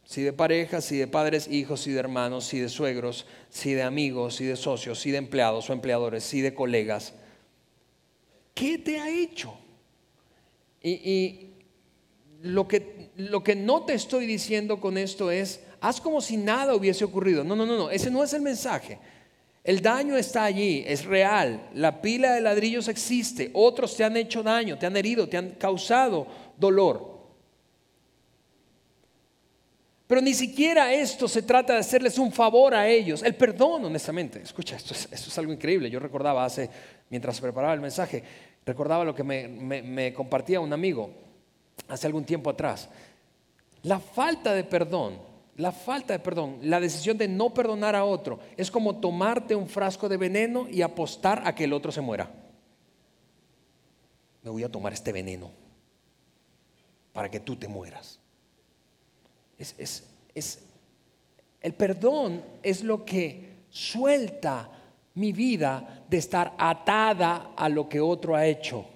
Si 0.09 0.23
de 0.23 0.33
parejas, 0.33 0.87
si 0.87 0.97
de 0.97 1.07
padres, 1.07 1.49
hijos, 1.49 1.83
si 1.83 1.93
de 1.93 2.01
hermanos, 2.01 2.47
si 2.47 2.59
de 2.59 2.71
suegros, 2.71 3.27
si 3.51 3.75
de 3.75 3.83
amigos, 3.83 4.37
si 4.37 4.47
de 4.47 4.57
socios, 4.57 4.99
si 4.99 5.11
de 5.11 5.19
empleados 5.19 5.69
o 5.69 5.75
empleadores, 5.75 6.25
si 6.25 6.41
de 6.41 6.55
colegas. 6.55 7.13
¿Qué 8.55 8.79
te 8.79 8.99
ha 8.99 9.11
hecho? 9.11 9.53
Y, 10.83 11.51
lo, 12.41 12.67
que, 12.67 13.11
lo 13.17 13.45
que 13.45 13.55
no 13.55 13.85
te 13.85 13.93
estoy 13.93 14.25
diciendo 14.25 14.81
con 14.81 14.97
esto 14.97 15.31
es, 15.31 15.61
haz 15.79 16.01
como 16.01 16.23
si 16.23 16.39
nada 16.39 16.75
hubiese 16.75 17.05
ocurrido. 17.05 17.45
No, 17.45 17.55
no, 17.55 17.67
no, 17.67 17.77
no, 17.77 17.91
ese 17.91 18.11
no 18.11 18.25
es 18.25 18.33
el 18.33 18.41
mensaje. 18.41 18.99
El 19.63 19.83
daño 19.83 20.17
está 20.17 20.45
allí, 20.45 20.85
es 20.87 21.05
real. 21.05 21.69
La 21.75 22.01
pila 22.01 22.33
de 22.33 22.41
ladrillos 22.41 22.89
existe. 22.89 23.51
Otros 23.53 23.95
te 23.95 24.05
han 24.05 24.17
hecho 24.17 24.43
daño, 24.43 24.79
te 24.79 24.87
han 24.87 24.97
herido, 24.97 25.29
te 25.29 25.37
han 25.37 25.51
causado 25.51 26.27
dolor. 26.57 27.18
Pero 30.09 30.21
ni 30.21 30.35
siquiera 30.35 30.93
esto 30.93 31.29
se 31.29 31.43
trata 31.43 31.75
de 31.75 31.79
hacerles 31.79 32.19
un 32.19 32.33
favor 32.33 32.75
a 32.75 32.89
ellos. 32.89 33.23
El 33.23 33.37
perdón, 33.37 33.85
honestamente. 33.85 34.43
Escucha, 34.43 34.75
esto 34.75 34.95
es, 34.95 35.39
algo 35.39 35.53
increíble. 35.53 35.89
Yo 35.89 36.01
recordaba 36.01 36.45
hace, 36.45 36.69
mientras 37.11 37.41
preparaba 37.41 37.75
el 37.75 37.81
mensaje, 37.81 38.25
recordaba 38.67 39.05
lo 39.05 39.15
que 39.15 39.23
me, 39.23 39.47
me 39.47 40.13
compartía 40.13 40.59
un 40.59 40.73
amigo 40.73 41.13
hace 41.87 42.09
algún 42.09 42.25
tiempo 42.25 42.51
atrás. 42.51 42.89
La 43.85 44.01
falta 44.01 44.53
de 44.53 44.65
perdón 44.65 45.29
la 45.59 45.73
falta 45.73 46.13
de 46.13 46.21
perdón, 46.21 46.59
la 46.63 46.79
decisión 46.79 47.19
de 47.19 47.27
no 47.27 47.53
perdonar 47.53 47.97
a 47.97 48.05
otro, 48.05 48.39
es 48.57 48.71
como 48.71 49.01
tomarte 49.01 49.57
un 49.57 49.69
frasco 49.69 50.09
de 50.09 50.17
veneno 50.17 50.69
y 50.71 50.83
apostar 50.83 51.43
a 51.45 51.53
que 51.53 51.65
el 51.65 51.73
otro 51.73 51.91
se 51.91 52.01
muera. 52.01 52.31
Me 54.45 54.51
voy 54.51 54.63
a 54.63 54.71
tomar 54.71 54.93
este 54.93 55.11
veneno 55.13 55.51
para 57.13 57.29
que 57.29 57.41
tú 57.41 57.57
te 57.57 57.67
mueras. 57.67 58.18
Es, 59.59 59.75
es, 60.35 60.59
el 61.61 61.75
perdón 61.75 62.43
es 62.63 62.85
lo 62.85 63.05
que 63.05 63.65
suelta 63.71 64.71
mi 65.15 65.33
vida 65.33 66.05
de 66.09 66.19
estar 66.19 66.55
atada 66.57 67.53
a 67.57 67.69
lo 67.69 67.89
que 67.89 68.01
otro 68.01 68.37
ha 68.37 68.47
hecho. 68.47 68.87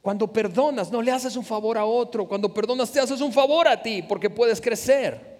Cuando 0.00 0.32
perdonas, 0.32 0.90
no 0.90 1.02
le 1.02 1.10
haces 1.10 1.36
un 1.36 1.44
favor 1.44 1.76
a 1.76 1.84
otro. 1.84 2.26
Cuando 2.26 2.54
perdonas, 2.54 2.90
te 2.90 3.00
haces 3.00 3.20
un 3.20 3.32
favor 3.32 3.66
a 3.66 3.82
ti 3.82 4.02
porque 4.02 4.30
puedes 4.30 4.60
crecer. 4.60 5.38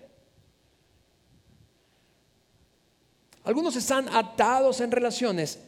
Algunos 3.44 3.76
están 3.76 4.08
atados 4.14 4.82
en 4.82 4.90
relaciones, 4.90 5.58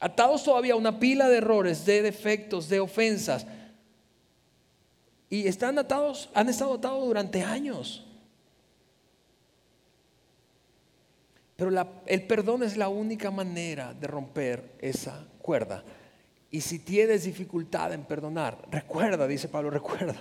atados 0.00 0.42
todavía 0.42 0.72
a 0.72 0.76
una 0.76 0.98
pila 0.98 1.28
de 1.28 1.36
errores, 1.36 1.86
de 1.86 2.02
defectos, 2.02 2.68
de 2.68 2.80
ofensas. 2.80 3.46
Y 5.34 5.48
están 5.48 5.76
atados, 5.80 6.30
han 6.32 6.48
estado 6.48 6.74
atados 6.74 7.04
durante 7.04 7.42
años. 7.42 8.06
Pero 11.56 11.72
el 12.06 12.22
perdón 12.28 12.62
es 12.62 12.76
la 12.76 12.86
única 12.86 13.32
manera 13.32 13.92
de 13.94 14.06
romper 14.06 14.76
esa 14.78 15.26
cuerda. 15.42 15.82
Y 16.52 16.60
si 16.60 16.78
tienes 16.78 17.24
dificultad 17.24 17.92
en 17.92 18.04
perdonar, 18.04 18.64
recuerda, 18.70 19.26
dice 19.26 19.48
Pablo, 19.48 19.70
recuerda. 19.70 20.14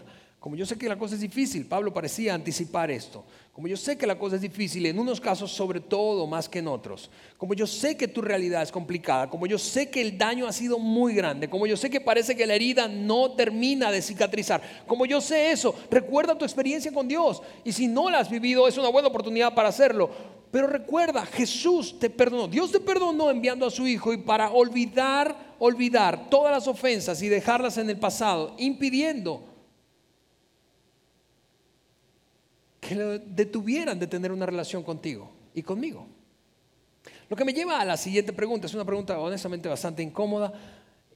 Como 0.43 0.57
yo 0.57 0.65
sé 0.65 0.77
que 0.77 0.89
la 0.89 0.97
cosa 0.97 1.15
es 1.15 1.21
difícil, 1.21 1.65
Pablo 1.65 1.93
parecía 1.93 2.33
anticipar 2.33 2.91
esto. 2.91 3.23
Como 3.53 3.69
yo 3.69 3.77
sé 3.77 3.97
que 3.97 4.05
la 4.05 4.19
cosa 4.19 4.35
es 4.35 4.41
difícil, 4.41 4.85
en 4.85 4.99
unos 4.99 5.21
casos 5.21 5.49
sobre 5.49 5.79
todo 5.79 6.27
más 6.27 6.49
que 6.49 6.59
en 6.59 6.67
otros. 6.67 7.09
Como 7.37 7.53
yo 7.53 7.65
sé 7.65 7.95
que 7.95 8.09
tu 8.09 8.21
realidad 8.21 8.61
es 8.61 8.69
complicada, 8.69 9.29
como 9.29 9.47
yo 9.47 9.57
sé 9.57 9.89
que 9.89 10.01
el 10.01 10.17
daño 10.17 10.45
ha 10.45 10.51
sido 10.51 10.79
muy 10.79 11.13
grande, 11.13 11.49
como 11.49 11.65
yo 11.65 11.77
sé 11.77 11.89
que 11.89 12.01
parece 12.01 12.35
que 12.35 12.45
la 12.45 12.55
herida 12.55 12.89
no 12.89 13.31
termina 13.31 13.89
de 13.89 14.01
cicatrizar, 14.01 14.61
como 14.85 15.05
yo 15.05 15.21
sé 15.21 15.53
eso, 15.53 15.73
recuerda 15.89 16.37
tu 16.37 16.43
experiencia 16.43 16.91
con 16.91 17.07
Dios. 17.07 17.41
Y 17.63 17.71
si 17.71 17.87
no 17.87 18.09
la 18.09 18.19
has 18.19 18.29
vivido, 18.29 18.67
es 18.67 18.77
una 18.77 18.89
buena 18.89 19.07
oportunidad 19.07 19.55
para 19.55 19.69
hacerlo. 19.69 20.09
Pero 20.51 20.67
recuerda, 20.67 21.25
Jesús 21.25 21.97
te 21.97 22.09
perdonó. 22.09 22.49
Dios 22.49 22.69
te 22.69 22.81
perdonó 22.81 23.31
enviando 23.31 23.65
a 23.65 23.71
su 23.71 23.87
Hijo 23.87 24.11
y 24.11 24.17
para 24.17 24.51
olvidar, 24.51 25.55
olvidar 25.57 26.29
todas 26.29 26.51
las 26.51 26.67
ofensas 26.67 27.21
y 27.21 27.29
dejarlas 27.29 27.77
en 27.77 27.89
el 27.89 27.97
pasado, 27.97 28.55
impidiendo 28.57 29.52
que 32.87 33.21
detuvieran 33.25 33.99
de 33.99 34.07
tener 34.07 34.31
una 34.31 34.45
relación 34.45 34.83
contigo 34.83 35.31
y 35.53 35.63
conmigo. 35.63 36.07
Lo 37.29 37.35
que 37.35 37.45
me 37.45 37.53
lleva 37.53 37.79
a 37.79 37.85
la 37.85 37.97
siguiente 37.97 38.33
pregunta, 38.33 38.67
es 38.67 38.73
una 38.73 38.85
pregunta 38.85 39.19
honestamente 39.19 39.69
bastante 39.69 40.03
incómoda 40.03 40.53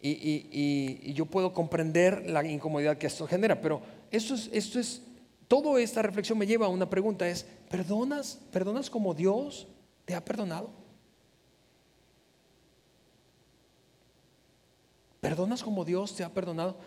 y, 0.02 1.14
yo 1.14 1.26
puedo 1.26 1.54
comprender 1.54 2.30
la 2.30 2.46
incomodidad 2.46 2.98
que 2.98 3.08
esto 3.08 3.28
genera, 3.28 3.60
pero 3.60 3.82
esto 4.12 4.36
es, 4.36 4.50
esto 4.54 4.80
es 4.80 5.02
Toda 5.48 5.80
esta 5.80 6.02
reflexión 6.02 6.38
me 6.38 6.46
lleva 6.46 6.66
a 6.66 6.70
una 6.70 6.90
pregunta, 6.90 7.28
es, 7.28 7.46
¿perdonas, 7.70 8.40
perdonas 8.52 8.90
como 8.90 9.14
Dios 9.14 9.68
te 10.04 10.14
ha 10.14 10.24
perdonado? 10.24 10.70
¿Perdonas 15.22 15.64
como 15.64 15.86
Dios 15.86 16.16
te 16.16 16.24
ha 16.26 16.34
perdonado? 16.34 16.78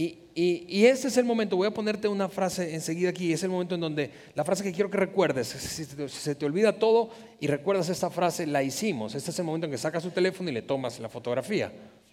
Y, 0.00 0.20
y, 0.32 0.86
ese 0.86 1.08
es 1.08 1.16
el 1.16 1.24
momento, 1.24 1.56
voy 1.56 1.66
a 1.66 1.74
ponerte 1.74 2.06
una 2.06 2.28
frase 2.28 2.72
enseguida 2.72 3.10
aquí, 3.10 3.32
es 3.32 3.42
el 3.42 3.50
momento 3.50 3.74
en 3.74 3.80
donde 3.80 4.12
la 4.36 4.44
frase 4.44 4.62
que 4.62 4.70
quiero 4.70 4.88
que 4.88 4.96
recuerdes, 4.96 5.48
si, 5.48 5.84
se 5.84 6.34
te 6.36 6.46
olvida 6.46 6.78
todo 6.78 7.10
y 7.40 7.48
recuerdas 7.48 7.88
esta 7.88 8.08
frase, 8.08 8.46
la 8.46 8.62
hicimos, 8.62 9.16
este 9.16 9.32
es 9.32 9.38
el 9.40 9.44
momento 9.44 9.66
en 9.66 9.72
que 9.72 9.78
sacas 9.78 10.04
tu 10.04 10.10
teléfono 10.10 10.50
y 10.50 10.52
le 10.52 10.62
tomas 10.62 11.00
la 11.00 11.08
fotografía 11.08 11.72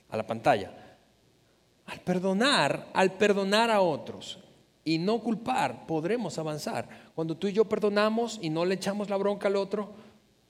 a 0.10 0.18
la 0.18 0.26
pantalla. 0.26 0.72
Al 1.86 2.00
perdonar, 2.00 2.88
al 2.92 3.14
perdonar 3.14 3.70
a 3.70 3.82
otros, 3.82 4.40
y 4.84 4.98
no 4.98 5.20
culpar, 5.20 5.86
podremos 5.86 6.40
avanzar. 6.40 6.90
Cuando 7.14 7.38
tú 7.38 7.48
y 7.48 7.54
yo 7.54 7.66
perdonamos 7.66 8.40
y 8.42 8.50
no 8.50 8.66
le 8.66 8.74
echamos 8.74 9.12
la 9.12 9.18
bronca 9.18 9.48
al 9.48 9.58
otro, 9.58 9.94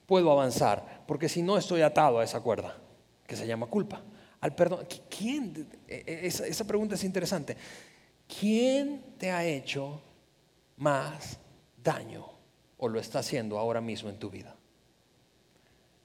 puedo 0.05 0.31
avanzar, 0.31 1.03
porque 1.05 1.27
si 1.27 1.41
no 1.41 1.57
estoy 1.57 1.81
atado 1.81 2.19
a 2.19 2.23
esa 2.23 2.39
cuerda 2.39 2.77
que 3.27 3.35
se 3.35 3.45
llama 3.45 3.65
culpa. 3.65 4.01
Al 4.45 4.53
perdón, 4.53 4.85
¿quién? 5.09 5.67
E, 5.87 6.03
e, 6.05 6.27
esa, 6.27 6.67
pregunta 6.67 6.93
es 6.93 7.03
interesante. 7.03 7.57
¿Quién 8.27 9.15
te 9.17 9.31
ha 9.31 9.43
hecho 9.43 9.99
más 10.77 11.39
daño 11.83 12.27
o 12.77 12.87
lo 12.87 12.99
está 12.99 13.19
haciendo 13.19 13.57
ahora 13.57 13.81
mismo 13.81 14.07
en 14.07 14.19
tu 14.19 14.29
vida? 14.29 14.55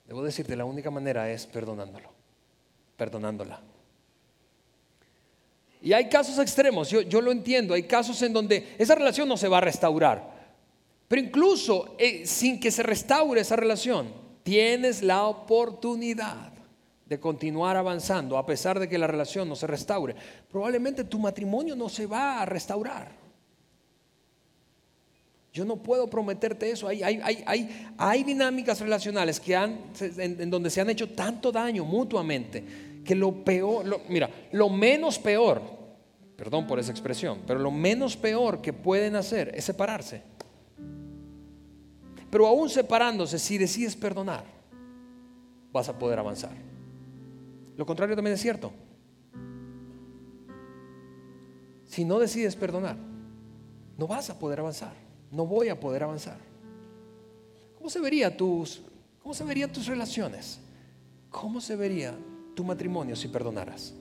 Debo 0.07 0.23
decirte, 0.23 0.57
la 0.57 0.65
única 0.65 0.91
manera 0.91 1.31
es 1.31 1.45
perdonándolo, 1.45 2.11
perdonándola. 2.97 3.61
Y 5.83 5.93
hay 5.93 6.09
casos 6.09 6.39
extremos, 6.39 6.89
yo, 6.89 7.21
lo 7.21 7.33
entiendo, 7.33 7.75
hay 7.75 7.83
casos 7.83 8.23
en 8.23 8.33
donde 8.33 8.75
esa 8.79 8.95
relación 8.95 9.29
no 9.29 9.37
se 9.37 9.49
va 9.49 9.59
a 9.59 9.61
restaurar. 9.61 10.57
Pero 11.09 11.21
incluso 11.21 11.95
eh, 11.99 12.27
sin 12.27 12.59
que 12.59 12.71
se 12.71 12.83
restaure 12.83 13.43
esa 13.43 13.57
relación, 13.57 14.11
tienes 14.43 15.03
la 15.03 15.25
oportunidad 15.25 16.60
de 17.11 17.19
continuar 17.19 17.77
avanzando 17.77 18.39
a 18.39 18.47
pesar 18.47 18.79
de 18.79 18.89
que 18.89 18.97
la 18.97 19.09
relación 19.09 19.49
no 19.49 19.57
se 19.57 19.67
restaure. 19.67 20.15
Probablemente 20.49 21.03
tu 21.03 21.19
matrimonio 21.19 21.75
no 21.75 21.89
se 21.89 22.07
va 22.07 22.41
a 22.41 22.47
restaurar. 22.47 23.11
Yo 25.53 25.65
no 25.65 25.75
puedo 25.75 26.09
prometerte 26.09 26.71
eso. 26.71 26.87
Hay, 26.87 28.23
dinámicas 28.23 28.81
relacionales 28.81 29.41
que 29.41 29.57
han, 29.57 29.81
en 29.99 30.49
donde 30.49 30.71
se 30.71 30.81
han 30.81 30.89
hecho 30.89 31.11
tanto 31.11 31.51
daño 31.51 31.85
mutuamente 31.85 32.65
que 33.05 33.17
lo 33.17 33.45
peor, 33.45 34.03
mira, 34.09 34.31
lo 34.53 34.69
menos 34.69 35.19
peor, 35.19 35.63
perdón 36.37 36.69
por 36.69 36.79
esa 36.79 36.93
expresión, 36.93 37.41
pero 37.45 37.59
lo 37.59 37.73
menos 37.73 38.17
peor 38.17 38.63
que 38.63 38.73
pueden 38.73 39.17
hacer 39.17 39.51
es 39.57 39.65
separarse. 39.65 40.23
Pero 42.31 42.47
aún 42.47 42.71
separándose, 42.71 43.41
si 43.41 43.59
decides 43.59 43.97
perdonar, 43.97 44.45
vas 45.73 45.89
a 45.89 45.99
poder 45.99 46.21
avanzar. 46.21 46.70
Lo 47.81 47.87
contrario 47.87 48.15
también 48.15 48.35
es 48.35 48.43
cierto. 48.43 48.73
Si 51.87 52.05
no 52.05 52.19
decides 52.19 52.55
perdonar, 52.55 52.99
no 53.97 54.07
vas 54.07 54.29
a 54.29 54.39
poder 54.39 54.61
avanzar. 54.61 54.93
No 55.31 55.47
voy 55.47 55.71
a 55.71 55.81
poder 55.81 56.03
avanzar. 56.03 56.37
¿Cómo 57.79 57.89
se 57.89 57.99
vería 57.99 58.37
tus, 58.37 58.83
cómo 59.23 59.33
se 59.33 59.45
verían 59.45 59.73
tus 59.73 59.87
relaciones? 59.87 60.61
¿Cómo 61.31 61.59
se 61.59 61.75
vería 61.75 62.15
tu 62.55 62.65
matrimonio 62.65 63.17
si 63.17 63.29
perdonaras? 63.29 63.95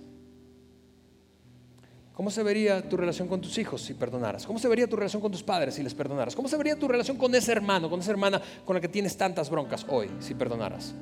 ¿Cómo 2.13 2.31
se 2.31 2.43
vería 2.43 2.89
tu 2.89 2.97
relación 2.97 3.29
con 3.29 3.39
tus 3.39 3.57
hijos 3.59 3.81
si 3.81 3.93
perdonaras? 3.93 4.45
¿Cómo 4.45 4.59
se 4.59 4.67
vería 4.67 4.89
tu 4.89 4.97
relación 4.97 5.21
con 5.21 5.31
tus 5.31 5.41
padres 5.41 5.75
si 5.75 5.83
les 5.83 5.93
perdonaras? 5.93 6.35
¿Cómo 6.35 6.49
se 6.49 6.57
vería 6.57 6.77
tu 6.77 6.89
relación 6.89 7.15
con 7.15 7.33
ese 7.33 7.53
hermano, 7.53 7.89
con 7.89 8.01
esa 8.01 8.11
hermana 8.11 8.41
con 8.65 8.73
la 8.73 8.81
que 8.81 8.89
tienes 8.89 9.15
tantas 9.15 9.49
broncas 9.49 9.85
hoy 9.87 10.11
si 10.19 10.35
perdonaras? 10.35 10.93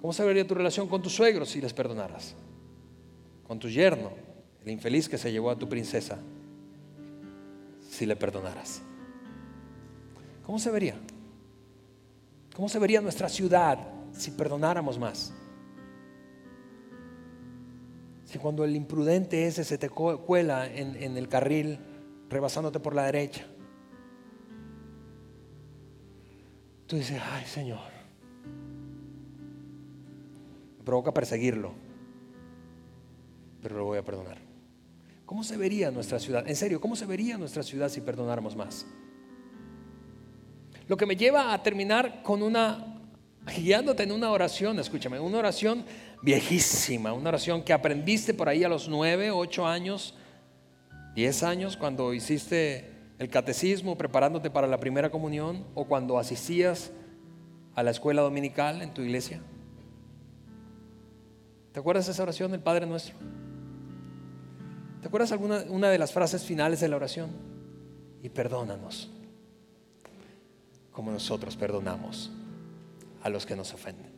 ¿Cómo 0.00 0.12
se 0.12 0.24
vería 0.24 0.46
tu 0.46 0.54
relación 0.54 0.88
con 0.88 1.02
tus 1.02 1.14
suegros 1.14 1.50
si 1.50 1.60
les 1.60 1.72
perdonaras? 1.74 2.34
Con 3.46 3.58
tu 3.58 3.68
yerno, 3.68 4.12
el 4.64 4.70
infeliz 4.70 5.08
que 5.08 5.18
se 5.18 5.30
llevó 5.30 5.50
a 5.50 5.58
tu 5.58 5.68
princesa, 5.68 6.18
si 7.90 8.06
le 8.06 8.16
perdonaras. 8.16 8.82
¿Cómo 10.46 10.58
se 10.58 10.70
vería? 10.70 10.96
¿Cómo 12.56 12.68
se 12.68 12.78
vería 12.78 13.00
nuestra 13.00 13.28
ciudad 13.28 13.78
si 14.12 14.30
perdonáramos 14.30 14.98
más? 14.98 15.34
Si 18.24 18.38
cuando 18.38 18.64
el 18.64 18.74
imprudente 18.76 19.46
ese 19.46 19.64
se 19.64 19.76
te 19.76 19.90
cuela 19.90 20.66
en, 20.66 21.16
el 21.16 21.28
carril, 21.28 21.78
rebasándote 22.28 22.80
por 22.80 22.94
la 22.94 23.04
derecha, 23.04 23.46
tú 26.86 26.96
dices, 26.96 27.20
ay 27.32 27.44
Señor, 27.44 27.99
me 30.80 30.84
provoca 30.86 31.12
perseguirlo, 31.12 31.72
pero 33.62 33.76
lo 33.76 33.84
voy 33.84 33.98
a 33.98 34.02
perdonar. 34.02 34.38
¿Cómo 35.26 35.44
se 35.44 35.58
vería 35.58 35.90
nuestra 35.90 36.18
ciudad? 36.18 36.48
En 36.48 36.56
serio, 36.56 36.80
¿cómo 36.80 36.96
se 36.96 37.04
vería 37.04 37.36
nuestra 37.36 37.62
ciudad 37.62 37.90
si 37.90 38.00
perdonáramos 38.00 38.56
más? 38.56 38.86
Lo 40.88 40.96
que 40.96 41.04
me 41.04 41.16
lleva 41.16 41.52
a 41.52 41.62
terminar 41.62 42.22
con 42.22 42.42
una, 42.42 42.98
guiándote 43.58 44.04
en 44.04 44.12
una 44.12 44.30
oración, 44.30 44.78
escúchame, 44.78 45.20
una 45.20 45.36
oración 45.36 45.84
viejísima, 46.22 47.12
una 47.12 47.28
oración 47.28 47.62
que 47.62 47.74
aprendiste 47.74 48.32
por 48.32 48.48
ahí 48.48 48.64
a 48.64 48.68
los 48.70 48.88
nueve, 48.88 49.30
ocho 49.30 49.66
años, 49.66 50.14
diez 51.14 51.42
años, 51.42 51.76
cuando 51.76 52.14
hiciste 52.14 52.90
el 53.18 53.28
catecismo 53.28 53.98
preparándote 53.98 54.48
para 54.48 54.66
la 54.66 54.80
primera 54.80 55.10
comunión 55.10 55.66
o 55.74 55.84
cuando 55.84 56.18
asistías 56.18 56.90
a 57.74 57.82
la 57.82 57.90
escuela 57.90 58.22
dominical 58.22 58.80
en 58.80 58.94
tu 58.94 59.02
iglesia. 59.02 59.42
¿Te 61.72 61.78
acuerdas 61.78 62.06
de 62.06 62.12
esa 62.12 62.22
oración 62.22 62.50
del 62.50 62.60
Padre 62.60 62.86
Nuestro? 62.86 63.14
¿Te 65.00 65.06
acuerdas 65.06 65.32
alguna 65.32 65.64
una 65.68 65.88
de 65.88 65.98
las 65.98 66.12
frases 66.12 66.42
finales 66.42 66.80
de 66.80 66.88
la 66.88 66.96
oración? 66.96 67.30
Y 68.22 68.28
perdónanos, 68.28 69.10
como 70.92 71.10
nosotros 71.10 71.56
perdonamos 71.56 72.30
a 73.22 73.30
los 73.30 73.46
que 73.46 73.56
nos 73.56 73.72
ofenden. 73.72 74.10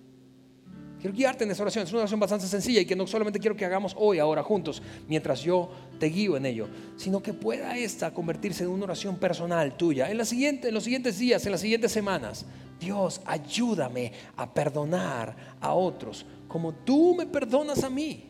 Quiero 1.03 1.17
guiarte 1.17 1.43
en 1.43 1.51
esa 1.51 1.63
oración. 1.63 1.85
Es 1.85 1.91
una 1.91 2.03
oración 2.03 2.21
bastante 2.21 2.47
sencilla 2.47 2.81
y 2.81 2.87
que 2.87 2.95
no 2.95 3.09
solamente 3.09 3.41
quiero 3.41 3.57
que 3.57 3.65
hagamos 3.65 3.95
hoy, 3.99 4.21
ahora 4.21 4.45
juntos, 4.45 4.81
mientras 5.09 5.41
yo 5.43 5.69
te 5.99 6.07
guío 6.07 6.37
en 6.37 6.47
ello, 6.47 6.69
sino 6.97 7.21
que 7.21 7.35
pueda 7.35 7.77
esta 7.77 8.15
convertirse 8.15 8.63
en 8.63 8.71
una 8.71 8.85
oración 8.85 9.17
personal 9.17 9.77
tuya. 9.77 10.11
En, 10.11 10.19
la 10.19 10.25
siguiente, 10.25 10.69
en 10.69 10.75
los 10.75 10.85
siguientes 10.85 11.19
días, 11.19 11.45
en 11.45 11.51
las 11.51 11.61
siguientes 11.61 11.91
semanas, 11.91 12.47
Dios, 12.83 13.21
ayúdame 13.25 14.13
a 14.37 14.53
perdonar 14.53 15.37
a 15.61 15.73
otros 15.73 16.27
como 16.49 16.75
tú 16.75 17.15
me 17.15 17.25
perdonas 17.25 17.83
a 17.83 17.89
mí. 17.89 18.29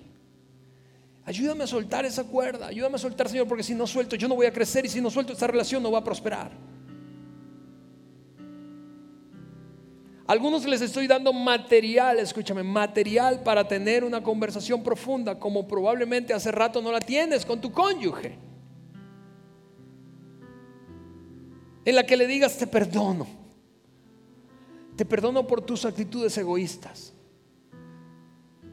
Ayúdame 1.25 1.65
a 1.65 1.67
soltar 1.67 2.05
esa 2.05 2.25
cuerda, 2.25 2.69
ayúdame 2.69 2.97
a 2.97 2.99
soltar, 2.99 3.29
Señor, 3.29 3.49
porque 3.49 3.65
si 3.65 3.75
no 3.75 3.87
suelto 3.87 4.15
yo 4.15 4.29
no 4.29 4.37
voy 4.37 4.47
a 4.47 4.53
crecer 4.53 4.85
y 4.85 4.89
si 4.89 5.01
no 5.01 5.11
suelto 5.11 5.33
esta 5.33 5.47
relación 5.49 5.83
no 5.83 5.91
va 5.91 5.99
a 5.99 6.05
prosperar. 6.05 6.53
algunos 10.33 10.65
les 10.65 10.81
estoy 10.81 11.07
dando 11.07 11.31
material, 11.33 12.19
escúchame, 12.19 12.63
material 12.63 13.43
para 13.43 13.69
tener 13.69 14.03
una 14.03 14.23
conversación 14.23 14.83
profunda, 14.83 15.39
como 15.39 15.69
probablemente 15.69 16.33
hace 16.33 16.51
rato 16.51 16.81
no 16.81 16.91
la 16.91 17.01
tienes 17.01 17.45
con 17.45 17.61
tu 17.61 17.71
cónyuge. 17.71 18.39
En 21.85 21.95
la 21.95 22.07
que 22.07 22.17
le 22.17 22.27
digas, 22.27 22.57
te 22.57 22.67
perdono. 22.67 23.42
Te 24.97 25.05
perdono 25.05 25.47
por 25.47 25.63
tus 25.63 25.85
actitudes 25.85 26.37
egoístas. 26.39 27.13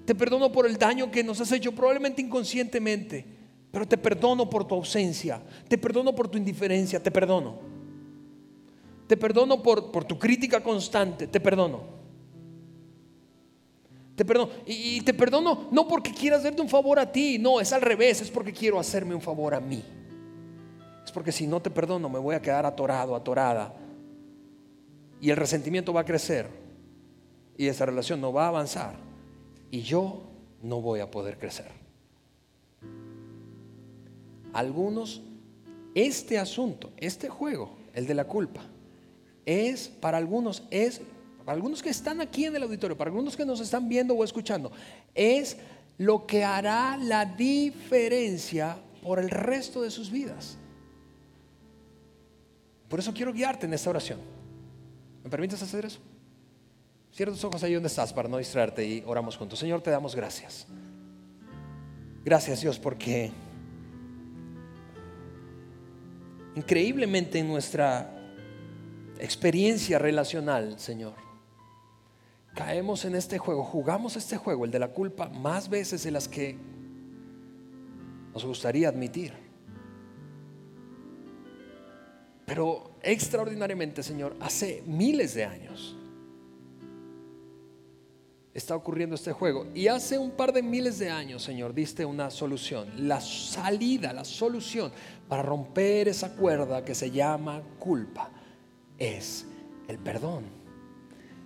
Te 0.06 0.16
perdono 0.16 0.52
por 0.52 0.66
el 0.66 0.78
daño 0.78 1.12
que 1.12 1.24
nos 1.24 1.40
has 1.40 1.52
hecho, 1.52 1.72
probablemente 1.72 2.22
inconscientemente, 2.22 3.26
pero 3.72 3.88
te 3.88 3.98
perdono 3.98 4.50
por 4.50 4.68
tu 4.68 4.76
ausencia, 4.76 5.42
te 5.68 5.78
perdono 5.78 6.16
por 6.16 6.28
tu 6.28 6.38
indiferencia, 6.38 7.02
te 7.02 7.12
perdono. 7.12 7.60
Te 9.08 9.18
perdono 9.18 9.62
por, 9.62 9.92
por 9.92 10.06
tu 10.06 10.18
crítica 10.18 10.62
constante, 10.62 11.28
te 11.28 11.40
perdono. 11.40 12.00
Te 14.16 14.26
perdono. 14.26 14.52
Y, 14.66 15.02
te 15.02 15.14
perdono 15.14 15.70
no 15.72 15.88
porque 15.88 16.12
quieras 16.12 16.42
hacerte 16.42 16.62
un 16.62 16.70
favor 16.70 17.00
a 17.00 17.12
ti, 17.12 17.38
no, 17.40 17.62
es 17.62 17.72
al 17.72 17.82
revés, 17.82 18.22
es 18.22 18.30
porque 18.30 18.52
quiero 18.52 18.80
hacerme 18.80 19.16
un 19.16 19.22
favor 19.22 19.54
a 19.54 19.60
mí. 19.60 19.84
Es 21.06 21.12
porque 21.12 21.32
si 21.32 21.48
no 21.48 21.62
te 21.62 21.70
perdono 21.70 22.10
me 22.10 22.20
voy 22.20 22.36
a 22.36 22.42
quedar 22.42 22.66
atorado, 22.66 23.16
atorada. 23.16 23.74
Y 25.22 25.30
el 25.30 25.38
resentimiento 25.38 25.94
va 25.94 26.02
a 26.02 26.06
crecer. 26.06 26.48
Y 27.58 27.68
esa 27.68 27.86
relación 27.86 28.22
no 28.22 28.32
va 28.32 28.46
a 28.46 28.50
avanzar 28.50 29.10
y 29.72 29.82
yo 29.82 30.24
no 30.62 30.82
voy 30.82 31.00
a 31.00 31.12
poder 31.12 31.38
crecer. 31.38 31.68
Algunos, 34.54 35.22
este 35.94 36.40
asunto, 36.40 36.92
este 36.98 37.30
juego, 37.30 37.78
el 37.94 38.08
de 38.08 38.14
la 38.14 38.26
culpa, 38.26 38.62
es 39.46 39.88
para 39.88 40.18
algunos, 40.18 40.64
es 40.72 41.02
para 41.46 41.56
algunos 41.56 41.84
que 41.84 41.90
están 41.90 42.22
aquí 42.22 42.46
en 42.46 42.56
el 42.56 42.64
auditorio, 42.64 42.98
para 42.98 43.10
algunos 43.10 43.36
que 43.36 43.46
nos 43.46 43.60
están 43.60 43.88
viendo 43.88 44.14
o 44.14 44.24
escuchando, 44.24 44.72
es 45.14 45.58
lo 45.98 46.26
que 46.26 46.44
hará 46.44 46.98
la 46.98 47.26
diferencia 47.26 48.78
por 49.04 49.20
el 49.20 49.30
resto 49.30 49.82
de 49.82 49.92
sus 49.92 50.10
vidas. 50.10 50.58
Por 52.88 53.00
eso 53.00 53.14
quiero 53.14 53.34
guiarte 53.34 53.68
en 53.68 53.74
esta 53.74 53.90
oración. 53.92 54.20
¿Me 55.24 55.30
permites 55.30 55.62
hacer 55.62 55.86
eso? 55.86 56.00
Cierra 57.14 57.32
tus 57.32 57.44
ojos 57.44 57.64
ahí 57.64 57.74
donde 57.74 57.88
estás 57.88 58.14
para 58.14 58.30
no 58.30 58.38
distraerte 58.38 58.86
y 58.86 59.04
oramos 59.06 59.36
juntos. 59.36 59.60
Señor, 59.60 59.82
te 59.82 59.92
damos 59.92 60.16
gracias. 60.16 60.68
Gracias 62.24 62.62
Dios 62.62 62.78
porque 62.78 63.32
increíblemente 66.56 67.40
en 67.40 67.48
nuestra 67.48 68.16
experiencia 69.20 69.98
relacional, 70.00 70.80
Señor, 70.80 71.16
caemos 72.56 73.06
en 73.06 73.16
este 73.16 73.38
juego, 73.38 73.64
jugamos 73.64 74.16
este 74.16 74.38
juego, 74.38 74.66
el 74.66 74.72
de 74.72 74.80
la 74.80 74.90
culpa, 74.90 75.30
más 75.30 75.70
veces 75.70 76.04
de 76.04 76.12
las 76.12 76.28
que 76.28 76.58
nos 78.34 78.46
gustaría 78.46 78.90
admitir. 78.90 79.49
Pero 82.50 82.96
extraordinariamente, 83.04 84.02
Señor, 84.02 84.36
hace 84.40 84.82
miles 84.88 85.36
de 85.36 85.46
años 85.46 85.96
está 88.56 88.76
ocurriendo 88.76 89.14
este 89.14 89.34
juego. 89.34 89.68
Y 89.76 89.86
hace 89.86 90.18
un 90.18 90.32
par 90.32 90.52
de 90.52 90.64
miles 90.64 90.98
de 90.98 91.12
años, 91.12 91.44
Señor, 91.44 91.76
diste 91.76 92.04
una 92.06 92.32
solución, 92.32 93.08
la 93.08 93.22
salida, 93.22 94.14
la 94.14 94.26
solución 94.26 94.92
para 95.28 95.44
romper 95.44 96.08
esa 96.08 96.36
cuerda 96.36 96.84
que 96.84 96.96
se 96.96 97.12
llama 97.12 97.62
culpa 97.78 98.32
es 98.98 99.46
el 99.88 100.00
perdón. 100.00 100.46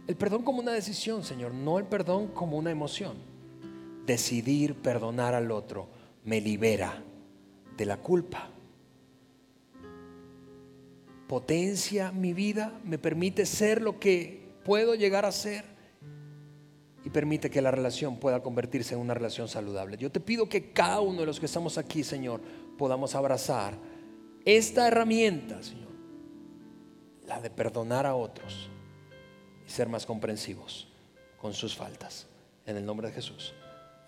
El 0.08 0.16
perdón 0.16 0.44
como 0.44 0.62
una 0.62 0.72
decisión, 0.72 1.26
Señor, 1.26 1.54
no 1.54 1.80
el 1.80 1.86
perdón 1.86 2.28
como 2.30 2.58
una 2.58 2.72
emoción. 2.72 3.18
Decidir 4.06 4.76
perdonar 4.76 5.36
al 5.36 5.52
otro 5.52 5.90
me 6.24 6.40
libera 6.40 7.04
de 7.76 7.86
la 7.86 7.98
culpa. 7.98 8.53
Potencia 11.34 12.12
mi 12.12 12.32
vida, 12.32 12.80
me 12.84 13.00
permite 13.00 13.48
ser 13.48 13.82
lo 13.82 14.00
que 14.00 14.54
puedo 14.64 14.94
llegar 14.94 15.26
a 15.26 15.32
ser 15.32 15.66
y 17.04 17.10
permite 17.10 17.50
que 17.50 17.60
la 17.60 17.72
relación 17.72 18.18
pueda 18.18 18.44
convertirse 18.44 18.94
en 18.94 19.00
una 19.00 19.16
relación 19.16 19.48
saludable. 19.48 19.98
Yo 19.98 20.12
te 20.12 20.20
pido 20.20 20.48
que 20.48 20.74
cada 20.74 21.00
uno 21.00 21.22
de 21.22 21.26
los 21.26 21.40
que 21.40 21.48
estamos 21.48 21.80
aquí, 21.80 22.04
Señor, 22.04 22.40
podamos 22.78 23.16
abrazar 23.16 23.74
esta 24.46 24.88
herramienta, 24.88 25.64
Señor, 25.64 25.90
la 27.26 27.42
de 27.42 27.50
perdonar 27.50 28.06
a 28.06 28.14
otros 28.14 28.70
y 29.66 29.72
ser 29.72 29.90
más 29.90 30.06
comprensivos 30.06 30.88
con 31.42 31.56
sus 31.56 31.76
faltas. 31.76 32.28
En 32.68 32.78
el 32.78 32.86
nombre 32.86 33.08
de 33.08 33.14
Jesús. 33.16 33.56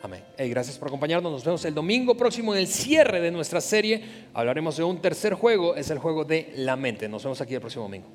Amén. 0.02 0.24
Hey, 0.38 0.50
gracias 0.50 0.78
por 0.78 0.88
acompañarnos. 0.88 1.32
Nos 1.32 1.44
vemos 1.44 1.66
el 1.66 1.74
domingo 1.74 2.16
próximo 2.16 2.54
en 2.54 2.60
el 2.60 2.68
cierre 2.68 3.22
de 3.22 3.32
nuestra 3.32 3.62
serie. 3.62 4.04
Hablaremos 4.34 4.78
de 4.78 4.84
un 4.84 5.02
tercer 5.02 5.34
juego, 5.34 5.76
es 5.76 5.90
el 5.90 6.00
juego 6.00 6.26
de 6.26 6.54
la 6.58 6.76
mente. 6.76 7.10
Nos 7.10 7.24
vemos 7.24 7.42
aquí 7.42 7.56
el 7.56 7.62
próximo 7.62 7.84
domingo. 7.84 8.08